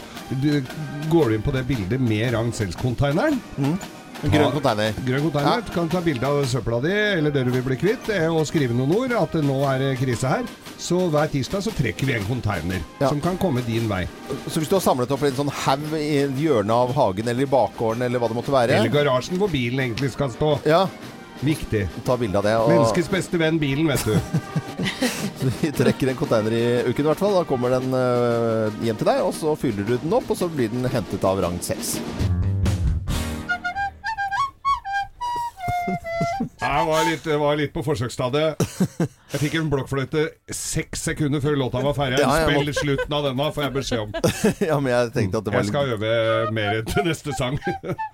går 1.10 1.28
du 1.30 1.34
inn 1.36 1.44
på 1.44 1.52
det 1.54 1.66
bildet 1.68 2.00
med 2.02 2.32
Ragn 2.34 2.52
Sells-konteineren. 2.54 3.38
Grønn 4.24 4.54
container. 4.54 4.94
Grønn 5.04 5.24
container. 5.26 5.62
Du 5.66 5.72
kan 5.74 5.88
ta 5.92 6.00
bilde 6.00 6.24
av 6.24 6.44
søpla 6.48 6.78
di, 6.80 6.92
eller 7.18 7.34
det 7.34 7.42
du 7.44 7.50
vil 7.52 7.64
bli 7.66 7.76
kvitt, 7.76 8.08
eh, 8.14 8.26
og 8.32 8.46
skrive 8.48 8.74
noen 8.76 8.94
ord 8.96 9.12
at 9.18 9.34
nå 9.44 9.58
er 9.68 9.82
det 9.82 9.90
krise 10.00 10.30
her. 10.30 10.46
Så 10.80 10.98
hver 11.12 11.28
tirsdag 11.30 11.62
så 11.66 11.72
trekker 11.76 12.08
vi 12.08 12.16
en 12.16 12.24
container 12.26 12.80
Ja. 13.00 13.08
som 13.08 13.20
kan 13.22 13.36
komme 13.38 13.62
din 13.66 13.86
vei. 13.88 14.04
Så 14.48 14.58
hvis 14.62 14.68
du 14.68 14.74
har 14.76 14.82
samlet 14.82 15.12
opp 15.14 15.22
en 15.22 15.36
sånn 15.36 15.52
haug 15.52 15.92
i 15.98 16.24
hjørnet 16.40 16.72
av 16.74 16.94
hagen 16.96 17.28
eller 17.30 17.44
i 17.46 17.50
bakgården 17.52 18.02
eller 18.02 18.18
hva 18.18 18.28
det 18.32 18.36
måtte 18.40 18.52
være 18.54 18.74
Eller 18.80 18.90
garasjen 18.90 19.38
hvor 19.38 19.48
bilen 19.52 19.78
egentlig 19.84 20.10
skal 20.12 20.30
stå. 20.34 20.56
Ja, 20.66 20.86
Viktig. 21.44 21.84
ta 22.06 22.16
bilde 22.16 22.40
av 22.40 22.46
det. 22.46 22.54
Og 22.56 22.70
Menneskets 22.72 23.10
beste 23.12 23.40
venn, 23.40 23.58
bilen, 23.60 23.88
vet 23.90 24.04
du. 24.08 24.14
vi 25.60 25.72
trekker 25.76 26.12
en 26.12 26.18
container 26.18 26.56
i 26.56 26.64
uken 26.88 27.04
i 27.04 27.10
hvert 27.10 27.20
fall. 27.20 27.36
Da 27.36 27.44
kommer 27.48 27.76
den 27.76 27.92
øh, 27.94 28.84
hjem 28.84 29.00
til 29.00 29.10
deg, 29.10 29.24
og 29.24 29.34
så 29.36 29.56
fyller 29.60 29.88
du 29.88 29.98
den 30.00 30.16
opp, 30.16 30.30
og 30.32 30.40
så 30.40 30.48
blir 30.52 30.72
den 30.72 30.88
hentet 30.88 31.28
av 31.28 31.44
rang 31.44 31.60
6. 31.62 31.98
Jeg 36.64 36.86
var 36.88 37.04
litt, 37.06 37.26
var 37.40 37.58
litt 37.58 37.72
på 37.74 37.82
forsøksstadiet. 37.84 38.62
Jeg 39.34 39.40
fikk 39.42 39.56
en 39.58 39.68
blokkfløyte 39.72 40.24
seks 40.54 41.04
sekunder 41.10 41.42
før 41.44 41.58
låta 41.60 41.82
var 41.84 41.96
ferdig. 41.96 42.22
Ja, 42.22 42.48
må- 42.48 42.62
Spill 42.64 42.74
slutten 42.78 43.16
av 43.18 43.28
denne, 43.28 43.50
får 43.52 43.66
jeg 43.66 43.74
beskjed 43.74 44.04
om. 44.06 44.14
ja, 44.70 44.78
men 44.80 44.92
jeg 44.92 45.12
at 45.12 45.44
det 45.44 45.52
var 45.52 45.60
Jeg 45.60 45.70
skal 45.70 45.94
øve 45.96 46.52
mer 46.56 46.80
til 46.88 47.08
neste 47.10 47.36
sang. 47.36 47.60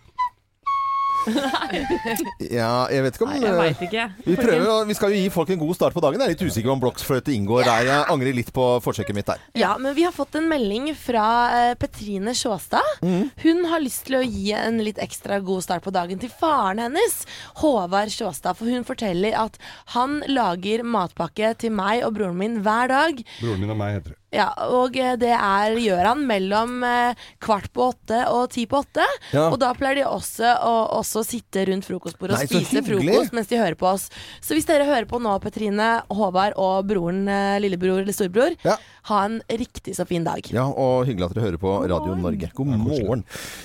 Ja, 2.51 2.87
jeg 2.91 3.03
vet 3.05 3.17
ikke 3.17 3.27
om 3.27 3.33
Nei, 3.33 3.41
jeg 3.45 3.57
vet 3.59 3.83
ikke. 3.87 4.05
vi, 4.25 4.37
prøver, 4.39 4.65
jo- 4.65 4.85
vi 4.89 4.97
skal 4.97 5.13
jo 5.15 5.19
gi 5.21 5.31
folk 5.33 5.51
en 5.55 5.61
god 5.61 5.75
start 5.77 5.95
på 5.97 6.03
dagen. 6.05 6.21
Jeg 6.23 6.31
er 6.31 6.35
litt 6.35 6.45
usikker 6.47 6.71
på 6.71 6.75
om 6.77 6.83
blokkfløyte 6.85 7.35
inngår 7.35 7.65
der. 7.69 7.85
Jeg 7.89 8.07
angrer 8.15 8.37
litt 8.37 8.53
på 8.57 8.67
forsøket 8.85 9.17
mitt 9.17 9.29
der. 9.31 9.43
Ja, 9.59 9.75
men 9.79 9.95
vi 9.99 10.05
har 10.07 10.15
fått 10.17 10.39
en 10.41 10.49
melding 10.51 10.91
fra 10.99 11.27
eh, 11.57 11.75
Petrine 11.81 12.35
Sjåstad. 12.37 12.87
Hun 13.05 13.65
har 13.71 13.83
lyst 13.85 14.07
til 14.09 14.19
å 14.21 14.25
gi 14.25 14.53
en 14.57 14.81
litt 14.85 15.01
ekstra 15.03 15.41
god 15.45 15.65
start 15.67 15.85
på 15.87 15.93
dagen 15.95 16.21
til 16.23 16.33
faren 16.33 16.81
hennes, 16.87 17.21
Håvard 17.63 18.13
Sjåstad. 18.15 18.57
For 18.59 18.71
hun 18.71 18.87
forteller 18.89 19.37
at 19.39 19.59
han 19.97 20.21
lager 20.31 20.85
matpakke 20.87 21.53
til 21.61 21.75
meg 21.77 22.05
og 22.07 22.17
broren 22.19 22.39
min 22.41 22.61
hver 22.65 22.91
dag. 22.93 23.23
Broren 23.43 23.61
min 23.67 23.75
og 23.77 23.81
meg 23.81 23.99
heter 24.01 24.15
det. 24.15 24.20
Ja, 24.31 24.47
og 24.71 24.95
eh, 24.95 25.17
det 25.19 25.33
er, 25.35 25.75
gjør 25.83 26.05
han 26.13 26.21
mellom 26.29 26.85
eh, 26.87 27.19
kvart 27.43 27.67
på 27.75 27.89
åtte 27.91 28.21
og 28.31 28.45
ti 28.55 28.63
på 28.71 28.79
åtte. 28.85 29.03
Ja. 29.35 29.49
Og 29.51 29.57
da 29.59 29.73
pleier 29.75 29.97
de 29.99 30.05
også 30.07 30.53
å 30.63 30.75
også 31.01 31.25
sitte 31.27 31.65
rundt 31.67 31.87
frokostbordet 31.89 32.37
og 32.37 32.41
Nei, 32.45 32.47
spise 32.47 32.83
frokost 32.87 33.35
mens 33.35 33.51
de 33.51 33.59
hører 33.59 33.75
på 33.81 33.89
oss. 33.91 34.07
Så 34.39 34.55
hvis 34.55 34.69
dere 34.69 34.87
hører 34.87 35.09
på 35.11 35.19
nå, 35.23 35.33
Petrine, 35.43 35.89
Håvard 36.15 36.55
og 36.63 36.87
broren, 36.91 37.25
eh, 37.27 37.59
lillebror 37.65 38.05
eller 38.05 38.15
storebror, 38.15 38.55
Ja. 38.67 38.77
ha 39.11 39.25
en 39.27 39.41
riktig 39.51 39.97
så 39.99 40.07
fin 40.07 40.23
dag. 40.27 40.47
Ja, 40.55 40.69
og 40.69 41.07
hyggelig 41.11 41.27
at 41.31 41.35
dere 41.35 41.47
hører 41.49 41.59
på 41.67 41.75
Radio 41.91 42.15
Norge. 42.15 42.53
God 42.55 42.67
morgen. 42.79 43.25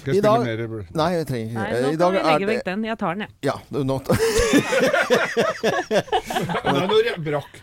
I 0.10 0.20
dag- 0.22 0.46
mer? 0.46 0.66
Nei, 0.98 1.12
jeg 1.20 1.28
trenger 1.30 1.54
Nei, 1.54 1.70
ikke. 1.70 1.82
nå 1.82 1.86
I 1.86 1.90
kan 1.92 2.00
dag 2.00 2.12
vi 2.12 2.18
er 2.18 2.24
legge 2.26 2.40
det 2.46 2.50
vekk 2.56 2.66
den. 2.72 2.84
Jeg 2.90 2.98
tar 2.98 3.14
den, 3.14 3.22
jeg. 3.28 3.32
Ja, 3.46 3.56
nå 3.70 3.80
er 3.80 3.86
noe 3.86 4.02
brakk. 7.26 7.54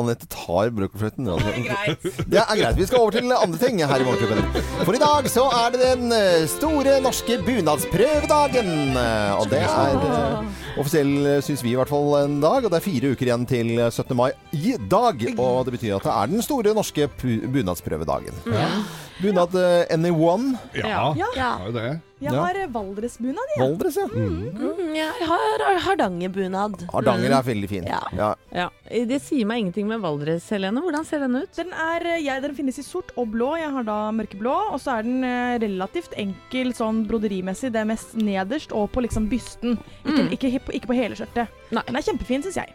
Anette 0.00 0.26
tar 0.32 0.70
brøkkelfløyten. 0.74 1.24
Det 1.24 1.32
er 1.34 1.38
greit. 1.68 2.02
Vi 2.34 2.86
skal 2.88 2.98
over 2.98 3.14
til 3.14 3.30
andre 3.30 3.58
ting 3.60 3.78
her 3.78 4.00
i 4.02 4.06
Morgenklubben. 4.06 4.62
For 4.84 4.96
i 4.96 5.00
dag 5.02 5.28
så 5.30 5.44
er 5.54 5.70
det 5.74 5.82
den 5.84 6.10
eh, 6.16 6.46
store 6.50 6.96
norske 7.04 7.36
bunadsprøvedagen. 7.46 8.70
Eh, 8.98 9.34
Og 9.38 9.46
det 9.52 9.60
er 9.62 9.94
eh, 9.94 10.48
offisiell, 10.82 11.14
syns 11.46 11.62
vi 11.62 11.70
i 11.74 11.78
hvert 11.78 11.92
fall, 11.92 12.10
en 12.24 12.40
dag. 12.42 12.64
Og 12.66 12.70
det 12.72 12.80
er 12.80 12.86
fire 12.88 13.12
uker 13.14 13.30
igjen 13.30 13.46
til 13.46 13.70
17. 13.86 14.16
mai 14.18 14.32
i 14.50 14.74
dag. 14.78 15.22
Og 15.38 15.64
det 15.68 15.76
betyr 15.76 15.94
at 16.00 16.08
det 16.08 16.16
er 16.16 16.34
den 16.34 16.42
store 16.42 16.74
norske 16.74 17.06
bunadsprøvedagen. 17.22 17.52
bunadsprøvedagen. 17.54 18.84
Bunad 19.22 19.54
eh, 19.54 19.84
anyone? 19.94 20.58
Ja, 20.74 21.14
Ja. 21.14 21.28
Ja. 21.36 21.50
har 21.58 21.66
jo 21.70 21.72
det. 21.76 22.00
Jeg 22.24 22.32
har 22.32 22.56
eh, 22.56 22.66
Valdresbunad, 22.72 23.50
jeg. 23.54 23.60
Valdres, 23.60 23.96
ja. 24.00 24.06
Mm, 24.08 24.94
jeg 24.96 25.26
har 25.28 25.64
hardangerbunad. 25.86 26.86
Hardanger 26.92 27.34
er 27.36 27.42
veldig 27.46 27.68
fin. 27.68 27.84
Ja. 27.90 28.00
Ja. 28.16 28.30
Ja. 28.54 28.68
Det 29.10 29.18
sier 29.22 29.44
meg 29.46 29.60
ingenting 29.60 29.86
med 29.90 30.00
Valdres, 30.00 30.46
Helene. 30.54 30.80
Hvordan 30.80 31.04
ser 31.04 31.20
den 31.26 31.36
ut? 31.36 31.52
Den, 31.58 31.72
er, 31.74 32.06
eh, 32.14 32.22
jeg, 32.24 32.42
den 32.46 32.54
finnes 32.56 32.78
i 32.80 32.86
sort 32.86 33.12
og 33.20 33.28
blå. 33.34 33.52
Jeg 33.60 33.70
har 33.76 33.84
da 33.86 33.98
mørkeblå. 34.16 34.54
Og 34.72 34.80
så 34.80 34.98
er 34.98 35.06
den 35.06 35.22
relativt 35.62 36.16
enkel 36.16 36.72
sånn 36.74 37.04
broderimessig. 37.10 37.70
Det 37.74 37.82
er 37.84 37.90
mest 37.92 38.16
nederst 38.16 38.72
og 38.72 38.90
på 38.94 39.04
liksom 39.04 39.28
bysten. 39.30 39.76
Ikke, 40.04 40.14
Mm. 40.24 40.32
ikke, 40.32 40.48
ikke, 40.54 40.72
ikke 40.80 40.86
på 40.90 40.94
hele 40.98 41.14
skjørtet. 41.18 41.48
Nei. 41.74 41.82
Den 41.86 41.96
er 41.96 42.02
kjempefin, 42.06 42.42
syns 42.46 42.56
jeg. 42.56 42.74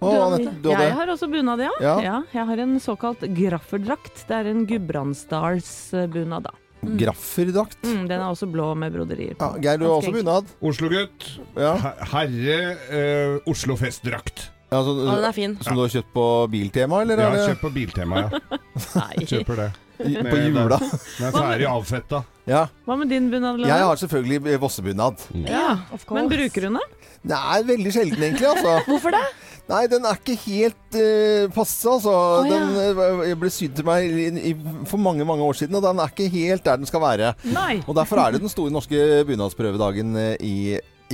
Å, 0.00 0.10
Anette, 0.24 0.52
du 0.64 0.70
jeg 0.72 0.92
har 0.96 1.10
også 1.12 1.28
bunad, 1.28 1.60
ja. 1.60 1.72
Ja. 1.84 2.20
Jeg 2.32 2.46
har 2.48 2.62
en 2.64 2.78
såkalt 2.80 3.20
grafferdrakt. 3.36 4.22
Det 4.28 4.36
er 4.38 4.48
en 4.48 4.62
Gudbrandsdalsbunad, 4.68 6.48
da. 6.48 6.54
grafferdrakt. 7.02 7.82
Mm, 7.84 8.06
den 8.08 8.16
er 8.16 8.28
også 8.30 8.48
blå 8.48 8.70
med 8.80 8.94
broderier 8.94 9.34
Ja. 9.36 9.50
Geir, 9.60 9.76
du 9.82 9.84
har 9.90 9.98
også 9.98 10.14
bunad. 10.14 10.48
Oslo-gutt. 10.64 11.26
Ja. 11.60 11.74
Herre 12.14 12.56
eh, 12.88 13.50
Oslo 13.50 13.76
Festdrakt. 13.76 14.48
Ja, 14.70 14.80
så, 14.86 14.94
Og 14.94 15.16
den 15.18 15.26
er 15.26 15.34
fin. 15.34 15.58
som 15.66 15.74
du 15.76 15.82
har 15.82 15.92
kjøpt 15.92 16.12
på 16.14 16.26
Biltema, 16.52 17.02
eller? 17.02 17.18
Er 17.18 17.34
har 17.34 17.48
kjøpt 17.50 17.64
på 17.66 17.72
Biltema, 17.74 18.24
ja. 18.24 18.58
Nei. 19.00 19.26
Kjøper 19.26 19.64
det. 19.64 19.70
Med, 20.00 20.30
på 20.30 20.38
jula? 20.40 20.78
Den 20.80 21.26
er 21.26 21.34
ferdig 21.34 21.66
avfetta. 21.68 22.22
Ja. 22.48 22.62
Hva 22.86 22.96
med 22.96 23.10
din 23.12 23.28
bunad? 23.32 23.60
Jeg 23.66 23.84
har 23.84 24.00
selvfølgelig 24.00 24.56
Vossebunad. 24.62 25.20
ja. 25.44 25.74
Of 25.92 26.06
course. 26.06 26.16
Men 26.16 26.30
bruker 26.32 26.68
hun 26.70 26.78
den? 26.80 26.96
Nei, 27.28 27.58
veldig 27.68 27.92
sjelden 27.92 28.22
egentlig, 28.30 28.48
altså. 28.48 28.78
Hvorfor 28.88 29.12
det? 29.12 29.24
Nei, 29.70 29.84
den 29.90 30.06
er 30.08 30.18
ikke 30.18 30.36
helt 30.48 30.98
uh, 30.98 31.46
passe, 31.54 31.86
altså. 31.86 32.14
Oh, 32.40 32.48
ja. 32.48 32.60
Den 32.66 33.26
eh, 33.28 33.34
ble 33.38 33.50
sydd 33.54 33.76
til 33.78 33.86
meg 33.86 34.06
i, 34.10 34.28
i, 34.50 34.54
for 34.90 34.98
mange, 35.02 35.26
mange 35.28 35.46
år 35.46 35.60
siden, 35.60 35.78
og 35.78 35.84
den 35.84 36.02
er 36.02 36.10
ikke 36.10 36.30
helt 36.32 36.64
der 36.66 36.80
den 36.80 36.90
skal 36.90 37.04
være. 37.04 37.34
Nei. 37.54 37.80
Og 37.86 37.94
derfor 37.98 38.22
er 38.22 38.34
det 38.34 38.42
den 38.42 38.52
store 38.52 38.74
norske 38.74 39.22
bunadsprøvedagen 39.28 40.16
eh, 40.18 40.32
i, 40.42 40.56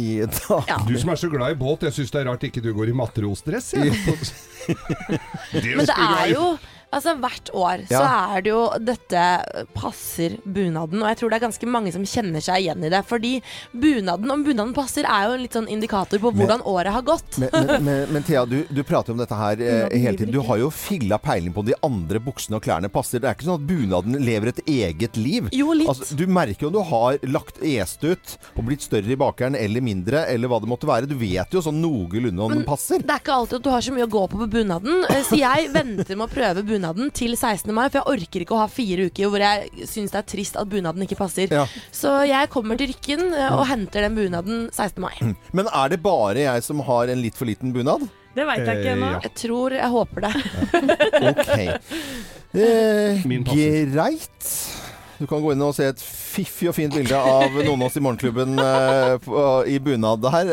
i 0.01 0.09
dag. 0.25 0.71
Ja. 0.71 0.81
Du 0.89 0.95
som 0.97 1.13
er 1.13 1.21
så 1.21 1.31
glad 1.33 1.57
i 1.57 1.61
båt, 1.61 1.85
jeg 1.85 1.99
syns 1.99 2.15
det 2.15 2.23
er 2.23 2.31
rart 2.31 2.49
ikke 2.49 2.65
du 2.65 2.73
går 2.77 2.93
i 2.93 2.97
matrosdress. 2.97 3.75
Ja. 3.77 3.91
Det 4.67 5.77
Men 5.79 5.87
det 5.87 5.95
er 5.95 6.31
jo 6.33 6.47
Altså 6.97 7.15
Hvert 7.21 7.51
år 7.57 7.83
så 7.91 8.03
er 8.07 8.45
det 8.45 8.51
jo 8.53 8.61
dette 8.81 9.23
passer 9.77 10.37
bunaden, 10.45 11.03
og 11.03 11.09
jeg 11.11 11.19
tror 11.21 11.33
det 11.33 11.39
er 11.39 11.45
ganske 11.47 11.69
mange 11.69 11.93
som 11.95 12.05
kjenner 12.09 12.43
seg 12.45 12.63
igjen 12.65 12.85
i 12.87 12.91
det. 12.93 13.03
Fordi 13.09 13.33
bunaden, 13.73 14.31
om 14.33 14.45
bunaden 14.47 14.73
passer, 14.77 15.07
er 15.09 15.27
jo 15.29 15.37
en 15.37 15.43
litt 15.45 15.57
sånn 15.57 15.69
indikator 15.73 16.21
på 16.23 16.33
hvordan 16.37 16.65
året 16.69 16.95
har 16.95 17.05
gått. 17.07 17.39
Men, 17.43 17.51
men, 17.53 17.85
men, 17.85 18.03
men 18.17 18.27
Thea, 18.27 18.45
du, 18.49 18.59
du 18.71 18.83
prater 18.87 19.13
om 19.15 19.21
dette 19.21 19.37
her 19.39 19.61
eh, 19.61 19.97
hele 19.97 20.17
tiden. 20.19 20.33
Du 20.35 20.41
har 20.47 20.61
jo 20.63 20.71
filla 20.75 21.19
peiling 21.23 21.53
på 21.57 21.65
om 21.65 21.69
de 21.69 21.77
andre 21.87 22.21
buksene 22.23 22.59
og 22.59 22.65
klærne 22.65 22.91
passer. 22.93 23.21
Det 23.23 23.31
er 23.31 23.37
ikke 23.37 23.49
sånn 23.49 23.61
at 23.61 23.69
bunaden 23.69 24.19
lever 24.25 24.53
et 24.55 24.63
eget 24.67 25.21
liv. 25.21 25.51
Jo, 25.57 25.73
litt. 25.77 25.91
Altså, 25.93 26.17
du 26.17 26.25
merker 26.31 26.67
jo 26.67 26.73
om 26.73 26.77
du 26.79 26.83
har 26.89 27.21
lagt 27.29 27.61
est 27.67 28.05
ut 28.07 28.37
og 28.55 28.65
blitt 28.69 28.85
større 28.87 29.13
i 29.13 29.19
bakeren 29.21 29.59
eller 29.59 29.85
mindre, 29.85 30.25
eller 30.33 30.51
hva 30.53 30.61
det 30.63 30.71
måtte 30.71 30.89
være. 30.89 31.11
Du 31.11 31.17
vet 31.21 31.53
jo 31.53 31.63
sånn 31.65 31.81
noenlunde 31.83 32.41
om 32.41 32.53
Men- 32.53 32.63
den 32.63 32.69
passer. 32.69 33.03
Det 33.05 33.13
er 33.13 33.23
ikke 33.23 33.37
alltid 33.37 33.61
at 33.61 33.67
du 33.67 33.71
har 33.75 33.85
så 33.85 33.95
mye 33.97 34.07
å 34.09 34.13
gå 34.17 34.25
på 34.33 34.37
på 34.37 34.47
bunaden, 34.53 35.05
eh, 35.11 35.23
så 35.25 35.39
jeg 35.39 35.71
venter 35.73 36.17
med 36.19 36.29
å 36.29 36.33
prøve 36.33 36.63
bunaden 36.67 36.86
til 37.15 37.37
16. 37.37 37.73
mai, 37.75 37.89
for 37.91 37.99
jeg 38.03 38.07
orker 38.13 38.41
ikke 38.45 38.55
å 38.57 38.61
ha 38.63 38.67
fire 38.71 39.07
uker 39.11 39.31
hvor 39.33 39.43
jeg 39.43 39.87
syns 39.89 40.13
det 40.15 40.21
er 40.21 40.29
trist 40.31 40.57
at 40.61 40.69
bunaden 40.69 41.03
ikke 41.07 41.17
passer. 41.19 41.49
Ja. 41.53 41.65
Så 41.95 42.13
jeg 42.29 42.51
kommer 42.53 42.77
til 42.79 42.93
Rykken 42.93 43.33
eh, 43.33 43.51
og 43.57 43.67
henter 43.71 44.07
den 44.07 44.15
bunaden 44.19 44.69
16. 44.73 45.01
mai. 45.03 45.15
Men 45.57 45.67
er 45.73 45.89
det 45.95 46.03
bare 46.05 46.45
jeg 46.47 46.63
som 46.67 46.81
har 46.87 47.09
en 47.13 47.23
litt 47.23 47.35
for 47.39 47.47
liten 47.49 47.73
bunad? 47.75 48.07
Det 48.37 48.45
veit 48.45 48.67
jeg 48.69 48.83
ikke 48.83 48.91
Eh, 48.91 48.97
ennå. 48.99 49.07
ja. 49.15 49.21
Jeg 49.25 49.33
tror 49.41 49.73
Jeg 49.73 49.89
håper 49.91 50.21
det. 50.27 50.35
Ok. 51.33 51.57
Eh, 52.57 53.21
greit. 53.93 54.47
Du 55.19 55.27
kan 55.29 55.41
gå 55.43 55.53
inn 55.53 55.63
og 55.65 55.75
se 55.77 55.87
et 55.91 56.01
fiffig 56.01 56.69
og 56.71 56.77
fint 56.77 56.93
bilde 56.95 57.17
av 57.17 57.53
noen 57.53 57.81
av 57.83 57.89
oss 57.89 57.97
i 57.97 58.03
Morgenklubben 58.05 58.57
eh, 58.61 59.17
på, 59.25 59.45
i 59.69 59.79
bunad 59.81 60.25
her. 60.33 60.53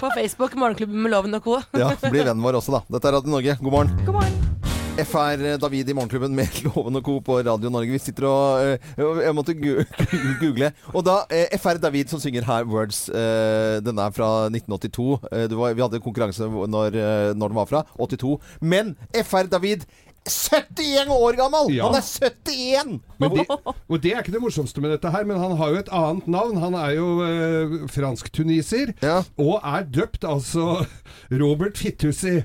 På 0.00 0.10
Facebook, 0.16 0.56
Morgenklubben 0.56 1.04
med 1.04 1.12
Loven 1.12 1.36
og 1.40 1.44
co. 1.44 1.60
Ja, 1.76 1.92
Bli 2.08 2.24
vennen 2.24 2.44
vår 2.44 2.60
også, 2.60 2.76
da. 2.78 2.84
Dette 2.96 3.08
er 3.12 3.18
Radio 3.20 3.36
Norge. 3.36 3.56
God 3.60 3.72
morgen. 3.78 3.94
God 4.08 4.20
morgen. 4.20 4.51
FR 4.96 5.56
David 5.58 5.88
i 5.90 5.94
Morgenklubben 5.94 6.34
med 6.36 6.48
Loven 6.66 6.98
og 6.98 7.04
Co. 7.06 7.14
på 7.24 7.38
Radio 7.46 7.70
Norge. 7.72 7.94
Vi 7.94 7.98
sitter 8.02 8.26
og 8.28 8.60
eh, 8.60 9.22
Jeg 9.24 9.34
måtte 9.34 9.54
google. 10.42 10.68
Og 10.92 11.04
da 11.06 11.14
eh, 11.32 11.48
FR 11.58 11.80
David 11.80 12.12
som 12.12 12.20
synger 12.20 12.44
her, 12.44 12.66
'Words'. 12.68 13.06
eh, 13.08 13.80
den 13.80 13.98
er 13.98 14.12
fra 14.12 14.28
1982. 14.52 15.06
Eh, 15.32 15.46
var, 15.56 15.72
vi 15.78 15.82
hadde 15.86 16.00
konkurranse 16.04 16.44
når, 16.68 16.98
eh, 17.00 17.32
når 17.34 17.48
den 17.54 17.60
var 17.62 17.70
fra. 17.70 17.82
82. 17.98 18.36
Men 18.60 18.92
FR 19.16 19.48
David 19.48 19.86
71 20.28 21.08
år 21.10 21.38
gammel! 21.40 21.72
Ja. 21.74 21.88
Han 21.88 21.96
er 21.96 22.04
71! 22.04 23.00
Men 23.18 23.32
det, 23.38 23.46
og 23.90 23.96
det 24.04 24.12
er 24.12 24.20
ikke 24.20 24.36
det 24.36 24.44
morsomste 24.44 24.84
med 24.84 24.92
dette 24.92 25.10
her, 25.10 25.24
men 25.26 25.40
han 25.40 25.56
har 25.58 25.72
jo 25.72 25.80
et 25.80 25.90
annet 25.90 26.28
navn. 26.30 26.60
Han 26.62 26.76
er 26.78 26.92
jo 26.98 27.08
eh, 27.26 27.78
fransk-tuniser, 27.96 28.92
Ja. 29.02 29.22
og 29.40 29.56
er 29.64 29.88
døpt 29.88 30.28
altså 30.28 30.84
Robert 31.32 31.80
Fittussi. 31.80 32.42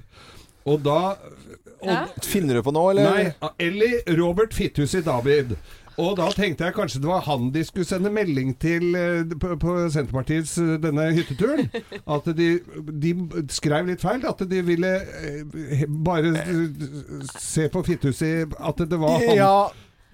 Og 0.68 0.82
da 0.84 1.16
og, 1.82 2.22
Finner 2.26 2.58
du 2.58 2.64
på 2.66 2.74
noe, 2.76 2.94
eller? 2.94 3.12
Nei, 3.12 3.52
eller 3.68 4.16
Robert 4.20 4.56
Fittussi 4.58 5.04
David. 5.06 5.58
Og 5.98 6.14
da 6.20 6.28
tenkte 6.30 6.68
jeg 6.68 6.76
kanskje 6.76 7.00
det 7.02 7.10
var 7.10 7.24
han 7.26 7.50
de 7.54 7.64
skulle 7.66 7.88
sende 7.90 8.12
melding 8.14 8.52
til 8.62 8.94
eh, 8.96 9.32
på, 9.42 9.56
på 9.58 9.78
Senterpartiets 9.94 10.54
eh, 10.62 10.76
denne 10.82 11.08
hytteturen. 11.16 11.72
At 12.18 12.30
de, 12.38 12.52
de 13.02 13.14
skrev 13.50 13.90
litt 13.90 14.04
feil. 14.06 14.22
At 14.30 14.44
de 14.46 14.62
ville 14.66 14.94
eh, 15.02 15.88
bare 15.90 16.36
se 17.34 17.66
på 17.74 17.82
Fittussi 17.88 18.32
At 18.46 18.86
det 18.86 19.02
var 19.02 19.18
han. 19.24 19.34
Ja, 19.40 19.56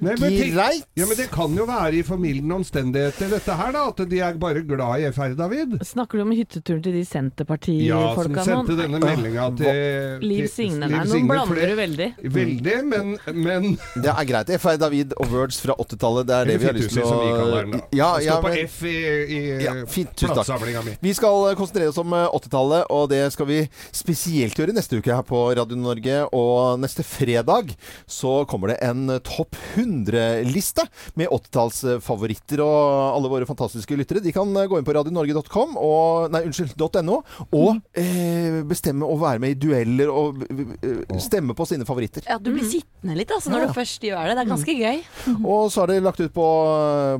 Nei, 0.03 0.15
men 0.19 0.31
tenk- 0.37 0.53
greit. 0.53 0.85
Ja, 0.99 1.05
men 1.09 1.17
det 1.17 1.29
kan 1.31 1.55
jo 1.55 1.65
være 1.65 1.93
i 1.99 2.03
formildende 2.03 2.55
omstendigheter, 2.59 3.29
dette 3.29 3.55
her, 3.57 3.71
da. 3.71 3.87
At 3.89 4.01
de 4.09 4.19
er 4.19 4.33
bare 4.41 4.61
glad 4.67 4.99
i 5.01 5.07
FR, 5.11 5.33
David. 5.39 5.77
Snakker 5.85 6.17
du 6.19 6.21
om 6.25 6.31
hytteturen 6.31 6.81
til 6.83 6.91
de 6.93 6.99
Ja, 6.99 7.05
som 7.05 7.31
Senterpartifolka 7.33 8.43
sendte 8.43 8.75
denne 8.77 8.99
meldinga 8.99 9.47
til 9.57 10.19
Liv 10.23 10.45
til- 10.47 10.49
Signe. 10.53 10.87
Liv 10.87 10.97
Nei, 10.97 11.03
nå 11.05 11.11
Signe, 11.11 11.27
for 11.27 11.33
blander 11.33 11.55
det- 11.55 11.69
du 11.69 11.75
veldig. 11.81 12.09
Veldig, 12.33 12.77
men, 12.85 13.17
men 13.33 13.77
Det 13.95 14.11
er 14.13 14.25
greit. 14.25 14.49
FR 14.59 14.77
David 14.77 15.13
og 15.17 15.27
Words 15.31 15.59
fra 15.59 15.73
80-tallet. 15.79 16.25
Det 16.27 16.35
er 16.35 16.45
det 16.45 16.59
vi 16.59 16.65
har 16.65 16.73
lyst 16.73 16.89
til 16.89 17.01
Fittussi, 17.01 17.03
å 17.03 17.09
som 17.09 17.19
vi 17.19 17.31
kaller 17.39 17.61
den. 17.63 17.71
da. 17.71 17.79
Ja, 17.93 18.17
Det 18.17 18.25
ja, 18.25 18.33
står 18.33 18.43
på 18.43 18.63
F 18.63 18.83
i, 18.83 18.97
i 19.23 19.63
Ja, 19.63 19.73
fint, 19.85 20.15
tusen 20.15 20.29
takk. 20.35 20.45
platesamlinga 20.45 20.83
mi. 20.85 20.97
Vi 21.01 21.13
skal 21.13 21.49
eh, 21.49 21.55
konsentrere 21.55 21.89
oss 21.89 21.97
om 21.97 22.13
eh, 22.13 22.27
80-tallet, 22.33 22.85
og 22.89 23.09
det 23.09 23.31
skal 23.33 23.45
vi 23.45 23.69
spesielt 23.91 24.55
gjøre 24.57 24.73
neste 24.75 24.97
uke 24.99 25.13
her 25.13 25.23
på 25.23 25.55
Radio 25.55 25.75
Norge. 25.77 26.27
Og 26.33 26.79
neste 26.79 27.03
fredag 27.05 27.73
så 28.07 28.45
kommer 28.49 28.73
det 28.73 28.79
en 28.81 29.09
eh, 29.09 29.19
topp 29.19 29.55
100-liste 29.93 30.85
med 31.19 31.29
80-tallsfavoritter. 31.33 32.61
Og 32.63 33.15
alle 33.17 33.31
våre 33.31 33.47
fantastiske 33.49 33.97
lyttere 33.99 34.21
de 34.23 34.33
kan 34.35 34.49
eh, 34.57 34.67
gå 34.69 34.79
inn 34.79 34.87
på 34.87 34.95
radionorge.com 34.97 35.77
og 35.79 36.31
Nei, 36.33 36.43
unnskyld, 36.49 36.73
.no 37.03 37.19
og 37.53 37.77
eh, 37.99 38.61
bestemme 38.67 39.05
å 39.07 39.15
være 39.19 39.41
med 39.43 39.53
i 39.53 39.57
dueller 39.59 40.09
og 40.11 40.43
eh, 40.49 41.17
stemme 41.21 41.55
på 41.57 41.65
sine 41.69 41.85
favoritter. 41.87 42.25
Ja, 42.29 42.37
du 42.41 42.51
blir 42.53 42.65
sittende 42.69 43.15
litt 43.17 43.31
altså, 43.33 43.51
når 43.53 43.63
Ja. 43.63 43.67
du 43.69 43.75
først 43.77 44.03
gjør 44.07 44.27
det. 44.29 44.35
Det 44.37 44.43
er 44.43 44.49
ganske 44.51 44.75
gøy. 44.77 45.01
Og 45.53 45.69
så 45.73 45.83
er 45.83 45.91
det 45.93 45.97
lagt 46.05 46.19
ut 46.23 46.33
på, 46.35 46.47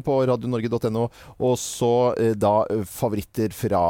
på 0.05 0.15
radionorge.no, 0.29 1.03
og 1.43 1.53
så 1.59 1.89
eh, 2.19 2.33
da 2.39 2.53
favoritter 2.89 3.53
fra, 3.55 3.81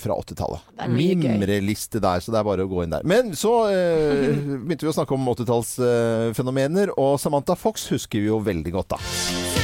fra 0.00 0.16
80-tallet. 0.22 0.64
Det 0.78 0.84
er 0.86 0.92
mye 0.92 1.14
gøy. 1.16 1.24
Mimreliste 1.38 2.00
der, 2.02 2.20
så 2.24 2.32
det 2.34 2.40
er 2.40 2.46
bare 2.48 2.66
å 2.66 2.70
gå 2.70 2.82
inn 2.84 2.92
der. 2.94 3.04
Men 3.08 3.32
så 3.38 3.52
eh, 3.72 4.36
begynte 4.64 4.86
vi 4.86 4.92
å 4.92 4.96
snakke 4.96 5.16
om 5.16 5.28
80-tallsfenomener, 5.34 6.92
og 7.00 7.16
Samantha 7.22 7.56
Fox 7.58 7.88
husker 7.92 8.17
vi 8.20 8.30
jo 8.32 8.42
veldig 8.44 8.74
godt, 8.78 8.96
da. 8.96 9.57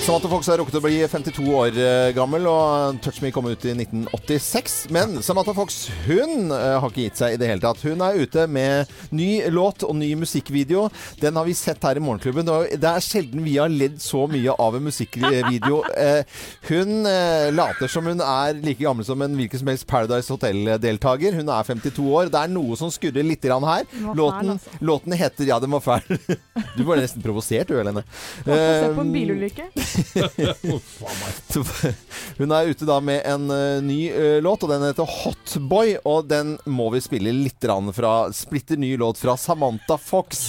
Samantha 0.00 0.28
Fox 0.32 0.48
har 0.48 0.56
rukket 0.58 0.74
å 0.78 0.80
bli 0.82 0.96
52 1.06 1.42
år 1.54 1.76
eh, 1.78 2.08
gammel, 2.16 2.46
og 2.48 2.96
Touch 3.04 3.18
Me 3.22 3.28
kom 3.34 3.46
ut 3.46 3.62
i 3.68 3.74
1986. 3.76 4.76
Men 4.96 5.18
Samantha 5.22 5.52
Fox 5.54 5.76
hun 6.06 6.48
eh, 6.56 6.78
har 6.80 6.86
ikke 6.88 7.04
gitt 7.04 7.20
seg 7.20 7.34
i 7.36 7.38
det 7.38 7.50
hele 7.50 7.62
tatt. 7.62 7.82
Hun 7.84 8.00
er 8.02 8.16
ute 8.18 8.46
med 8.50 8.90
ny 9.14 9.28
låt 9.52 9.84
og 9.86 9.92
ny 10.00 10.08
musikkvideo. 10.18 10.86
Den 11.20 11.36
har 11.38 11.46
vi 11.46 11.54
sett 11.54 11.84
her 11.86 12.00
i 12.00 12.02
Morgenklubben. 12.02 12.48
og 12.50 12.72
Det 12.80 12.88
er 12.90 13.04
sjelden 13.04 13.44
vi 13.44 13.58
har 13.60 13.70
ledd 13.70 14.00
så 14.02 14.24
mye 14.32 14.56
av 14.56 14.78
en 14.80 14.88
musikkvideo. 14.88 15.82
Eh, 16.00 16.22
Hun 16.70 17.02
later 17.52 17.90
som 17.90 18.06
hun 18.08 18.20
er 18.24 18.54
like 18.64 18.80
gammel 18.80 19.04
som 19.04 19.20
en 19.24 19.34
hvilken 19.36 19.60
som 19.60 19.68
helst 19.68 19.84
Paradise 19.90 20.32
Hotel-deltaker. 20.32 21.34
Hun 21.36 21.50
er 21.52 21.66
52 21.66 22.06
år. 22.08 22.30
Det 22.32 22.40
er 22.40 22.52
noe 22.54 22.78
som 22.78 22.90
skurrer 22.94 23.26
litt 23.26 23.44
her. 23.44 23.60
Var 23.60 24.16
Låten, 24.16 24.54
altså. 24.54 24.78
låten 24.80 25.16
heter 25.20 25.48
Ja, 25.50 25.58
den 25.60 25.74
var 25.76 25.84
fæl. 25.84 26.18
Du 26.76 26.84
ble 26.86 27.00
nesten 27.02 27.22
provosert, 27.24 27.68
du, 27.68 27.76
Helene. 27.78 28.02
Se 28.46 28.48
på 28.48 29.02
en 29.04 29.10
Eh, 29.10 29.14
bilulykke. 29.14 29.68
Hun 32.40 32.54
er 32.54 32.70
ute 32.70 32.86
da 32.88 33.00
med 33.04 33.26
en 33.28 33.50
uh, 33.50 33.82
ny 33.84 34.00
uh, 34.12 34.38
låt, 34.42 34.64
og 34.64 34.72
den 34.72 34.86
heter 34.88 35.08
Hotboy. 35.08 35.96
Og 36.08 36.28
den 36.30 36.56
må 36.66 36.90
vi 36.94 37.00
spille 37.04 37.34
litt 37.34 37.58
fra 37.94 38.32
splitter 38.34 38.76
ny 38.80 38.96
låt 39.00 39.20
fra 39.20 39.36
Samantha 39.36 39.98
Fox. 40.00 40.48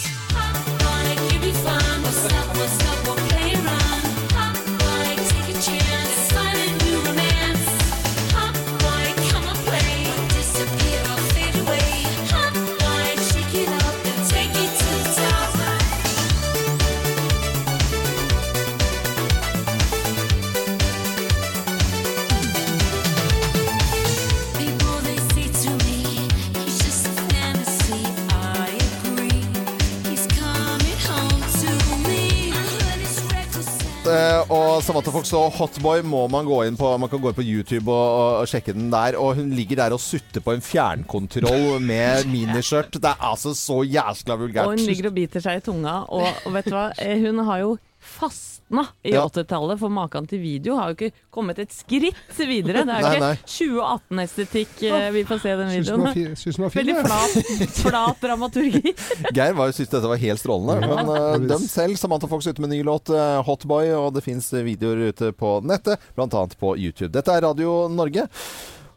Og 34.51 34.81
Samantha 34.85 35.11
og 35.39 35.53
Hotboy 35.57 36.01
må 36.07 36.25
man 36.31 36.47
gå 36.47 36.61
inn 36.67 36.77
på. 36.79 36.89
Man 37.01 37.11
kan 37.11 37.21
gå 37.21 37.31
inn 37.31 37.37
på 37.37 37.45
YouTube 37.45 37.91
og, 37.91 38.41
og 38.41 38.49
sjekke 38.51 38.75
den 38.77 38.89
der. 38.93 39.17
Og 39.19 39.35
hun 39.39 39.51
ligger 39.57 39.83
der 39.83 39.95
og 39.95 40.01
sutter 40.03 40.43
på 40.43 40.55
en 40.55 40.63
fjernkontroll 40.65 41.79
med 41.83 42.27
miniskjørt. 42.31 42.99
Det 43.01 43.11
er 43.11 43.27
altså 43.31 43.53
så 43.57 43.81
jæskla 43.87 44.37
vulgært. 44.39 44.67
Og 44.67 44.77
hun 44.77 44.85
ligger 44.87 45.11
og 45.11 45.17
biter 45.17 45.43
seg 45.43 45.61
i 45.61 45.65
tunga. 45.65 46.01
Og, 46.09 46.27
og 46.45 46.57
vet 46.57 46.69
du 46.69 46.75
hva, 46.75 46.89
Eh, 47.01 47.17
hun 47.23 47.39
har 47.47 47.61
jo 47.63 47.77
fastna 48.01 48.87
i 49.03 49.13
Ja. 49.13 49.25
80-tallet, 49.27 49.79
for 49.79 49.89
maken 49.93 50.27
til 50.27 50.41
video 50.41 50.75
har 50.75 50.89
jo 50.91 50.97
ikke 50.97 51.11
kommet 51.29 51.59
et 51.59 51.71
skritt 51.73 52.17
videre. 52.37 52.83
Det 52.87 52.95
er 52.95 53.05
jo 53.05 53.11
ikke 53.13 53.31
2018-estetikk 53.53 54.83
eh, 54.89 55.07
vi 55.13 55.23
får 55.29 55.41
se 55.43 55.55
den 55.59 55.71
videoen. 55.75 56.35
Synes 56.35 56.57
den 56.57 56.65
var 56.65 56.73
fin 56.73 56.81
Veldig 56.81 56.97
flat, 57.05 57.75
flat 57.77 58.25
dramaturgi. 58.25 58.95
Geir 59.37 59.53
var 59.57 59.69
jo 59.69 59.77
syntes 59.77 59.93
dette 59.93 60.11
var 60.11 60.21
helt 60.23 60.41
strålende. 60.41 60.89
Men 60.89 61.13
uh, 61.13 61.47
døm 61.53 61.67
selv. 61.69 61.99
Samantha 62.01 62.29
Fox 62.31 62.49
ute 62.49 62.63
med 62.63 62.73
ny 62.73 62.81
låt, 62.87 63.13
uh, 63.13 63.39
'Hotboy', 63.45 63.93
og 63.95 64.13
det 64.17 64.25
fins 64.25 64.51
videoer 64.53 65.11
ute 65.11 65.31
på 65.37 65.59
nettet, 65.61 66.01
bl.a. 66.15 66.27
på 66.59 66.75
YouTube. 66.77 67.13
Dette 67.13 67.37
er 67.37 67.45
Radio 67.45 67.85
Norge. 67.91 68.27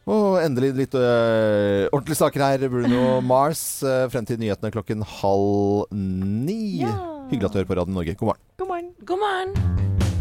Og 0.04 0.36
endelig 0.44 0.74
litt 0.76 0.94
øh, 1.00 1.88
ordentlige 1.88 2.18
saker 2.18 2.44
her. 2.44 2.68
Bruno 2.68 3.20
Mars 3.24 3.82
øh, 3.82 4.10
frem 4.12 4.26
til 4.28 4.40
nyhetene 4.40 4.72
klokken 4.74 5.04
halv 5.20 5.88
ni. 5.92 6.82
Ja. 6.84 6.92
Hyggelig 7.30 7.48
at 7.48 7.54
du 7.54 7.58
hører 7.62 7.70
på 7.70 7.80
Radio 7.80 7.96
Norge. 7.96 8.14
God 8.20 8.28
morgen. 8.28 8.42
God 8.58 8.68
morgen. 8.68 8.92
God 9.08 9.24
morgen. 9.24 10.13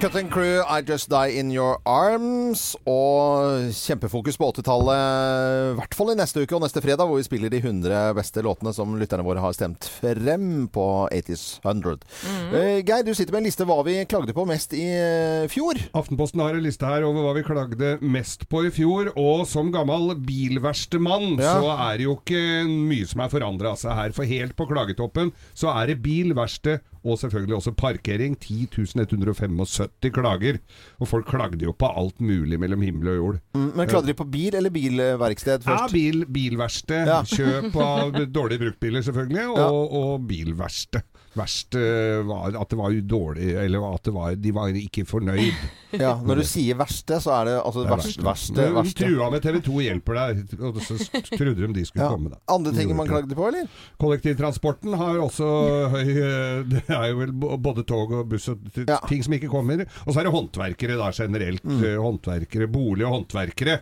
Cutting 0.00 0.28
Crew, 0.28 0.60
I 0.68 0.82
Just 0.82 1.08
Die 1.08 1.38
In 1.40 1.50
Your 1.54 1.78
Arms. 1.88 2.74
Og 2.84 3.70
kjempefokus 3.72 4.36
på 4.36 4.50
80-tallet, 4.52 5.70
i 5.70 5.76
hvert 5.78 5.96
fall 5.96 6.10
i 6.12 6.16
neste 6.18 6.42
uke 6.44 6.56
og 6.58 6.60
neste 6.64 6.82
fredag, 6.84 7.08
hvor 7.08 7.16
vi 7.16 7.24
spiller 7.24 7.48
de 7.52 7.60
100 7.62 8.10
beste 8.18 8.42
låtene 8.44 8.74
som 8.76 8.92
lytterne 9.00 9.24
våre 9.24 9.40
har 9.40 9.56
stemt 9.56 9.88
frem 10.02 10.66
på 10.74 10.84
80's 11.08 11.44
100. 11.64 12.04
Eh, 12.52 12.82
Geir, 12.84 13.06
du 13.06 13.14
sitter 13.16 13.32
med 13.32 13.44
en 13.44 13.48
liste 13.48 13.64
hva 13.68 13.78
vi 13.86 13.96
klagde 14.10 14.36
på 14.36 14.44
mest 14.50 14.76
i 14.76 14.84
uh, 14.92 15.48
fjor. 15.52 15.80
Aftenposten 15.96 16.42
har 16.44 16.58
en 16.58 16.66
liste 16.66 16.90
her 16.90 17.06
over 17.08 17.24
hva 17.24 17.36
vi 17.38 17.46
klagde 17.48 17.94
mest 18.04 18.44
på 18.52 18.66
i 18.68 18.72
fjor. 18.74 19.14
Og 19.16 19.46
som 19.48 19.72
gammel 19.72 20.12
bilverkstemann 20.20 21.38
Ja. 21.40 21.56
så 21.62 21.70
er 21.88 22.00
det 22.02 22.10
jo 22.10 22.18
ikke 22.18 22.42
mye 22.68 23.08
som 23.08 23.24
er 23.24 23.32
forandra 23.32 23.72
altså 23.72 23.94
her. 23.96 24.12
For 24.16 24.28
helt 24.28 24.58
på 24.58 24.68
klagetoppen 24.68 25.32
så 25.56 25.72
er 25.78 25.94
det 25.94 26.02
bil, 26.04 26.34
verksted 26.36 26.82
og 27.04 27.18
selvfølgelig 27.20 27.56
også 27.56 27.72
parkering. 27.76 28.36
10 28.40 28.68
175 28.74 29.80
klager. 30.14 30.58
Og 31.00 31.08
folk 31.08 31.26
klagde 31.28 31.64
jo 31.64 31.72
på 31.72 31.86
alt 31.96 32.20
mulig 32.20 32.58
mellom 32.60 32.80
himmel 32.82 33.08
og 33.08 33.16
jord. 33.16 33.40
Mm, 33.54 33.70
Men 33.76 33.88
klagde 33.88 34.06
de 34.06 34.14
på 34.14 34.24
bil 34.30 34.54
eller 34.54 34.70
bilverksted 34.70 35.60
Ja, 35.66 35.76
først? 35.76 35.92
bil, 35.94 36.24
bilverksted. 36.26 37.06
Ja. 37.06 37.22
Kjøp 37.22 37.76
av 37.76 38.12
dårlige 38.38 38.58
bruktbiler, 38.66 39.02
selvfølgelig. 39.02 39.48
Og, 39.50 39.58
Ja. 39.58 39.68
og 39.70 40.26
bilverksted. 40.28 41.02
Verst 41.34 41.74
var 41.74 42.54
at 42.54 42.68
det 42.70 42.76
var 42.78 42.92
dårlig, 43.10 43.48
eller 43.58 43.82
at 43.94 44.04
det 44.06 44.12
var, 44.14 44.36
de 44.38 44.52
var 44.54 44.68
ikke 44.78 45.02
fornøyd. 45.04 45.64
Ja, 45.98 46.12
når 46.22 46.36
du 46.38 46.42
sier 46.46 46.76
verste, 46.78 47.18
så 47.22 47.32
er 47.40 47.48
det 47.48 47.54
altså 47.58 47.82
Det 47.82 47.90
er 47.90 47.96
verste. 47.96 48.22
verste, 48.22 48.66
verste. 48.76 49.00
trua 49.08 49.30
med 49.34 49.42
TV 49.42 49.58
2 49.66 49.80
hjelper 49.82 50.14
deg, 50.14 50.54
og 50.62 50.78
så 50.78 50.94
trodde 51.34 51.56
de 51.58 51.72
de 51.74 51.84
skulle 51.88 52.04
Ja. 52.06 52.12
komme. 52.14 52.30
da. 52.30 52.38
Andre 52.54 52.70
ting 52.76 52.94
man 52.94 53.08
klagde 53.10 53.34
på, 53.34 53.48
eller? 53.50 53.66
Kollektivtransporten 53.98 54.94
har 54.94 55.18
også 55.24 55.48
høy 55.90 56.10
eh, 56.22 56.62
Det 56.94 57.00
er 57.02 57.10
jo 57.10 57.18
vel 57.24 57.32
både 57.58 57.82
tog 57.88 58.12
og 58.20 58.28
buss 58.30 58.46
og 58.52 58.62
Ja. 58.86 59.00
ting 59.10 59.22
som 59.26 59.34
ikke 59.34 59.50
kommer. 59.50 59.82
Og 60.06 60.12
så 60.14 60.20
er 60.22 60.28
det 60.28 60.34
håndverkere 60.34 60.96
da 61.00 61.10
generelt. 61.16 61.64
Mm. 61.66 61.80
Håndverkere, 62.04 62.68
Bolig- 62.70 63.04
og 63.08 63.16
håndverkere. 63.18 63.80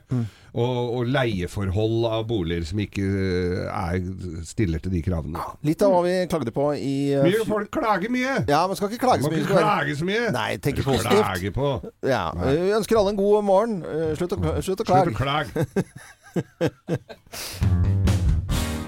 Og, 0.52 0.78
og 0.98 1.06
leieforhold 1.08 2.02
av 2.10 2.26
boliger 2.28 2.64
som 2.68 2.76
ikke 2.84 3.00
eh, 3.00 3.62
er, 3.72 4.02
stiller 4.44 4.82
til 4.84 4.92
de 4.92 5.00
kravene. 5.06 5.40
Litt 5.64 5.80
av 5.86 5.94
hva 5.94 6.02
vi 6.04 6.12
klagde 6.28 6.52
på 6.52 6.66
i 6.76 6.90
eh, 7.16 7.24
Mye 7.24 7.46
folk 7.48 7.70
klager 7.72 8.12
mye! 8.12 8.34
Ja, 8.50 8.66
man 8.68 8.76
skal 8.76 8.92
ikke 8.92 9.00
klage 9.06 9.24
så 9.24 9.30
mye. 9.32 9.38
ikke 9.40 9.48
skal 9.48 9.56
være- 9.62 9.70
klage 9.70 9.96
så 10.02 10.04
mye! 10.10 10.26
Nei, 10.36 10.50
tenke 10.60 10.84
Klage 10.84 11.08
positivt. 11.08 11.54
på. 11.56 11.70
Ja, 12.04 12.24
Vi 12.36 12.68
ønsker 12.76 13.00
alle 13.00 13.14
en 13.14 13.20
god 13.22 13.44
morgen. 13.48 13.78
Eh, 13.80 14.12
Slutt 14.20 14.36
å, 14.36 14.42
slutt 14.60 14.84
å 14.84 14.88
Slutt 14.92 15.16
å 15.16 15.20
klage. 15.24 15.50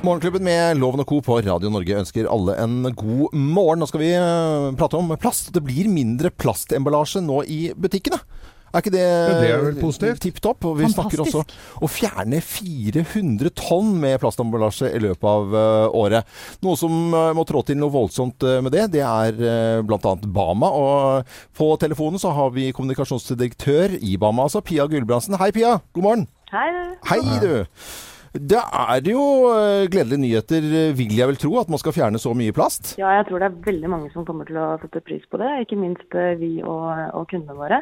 Morgenklubben 0.04 0.44
med 0.44 0.76
Loven 0.76 1.00
og 1.00 1.08
Co. 1.08 1.18
på 1.24 1.38
Radio 1.40 1.70
Norge 1.72 1.96
ønsker 1.96 2.26
alle 2.28 2.58
en 2.60 2.82
god 2.92 3.32
morgen. 3.32 3.80
Nå 3.80 3.86
skal 3.88 4.02
vi 4.02 4.10
eh, 4.12 4.66
prate 4.76 4.98
om 4.98 5.08
plast. 5.16 5.48
Det 5.54 5.62
blir 5.64 5.88
mindre 5.88 6.28
plastemballasje 6.28 7.22
nå 7.24 7.38
i 7.48 7.70
butikkene. 7.72 8.18
Er 8.74 8.82
ikke 8.82 8.92
det, 8.92 9.06
det 9.38 9.48
er 9.54 9.64
vel 9.64 9.78
positivt? 9.80 10.20
tipp 10.20 10.42
topp? 10.44 10.66
Og 10.68 10.76
vi 10.82 10.90
snakker 10.92 11.22
også 11.24 11.40
om 11.46 11.86
å 11.86 11.88
fjerne 11.88 12.42
400 12.44 13.54
tonn 13.56 13.94
med 14.02 14.18
plastemballasje 14.20 14.92
i 14.92 15.02
løpet 15.06 15.24
av 15.30 15.56
eh, 15.62 15.96
året. 16.02 16.36
Noe 16.66 16.76
som 16.76 16.92
eh, 17.08 17.32
må 17.38 17.48
trå 17.48 17.64
til 17.64 17.80
noe 17.80 17.94
voldsomt 17.94 18.44
med 18.66 18.76
det, 18.76 18.90
det 18.98 19.04
er 19.08 19.84
bl.a. 19.88 20.16
Bama. 20.26 20.74
Og 20.74 21.36
på 21.56 21.74
telefonen 21.80 22.20
så 22.20 22.34
har 22.36 22.52
vi 22.52 22.74
kommunikasjonsdirektør 22.76 23.96
i 24.02 24.18
Bama, 24.20 24.50
altså 24.50 24.60
Pia 24.60 24.84
Gulbrandsen. 24.84 25.40
Hei 25.40 25.54
Pia, 25.56 25.78
god 25.96 26.12
morgen. 26.12 26.32
Hei. 26.52 26.68
Hei 27.08 27.22
du! 27.40 27.62
Det 28.34 28.58
er 28.58 29.06
jo 29.06 29.24
eh, 29.54 29.86
gledelige 29.86 30.18
nyheter, 30.18 30.64
eh, 30.66 30.94
vil 30.98 31.12
jeg 31.14 31.30
vel 31.30 31.36
tro, 31.38 31.52
at 31.60 31.68
man 31.70 31.78
skal 31.78 31.94
fjerne 31.94 32.18
så 32.18 32.32
mye 32.34 32.50
plast. 32.54 32.96
Ja, 32.98 33.12
jeg 33.20 33.28
tror 33.28 33.38
det 33.38 33.46
er 33.46 33.60
veldig 33.62 33.90
mange 33.92 34.08
som 34.10 34.24
kommer 34.26 34.48
til 34.48 34.58
å 34.58 34.72
sette 34.82 35.04
pris 35.06 35.22
på 35.30 35.38
det, 35.38 35.52
ikke 35.62 35.78
minst 35.78 36.16
eh, 36.18 36.32
vi 36.40 36.56
og, 36.66 36.88
og 37.14 37.28
kundene 37.30 37.54
våre. 37.54 37.78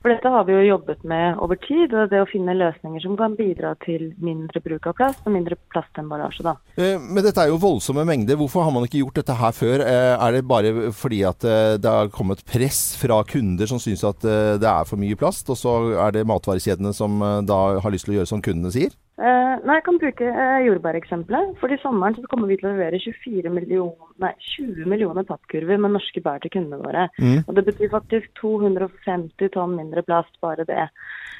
For 0.00 0.08
dette 0.08 0.32
har 0.32 0.46
vi 0.48 0.54
jo 0.56 0.62
jobbet 0.70 1.04
med 1.04 1.42
over 1.44 1.60
tid, 1.60 1.92
og 1.92 2.08
det 2.08 2.22
å 2.22 2.28
finne 2.30 2.56
løsninger 2.56 3.04
som 3.04 3.18
kan 3.20 3.34
bidra 3.36 3.74
til 3.84 4.06
mindre 4.24 4.62
bruk 4.64 4.88
av 4.88 4.96
plast 4.96 5.28
og 5.28 5.34
mindre 5.34 5.58
plastemballasje. 5.74 6.46
da. 6.48 6.56
Men 6.80 7.20
dette 7.20 7.44
er 7.44 7.52
jo 7.52 7.60
voldsomme 7.60 8.06
mengder. 8.08 8.40
Hvorfor 8.40 8.64
har 8.64 8.72
man 8.72 8.88
ikke 8.88 9.02
gjort 9.02 9.20
dette 9.20 9.36
her 9.36 9.52
før? 9.52 9.84
Er 9.84 10.32
det 10.32 10.42
bare 10.48 10.94
fordi 10.96 11.20
at 11.28 11.44
det 11.44 11.92
har 11.92 12.08
kommet 12.14 12.40
press 12.48 12.94
fra 12.96 13.20
kunder 13.28 13.68
som 13.68 13.82
syns 13.82 14.06
at 14.08 14.24
det 14.24 14.72
er 14.72 14.88
for 14.88 14.96
mye 14.96 15.20
plast, 15.20 15.52
og 15.52 15.60
så 15.60 15.76
er 16.06 16.16
det 16.16 16.24
matvarekjedene 16.32 16.96
som 16.96 17.20
da 17.44 17.60
har 17.84 17.92
lyst 17.92 18.08
til 18.08 18.16
å 18.16 18.20
gjøre 18.22 18.32
som 18.32 18.40
kundene 18.40 18.72
sier? 18.72 18.96
Eh, 19.20 19.54
nei, 19.68 19.74
Jeg 19.76 19.84
kan 19.84 19.98
bruke 20.00 20.28
eh, 20.32 20.62
jordbæreksempelet. 20.64 21.50
For 21.60 21.72
i 21.72 21.76
sommeren 21.82 22.16
så 22.16 22.28
kommer 22.30 22.48
vi 22.48 22.56
til 22.60 22.70
å 22.70 22.72
levere 22.72 23.00
24 23.02 23.50
millioner, 23.52 24.12
nei, 24.22 24.30
20 24.54 24.88
millioner 24.88 25.26
pappkurver 25.28 25.80
med 25.82 25.92
norske 25.92 26.22
bær 26.24 26.40
til 26.40 26.54
kundene 26.54 26.80
våre. 26.80 27.04
Mm. 27.20 27.42
Og 27.44 27.58
Det 27.58 27.66
betyr 27.66 27.92
faktisk 27.92 28.30
250 28.40 29.52
tonn 29.52 29.76
mindre 29.76 30.04
plast, 30.06 30.32
bare 30.40 30.64
det. 30.68 30.86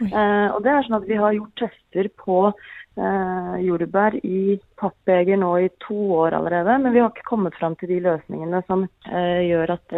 Eh, 0.05 0.49
og 0.53 0.61
det 0.65 0.75
er 0.75 0.85
sånn 0.85 0.99
at 1.01 1.09
Vi 1.09 1.17
har 1.21 1.33
gjort 1.37 1.63
tester 1.63 2.11
på 2.21 2.37
eh, 2.51 3.57
jordbær 3.65 4.19
i 4.29 4.59
pappbeger 4.81 5.41
nå 5.41 5.55
i 5.65 5.73
to 5.81 5.97
år 6.19 6.37
allerede. 6.37 6.77
Men 6.85 6.93
vi 6.93 7.01
har 7.01 7.09
ikke 7.15 7.31
kommet 7.33 7.57
fram 7.57 7.79
til 7.81 7.95
de 7.95 8.03
løsningene 8.05 8.61
som 8.69 8.85
eh, 9.09 9.41
gjør 9.49 9.75
at 9.79 9.97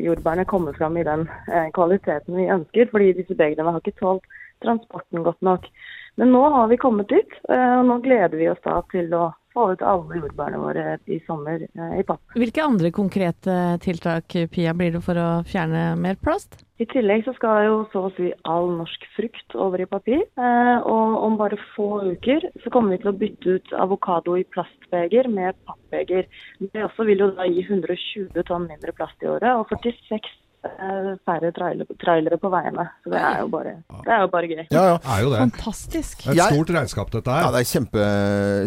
jordbærene 0.00 0.48
kommer 0.48 0.72
fram 0.80 0.96
i 0.96 1.04
den 1.04 1.28
kvaliteten 1.76 2.40
vi 2.40 2.48
ønsker. 2.56 2.88
Fordi 2.88 3.12
disse 3.20 3.36
begrene 3.36 3.76
har 3.76 3.84
ikke 3.84 4.00
tålt 4.00 4.24
transporten 4.64 5.20
godt 5.26 5.44
nok. 5.44 5.68
Men 6.16 6.32
nå 6.32 6.44
har 6.50 6.68
vi 6.68 6.78
kommet 6.80 7.10
dit, 7.12 7.40
eh, 7.48 7.72
og 7.78 7.88
nå 7.90 7.98
gleder 8.04 8.38
vi 8.40 8.48
oss 8.48 8.62
da 8.64 8.80
til 8.92 9.12
å 9.14 9.26
få 9.56 9.70
ut 9.72 9.82
alle 9.84 10.20
jordbærene 10.20 10.60
våre 10.60 10.84
i 11.12 11.18
sommer 11.26 11.64
eh, 11.64 11.98
i 12.00 12.04
papp. 12.08 12.22
Hvilke 12.36 12.64
andre 12.64 12.92
konkrete 12.94 13.56
tiltak 13.84 14.36
Pia, 14.52 14.72
blir 14.76 14.96
det 14.96 15.02
for 15.04 15.20
å 15.20 15.28
fjerne 15.48 15.90
mer 16.00 16.16
plast? 16.20 16.62
I 16.80 16.84
tillegg 16.92 17.24
så 17.24 17.32
skal 17.36 17.62
jo 17.64 17.76
så 17.92 18.02
å 18.06 18.12
si 18.18 18.30
all 18.48 18.68
norsk 18.76 19.04
frukt 19.16 19.56
over 19.56 19.80
i 19.80 19.88
papir. 19.88 20.24
Eh, 20.36 20.76
og 20.84 21.20
om 21.24 21.38
bare 21.40 21.60
få 21.74 21.88
uker 22.12 22.48
så 22.64 22.72
kommer 22.72 22.96
vi 22.96 23.02
til 23.04 23.12
å 23.12 23.16
bytte 23.22 23.58
ut 23.58 23.76
avokado 23.84 24.36
i 24.40 24.44
plastbeger 24.56 25.28
med 25.32 25.56
pappbeger. 25.68 26.28
Det 26.60 26.88
også 26.88 27.08
vil 27.08 27.24
jo 27.24 27.32
da 27.36 27.48
gi 27.48 27.64
120 27.64 28.44
tonn 28.48 28.68
mindre 28.68 28.96
plast 28.96 29.24
i 29.24 29.32
året 29.32 29.52
og 29.56 29.68
46 29.72 30.32
eh, 30.66 31.10
færre 31.26 31.50
trailer, 31.56 31.86
trailere 32.02 32.38
på 32.42 32.50
veiene. 32.52 32.84
Så 33.04 33.12
det 33.14 33.20
er 33.20 33.40
jo 33.42 33.48
bare, 33.52 33.72
det 34.06 34.12
er 34.16 34.20
jo 34.24 34.30
bare 34.32 34.50
gøy. 34.50 34.64
Ja, 34.74 34.84
ja. 34.92 34.96
Er 35.16 35.22
jo 35.24 35.30
det. 35.32 35.38
Fantastisk. 35.46 36.24
Det 36.26 36.34
er 36.36 36.42
et 36.42 36.54
stort 36.56 36.72
regnskap, 36.76 37.10
dette 37.14 37.30
Ja, 37.30 37.46
her. 37.46 37.52
det 37.56 37.62
er 37.64 37.70
kjempe, 37.72 38.06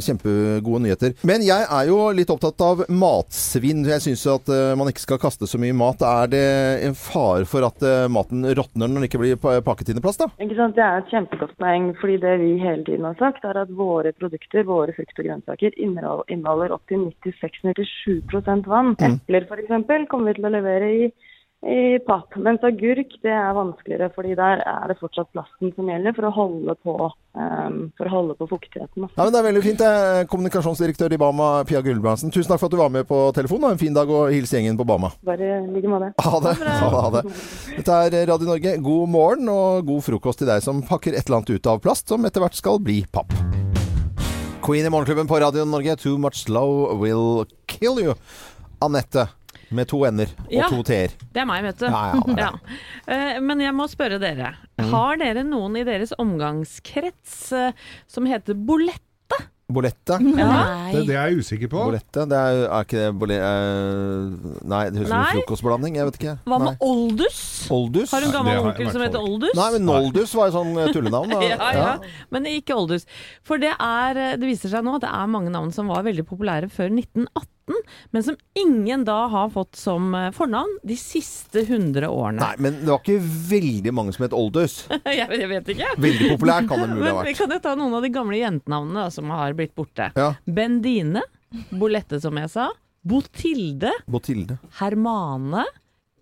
kjempegode 0.06 0.82
nyheter. 0.86 1.14
Men 1.28 1.44
jeg 1.46 1.66
er 1.70 1.90
jo 1.90 2.00
litt 2.16 2.32
opptatt 2.34 2.62
av 2.66 2.84
matsvinn. 2.90 3.84
Jeg 3.90 4.04
syns 4.06 4.26
at 4.32 4.52
eh, 4.54 4.74
man 4.80 4.92
ikke 4.92 5.04
skal 5.06 5.22
kaste 5.22 5.48
så 5.50 5.60
mye 5.62 5.76
mat. 5.78 6.02
Er 6.06 6.32
det 6.32 6.44
en 6.88 6.96
fare 6.98 7.46
for 7.50 7.66
at 7.68 7.84
eh, 7.86 8.08
maten 8.12 8.44
råtner 8.46 8.88
når 8.90 9.00
den 9.02 9.08
ikke 9.10 9.22
blir 9.24 9.40
pakket 9.66 9.92
inn 9.94 10.02
i 10.02 10.06
plast? 10.06 10.24
da? 10.24 10.30
Ikke 10.42 10.58
sant? 10.60 10.76
Det 10.78 10.86
er 10.86 11.02
et 11.04 11.12
kjempegodt 11.14 11.56
poeng. 11.60 11.92
fordi 12.00 12.18
Det 12.24 12.36
vi 12.42 12.52
hele 12.62 12.84
tiden 12.88 13.06
har 13.08 13.18
sagt, 13.20 13.44
er 13.48 13.62
at 13.64 13.72
våre 13.76 14.12
produkter, 14.18 14.64
våre 14.68 14.94
frukt 14.96 15.18
og 15.20 15.26
grønnsaker, 15.30 15.76
innehol- 15.80 16.26
inneholder 16.30 16.74
opptil 16.76 17.08
96-97% 17.26 18.68
vann. 18.70 18.96
Epler 19.00 19.46
f.eks. 19.50 20.08
kommer 20.10 20.32
vi 20.32 20.38
til 20.40 20.48
å 20.50 20.54
levere 20.54 20.90
i, 20.94 21.10
i 21.60 22.00
papp. 22.08 22.38
Mens 22.40 22.64
agurk 22.64 23.12
det 23.22 23.32
er 23.36 23.52
vanskeligere, 23.58 24.08
fordi 24.16 24.36
der 24.40 24.62
er 24.64 24.86
det 24.88 24.96
fortsatt 25.02 25.28
plasten 25.36 25.74
som 25.76 25.90
gjelder 25.92 26.16
for 26.16 26.30
å 26.30 26.32
holde 26.32 26.76
på, 26.88 26.94
um, 27.36 27.80
for 28.00 28.08
å 28.08 28.14
holde 28.14 28.36
på 28.40 28.48
fuktigheten. 28.48 29.10
Ja, 29.18 29.26
men 29.26 29.34
Det 29.34 29.40
er 29.42 29.48
veldig 29.50 29.64
fint. 29.66 29.82
eh, 29.84 30.24
Kommunikasjonsdirektør 30.32 31.12
i 31.14 31.20
Bama, 31.20 31.50
Pia 31.68 31.82
Gulbrandsen. 31.84 32.32
Tusen 32.32 32.48
takk 32.54 32.62
for 32.62 32.68
at 32.72 32.72
du 32.72 32.78
var 32.80 32.90
med 32.90 33.06
på 33.08 33.20
telefon. 33.36 33.62
Ha 33.68 33.72
en 33.72 33.78
fin 33.82 33.94
dag, 33.94 34.08
og 34.10 34.32
hils 34.32 34.54
gjengen 34.56 34.78
på 34.80 34.88
Bama. 34.88 35.12
Bare 35.26 35.68
ligge 35.68 35.90
med 35.92 36.02
det. 36.08 36.14
Ha 36.24 36.40
det. 36.40 36.56
Ha 36.64 36.90
det, 36.90 37.02
ha 37.04 37.10
det. 37.18 37.24
Dette 37.76 38.00
er 38.08 38.28
Radio 38.32 38.48
Norge. 38.48 38.78
God 38.82 39.10
morgen 39.10 39.50
og 39.50 39.86
god 39.86 40.02
frokost 40.08 40.40
til 40.40 40.48
deg 40.48 40.64
som 40.64 40.82
pakker 40.82 41.12
et 41.18 41.28
eller 41.28 41.42
annet 41.42 41.50
ut 41.60 41.68
av 41.68 41.82
plast, 41.84 42.08
som 42.08 42.24
etter 42.24 42.40
hvert 42.40 42.56
skal 42.56 42.80
bli 42.80 43.02
papp. 43.12 43.36
Queen 44.64 44.86
i 44.86 44.90
Morgenklubben 44.92 45.28
på 45.28 45.40
Radio 45.42 45.66
Norge. 45.66 45.96
Too 46.00 46.18
much 46.18 46.46
slow 46.46 46.96
will 47.00 47.44
kill 47.68 48.00
you. 48.00 48.16
Anette. 48.82 49.28
Med 49.76 49.90
to 49.92 50.00
n-er 50.10 50.32
og 50.48 50.54
Ja. 50.54 50.70
to 50.72 50.82
t-er. 50.88 51.14
Det 51.34 51.44
er 51.44 51.46
meg, 51.50 51.64
vet 51.68 51.78
du. 51.84 51.86
Ja, 51.86 52.14
ja. 52.38 52.52
Eh, 53.08 53.40
Men 53.44 53.62
jeg 53.62 53.76
må 53.78 53.86
spørre 53.92 54.20
dere. 54.22 54.56
Har 54.80 55.20
dere 55.22 55.44
noen 55.46 55.78
i 55.78 55.84
deres 55.86 56.14
omgangskrets 56.18 57.52
eh, 57.54 57.72
som 58.08 58.26
heter 58.30 58.58
bolett? 58.58 59.04
Bolette. 59.70 60.16
Ja. 60.34 60.90
Det, 60.90 61.04
det 61.06 61.14
er 61.14 61.30
jeg 61.30 61.44
usikker 61.44 61.70
på. 61.70 61.78
Bolette, 61.78 62.24
det 62.26 62.38
er, 62.38 62.64
er 62.66 62.86
ikke 62.88 62.98
det 62.98 63.10
bole, 63.22 63.36
uh, 63.38 64.56
Nei, 64.66 64.80
det 64.90 65.04
høres 65.04 65.06
ut 65.06 65.14
som 65.14 65.28
frokostblanding. 65.36 66.00
Jeg 66.00 66.08
vet 66.08 66.18
ikke. 66.18 66.34
Hva 66.50 66.58
Nei. 66.58 66.72
med 66.72 66.82
oldus? 66.88 67.38
Oldus? 67.70 68.10
Har 68.10 68.26
du 68.26 68.30
en 68.32 68.34
gammel 68.34 68.50
det 68.50 68.56
har 68.58 68.66
jeg 68.66 68.66
i 68.66 68.72
onkel 68.72 68.90
som 68.96 69.04
heter 69.06 69.28
oldus? 69.30 69.54
Nei, 69.60 69.68
men 69.76 69.86
Noldus 69.86 70.34
var 70.40 70.50
jo 70.50 70.56
sånn 70.58 70.74
tullenavn. 70.96 71.36
ja, 71.46 71.52
ja, 71.54 71.70
ja. 71.78 72.26
Men 72.34 72.50
ikke 72.50 72.74
oldus. 72.82 73.06
For 73.46 73.62
det, 73.62 73.76
er, 73.78 74.24
det 74.42 74.50
viser 74.50 74.74
seg 74.74 74.82
nå 74.90 74.98
at 74.98 75.06
det 75.06 75.14
er 75.22 75.30
mange 75.38 75.54
navn 75.54 75.70
som 75.76 75.94
var 75.94 76.02
veldig 76.10 76.26
populære 76.34 76.72
før 76.74 76.90
1918, 76.90 77.46
men 78.12 78.26
som 78.26 78.38
ingen 78.58 79.04
da 79.08 79.28
har 79.32 79.50
fått 79.54 79.76
som 79.80 80.14
eh, 80.16 80.30
fornavn 80.36 80.78
de 80.88 80.98
siste 81.00 81.64
100 81.66 82.10
årene. 82.10 82.42
Nei, 82.42 82.56
men 82.62 82.80
det 82.82 82.90
var 82.92 83.02
ikke 83.04 83.32
veldig 83.50 83.94
mange 83.96 84.16
som 84.16 84.26
het 84.26 84.36
Oldus. 84.38 84.82
jeg, 85.06 85.28
jeg 85.42 85.50
vet 85.52 85.74
ikke. 85.76 85.94
Veldig 86.06 86.30
populær 86.36 86.70
kan 86.70 86.84
det 86.84 86.90
mulig 86.96 87.10
ha 87.12 87.18
Men 87.22 87.30
vi 87.30 87.38
kan 87.40 87.56
jo 87.56 87.60
ta 87.64 87.76
noen 87.80 87.98
av 88.00 88.06
de 88.06 88.14
gamle 88.14 88.40
jentenavnene 88.42 89.08
da, 89.08 89.14
som 89.14 89.34
har 89.34 89.58
blitt 89.58 89.76
borte. 89.78 90.12
Ja. 90.18 90.32
Bendine, 90.46 91.26
Bolette 91.74 92.20
som 92.22 92.38
jeg 92.38 92.52
sa, 92.54 92.70
Botilde, 93.10 93.92
Botilde. 94.12 94.60
Hermane, 94.82 95.64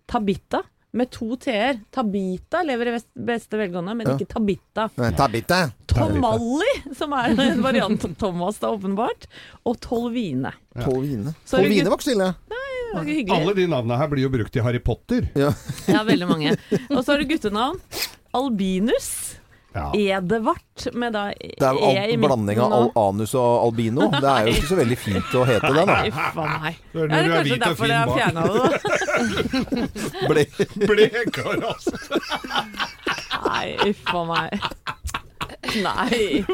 Tabita. 0.08 0.62
Med 0.96 1.10
to 1.12 1.36
t-er. 1.36 1.80
Tabita 1.92 2.62
lever 2.64 2.88
i 2.88 2.92
vest- 2.96 3.10
beste 3.28 3.58
velgående, 3.60 3.92
men 3.98 4.06
Ja. 4.08 4.14
ikke 4.16 4.28
Tabita. 4.30 4.86
Tabita. 5.18 5.58
Tomali, 5.86 6.70
som 6.96 7.12
er 7.12 7.34
en 7.36 7.60
variant 7.66 8.04
av 8.08 8.14
Thomas, 8.16 8.58
da, 8.58 8.70
åpenbart. 8.72 9.26
Og 9.68 9.76
Tolvine. 9.84 10.54
Tolvine. 10.80 11.28
Er 11.28 11.42
det 11.44 11.50
Tolvine 11.50 11.90
var 11.92 11.98
ikke 11.98 12.08
stille. 12.08 12.30
Nei. 12.48 12.64
Alle 13.28 13.52
de 13.54 13.66
navnene 13.68 13.98
her 14.00 14.08
blir 14.08 14.22
jo 14.24 14.30
brukt 14.32 14.56
i 14.56 14.62
Harry 14.64 14.78
Potter. 14.80 15.26
Ja. 15.36 15.50
Ja, 15.92 16.00
veldig 16.08 16.28
mange. 16.30 16.54
Og 16.88 17.02
så 17.04 17.12
har 17.12 17.18
du 17.20 17.28
guttenavn. 17.28 17.76
Albinus. 18.32 19.10
Ja. 19.78 19.88
Edvard, 20.18 20.64
med 20.98 21.12
da 21.14 21.22
E 21.32 21.52
Det 21.58 21.66
er 21.68 21.72
jo 21.78 21.78
i 21.88 22.16
midten 22.16 22.22
blanding 22.26 22.58
av 22.64 22.72
al 22.78 22.88
anus 23.04 23.32
og 23.38 23.50
albino. 23.68 24.08
Det 24.22 24.30
er 24.32 24.40
jo 24.48 24.54
ikke 24.56 24.70
så 24.72 24.78
veldig 24.80 24.98
fint 24.98 25.34
å 25.38 25.44
hete 25.48 25.70
det, 25.76 25.84
da. 25.88 25.98
Uff 26.10 26.36
a 26.38 26.46
meg. 26.64 26.74
Det 26.92 26.98
er 26.98 27.08
Ja, 27.08 27.08
når 27.08 27.08
det 27.08 27.18
du 27.18 27.18
er 27.18 27.22
er 27.24 27.34
kanskje 27.34 27.48
hvit 27.48 27.58
og 27.58 27.68
derfor 27.68 27.84
fin 27.84 27.92
jeg 27.92 27.98
har 27.98 28.06
bak. 28.08 28.16
fjerna 28.18 28.42
det, 28.48 28.54
da. 28.58 28.68
Ble. 30.28 30.42
Blekar, 30.88 31.54
altså. 31.72 31.92
Nei, 33.48 33.66
uff 33.92 34.04
a 34.14 34.24
meg. 34.32 34.48
Nei. 35.84 36.44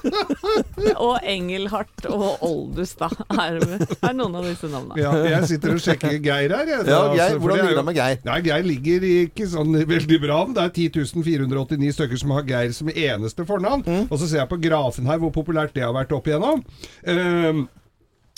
Og 1.04 1.16
Engelhardt 1.26 2.06
og 2.08 2.42
Oldus, 2.46 2.94
da, 2.98 3.08
er, 3.36 3.58
er 3.60 4.14
noen 4.16 4.36
av 4.38 4.46
disse 4.46 4.68
navnene. 4.70 4.98
Ja, 5.00 5.12
jeg 5.28 5.50
sitter 5.52 5.74
og 5.74 5.82
sjekker 5.84 6.16
Geir 6.22 6.54
her. 6.56 6.70
Jeg, 6.70 6.86
Ja, 6.88 7.00
Altså, 7.00 7.16
Geir, 7.16 7.24
altså, 7.24 7.40
hvordan 7.42 7.58
er 7.58 7.66
ligger 7.68 7.80
det 7.80 7.86
med 7.88 7.98
Geir? 8.00 8.22
Nei, 8.26 8.38
Geir 8.46 8.66
ligger 8.66 9.06
ikke 9.10 9.48
sånn 9.50 9.76
veldig 9.90 10.20
bra 10.24 10.38
an. 10.44 10.54
Det 10.56 10.64
er 10.66 10.72
10.489 11.02 11.96
stykker 11.98 12.22
som 12.22 12.34
har 12.36 12.48
Geir 12.48 12.74
som 12.76 12.92
eneste 12.94 13.46
fornavn. 13.48 13.84
Mm. 13.86 14.06
Og 14.08 14.16
så 14.20 14.26
ser 14.30 14.42
jeg 14.42 14.52
på 14.52 14.60
grafen 14.62 15.10
her 15.10 15.20
hvor 15.22 15.34
populært 15.34 15.76
det 15.76 15.84
har 15.86 15.94
vært 15.96 16.14
opp 16.16 16.28
igjennom. 16.30 16.64
Ehm, 17.08 17.66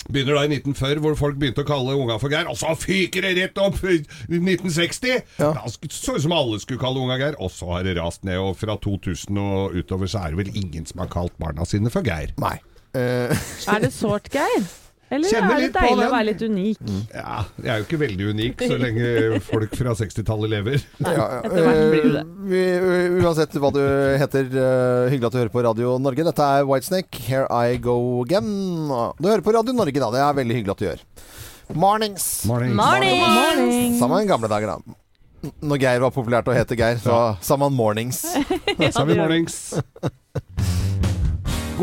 Begynner 0.09 0.37
da 0.37 0.43
i 0.43 0.51
1940, 0.51 1.01
hvor 1.03 1.15
folk 1.19 1.39
begynte 1.39 1.63
å 1.63 1.67
kalle 1.67 1.95
unga 1.95 2.17
for 2.21 2.33
Geir. 2.33 2.49
Og 2.51 2.59
så 2.59 2.73
fyker 2.79 3.23
det 3.25 3.33
rett 3.39 3.61
opp 3.63 3.79
i 3.87 4.01
1960! 4.01 5.23
Ja. 5.39 5.53
Da 5.55 5.65
så 5.69 6.17
ut 6.17 6.25
som 6.25 6.35
alle 6.35 6.59
skulle 6.63 6.81
kalle 6.81 7.03
unga 7.03 7.19
Geir. 7.21 7.39
Og 7.39 7.53
så 7.55 7.71
har 7.71 7.87
det 7.87 7.97
rast 7.99 8.25
ned. 8.27 8.41
Og 8.43 8.57
fra 8.59 8.77
2000 8.83 9.41
og 9.43 9.77
utover 9.79 10.11
så 10.11 10.25
er 10.25 10.33
det 10.33 10.43
vel 10.43 10.63
ingen 10.65 10.87
som 10.89 11.03
har 11.03 11.11
kalt 11.13 11.35
barna 11.41 11.67
sine 11.69 11.93
for 11.93 12.05
Geir. 12.05 12.35
Nei. 12.41 12.57
Uh... 12.93 13.31
Er 13.71 13.85
det 13.85 13.93
sårt, 13.95 14.29
Geir? 14.33 14.67
Eller 15.13 15.29
Kjenner 15.29 15.51
er 15.53 15.59
det 15.59 15.65
litt 15.67 15.73
på 15.75 15.81
deilig 15.83 15.99
den. 15.99 16.07
å 16.07 16.13
være 16.13 16.25
litt 16.29 16.41
unik? 16.41 16.77
Ja, 17.13 17.33
jeg 17.61 17.69
er 17.73 17.81
jo 17.81 17.85
ikke 17.85 17.99
veldig 18.01 18.29
unik 18.33 18.63
så 18.65 18.77
lenge 18.81 19.09
folk 19.45 19.75
fra 19.77 19.93
60-tallet 19.99 20.49
lever. 20.55 20.85
ja, 21.05 21.27
etter 21.43 21.67
hvert 21.67 21.83
blir 21.91 22.07
du 22.07 22.11
det. 22.15 22.23
eh, 22.23 22.87
vi- 22.87 23.21
Uansett 23.23 23.53
hva 23.61 23.69
du 23.75 23.81
heter, 24.23 24.49
eh, 24.49 25.11
hyggelig 25.13 25.29
at 25.29 25.35
du 25.35 25.39
hører 25.43 25.53
på 25.53 25.63
Radio 25.67 25.93
Norge. 26.01 26.25
Dette 26.31 26.47
er 26.57 26.65
Whitesnake, 26.65 27.21
Here 27.27 27.45
I 27.53 27.77
Go 27.77 27.97
Again. 28.23 28.49
Du 29.21 29.29
hører 29.29 29.45
på 29.45 29.53
Radio 29.53 29.75
Norge, 29.77 29.99
da. 30.01 30.09
Det 30.17 30.23
er 30.25 30.33
veldig 30.41 30.57
hyggelig 30.59 30.75
at 30.75 30.81
du 30.81 30.87
gjør. 30.89 31.05
Mornings. 31.73 32.25
Morning. 32.49 32.73
Morning! 32.75 33.95
Samme 34.01 34.23
i 34.23 34.27
gamle 34.29 34.49
dager, 34.51 34.73
da. 34.75 34.97
Når 35.61 35.79
Geir 35.83 35.99
var 35.99 36.11
populært 36.15 36.47
og 36.47 36.55
hete 36.55 36.75
Geir, 36.79 36.97
så 37.03 37.21
sa 37.43 37.57
man 37.59 37.73
mornings. 37.75 38.23
Så 38.79 38.91
sa 38.95 39.03
vi 39.05 39.17
mornings. 39.19 39.57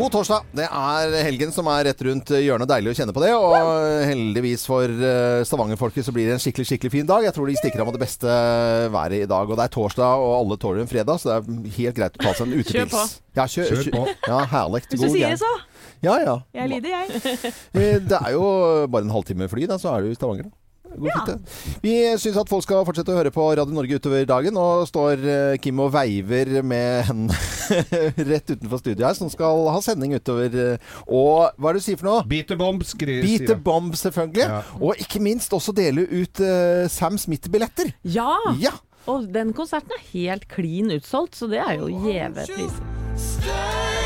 God 0.00 0.12
torsdag. 0.14 0.46
Det 0.56 0.64
er 0.64 1.14
helgen 1.26 1.50
som 1.52 1.66
er 1.68 1.82
rett 1.90 1.98
rundt 2.06 2.30
hjørnet. 2.32 2.68
Deilig 2.70 2.92
å 2.94 2.96
kjenne 2.96 3.12
på 3.12 3.20
det. 3.20 3.32
Og 3.36 4.06
heldigvis 4.08 4.62
for 4.68 4.88
stavangerfolket 4.88 5.48
Stavanger-folket 5.50 6.06
så 6.06 6.14
blir 6.16 6.30
det 6.30 6.36
en 6.38 6.40
skikkelig 6.40 6.66
skikkelig 6.70 6.92
fin 6.94 7.08
dag. 7.10 7.26
Jeg 7.26 7.34
tror 7.36 7.50
de 7.50 7.56
stikker 7.58 7.82
av 7.82 7.90
med 7.90 7.98
det 7.98 8.02
beste 8.06 8.36
været 8.94 9.26
i 9.26 9.28
dag. 9.28 9.50
Og 9.52 9.58
det 9.60 9.66
er 9.66 9.74
torsdag, 9.74 10.22
og 10.24 10.32
alle 10.38 10.56
tåler 10.62 10.84
en 10.86 10.90
fredag, 10.90 11.20
så 11.20 11.28
det 11.28 11.36
er 11.36 11.74
helt 11.76 11.98
greit 11.98 12.16
å 12.16 12.22
ta 12.24 12.32
seg 12.38 12.46
en 12.48 12.56
utepils. 12.62 12.72
Kjør 12.72 12.88
på. 12.94 13.02
Ja, 13.36 13.46
kjør, 13.56 13.68
Kjør 13.74 13.90
på. 13.98 14.06
Ja, 14.32 14.40
herlig. 14.54 14.82
Hvis 14.86 14.88
du 14.94 15.04
God 15.04 15.14
sier 15.18 15.34
det, 15.34 15.42
så. 15.44 15.52
Ja, 16.00 16.16
ja. 16.24 16.38
Jeg 16.56 16.72
lider, 16.72 16.96
jeg. 16.96 17.52
Eh, 17.76 17.98
Det 18.00 18.16
er 18.24 18.32
jo 18.38 18.46
bare 18.88 19.04
en 19.04 19.12
halvtime 19.12 19.50
fly, 19.52 19.68
da, 19.68 19.76
så 19.82 19.92
er 19.98 20.06
du 20.06 20.14
i 20.14 20.16
Stavanger. 20.16 20.48
da. 20.48 20.56
Det. 20.90 21.36
Vi 21.84 21.92
syns 22.18 22.36
at 22.40 22.48
folk 22.50 22.64
skal 22.66 22.82
fortsette 22.88 23.12
å 23.12 23.18
høre 23.20 23.30
på 23.34 23.44
Radio 23.54 23.74
Norge 23.76 23.98
utover 24.00 24.24
dagen. 24.28 24.56
Nå 24.56 24.64
står 24.90 25.22
eh, 25.22 25.54
Kim 25.62 25.78
og 25.84 25.92
veiver 25.94 26.50
med 26.66 27.04
hendene 27.08 27.36
rett 28.32 28.50
utenfor 28.50 28.82
studioet 28.82 29.06
her, 29.06 29.16
som 29.20 29.30
skal 29.32 29.68
ha 29.70 29.78
sending 29.84 30.16
utover. 30.18 30.50
eh, 30.74 31.00
Og 31.06 31.54
hva 31.56 31.70
er 31.70 31.78
det 31.78 31.84
du 31.84 31.86
sier 31.86 32.00
for 32.00 32.10
noe? 32.10 32.26
Beat 32.30 32.50
the 32.50 32.58
bomb, 32.60 32.82
skriver 32.86 33.22
Beat 33.26 33.46
the 33.48 33.56
bomb, 33.56 33.94
selvfølgelig. 33.96 34.46
Ja. 34.48 34.60
Og 34.80 34.98
ikke 35.06 35.22
minst 35.22 35.54
også 35.56 35.72
dele 35.76 36.04
ut 36.10 36.42
uh, 36.42 36.84
Sam 36.90 37.16
Smith-billetter. 37.22 37.94
Ja! 38.02 38.32
Ja! 38.60 38.74
Og 39.10 39.30
den 39.32 39.54
konserten 39.56 39.94
er 39.96 40.02
helt 40.12 40.44
klin 40.52 40.90
utsolgt, 40.98 41.38
så 41.38 41.48
det 41.50 41.62
er 41.62 41.78
jo 41.80 41.88
gjeve 42.04 42.44
priser. 42.50 43.99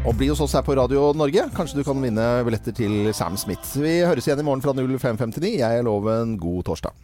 Og 0.00 0.14
bli 0.16 0.30
hos 0.30 0.40
oss 0.40 0.54
her 0.56 0.64
på 0.64 0.72
Radio 0.78 1.10
Norge. 1.12 1.42
Kanskje 1.52 1.80
du 1.80 1.84
kan 1.84 2.00
vinne 2.00 2.24
billetter 2.46 2.72
til 2.72 3.10
Sam 3.16 3.36
Smith. 3.36 3.74
Vi 3.76 3.98
høres 4.00 4.24
igjen 4.24 4.40
i 4.40 4.46
morgen 4.46 4.64
fra 4.64 4.72
05.59. 4.72 5.50
Jeg 5.60 5.84
lover 5.84 6.22
en 6.22 6.38
god 6.40 6.64
torsdag. 6.70 6.96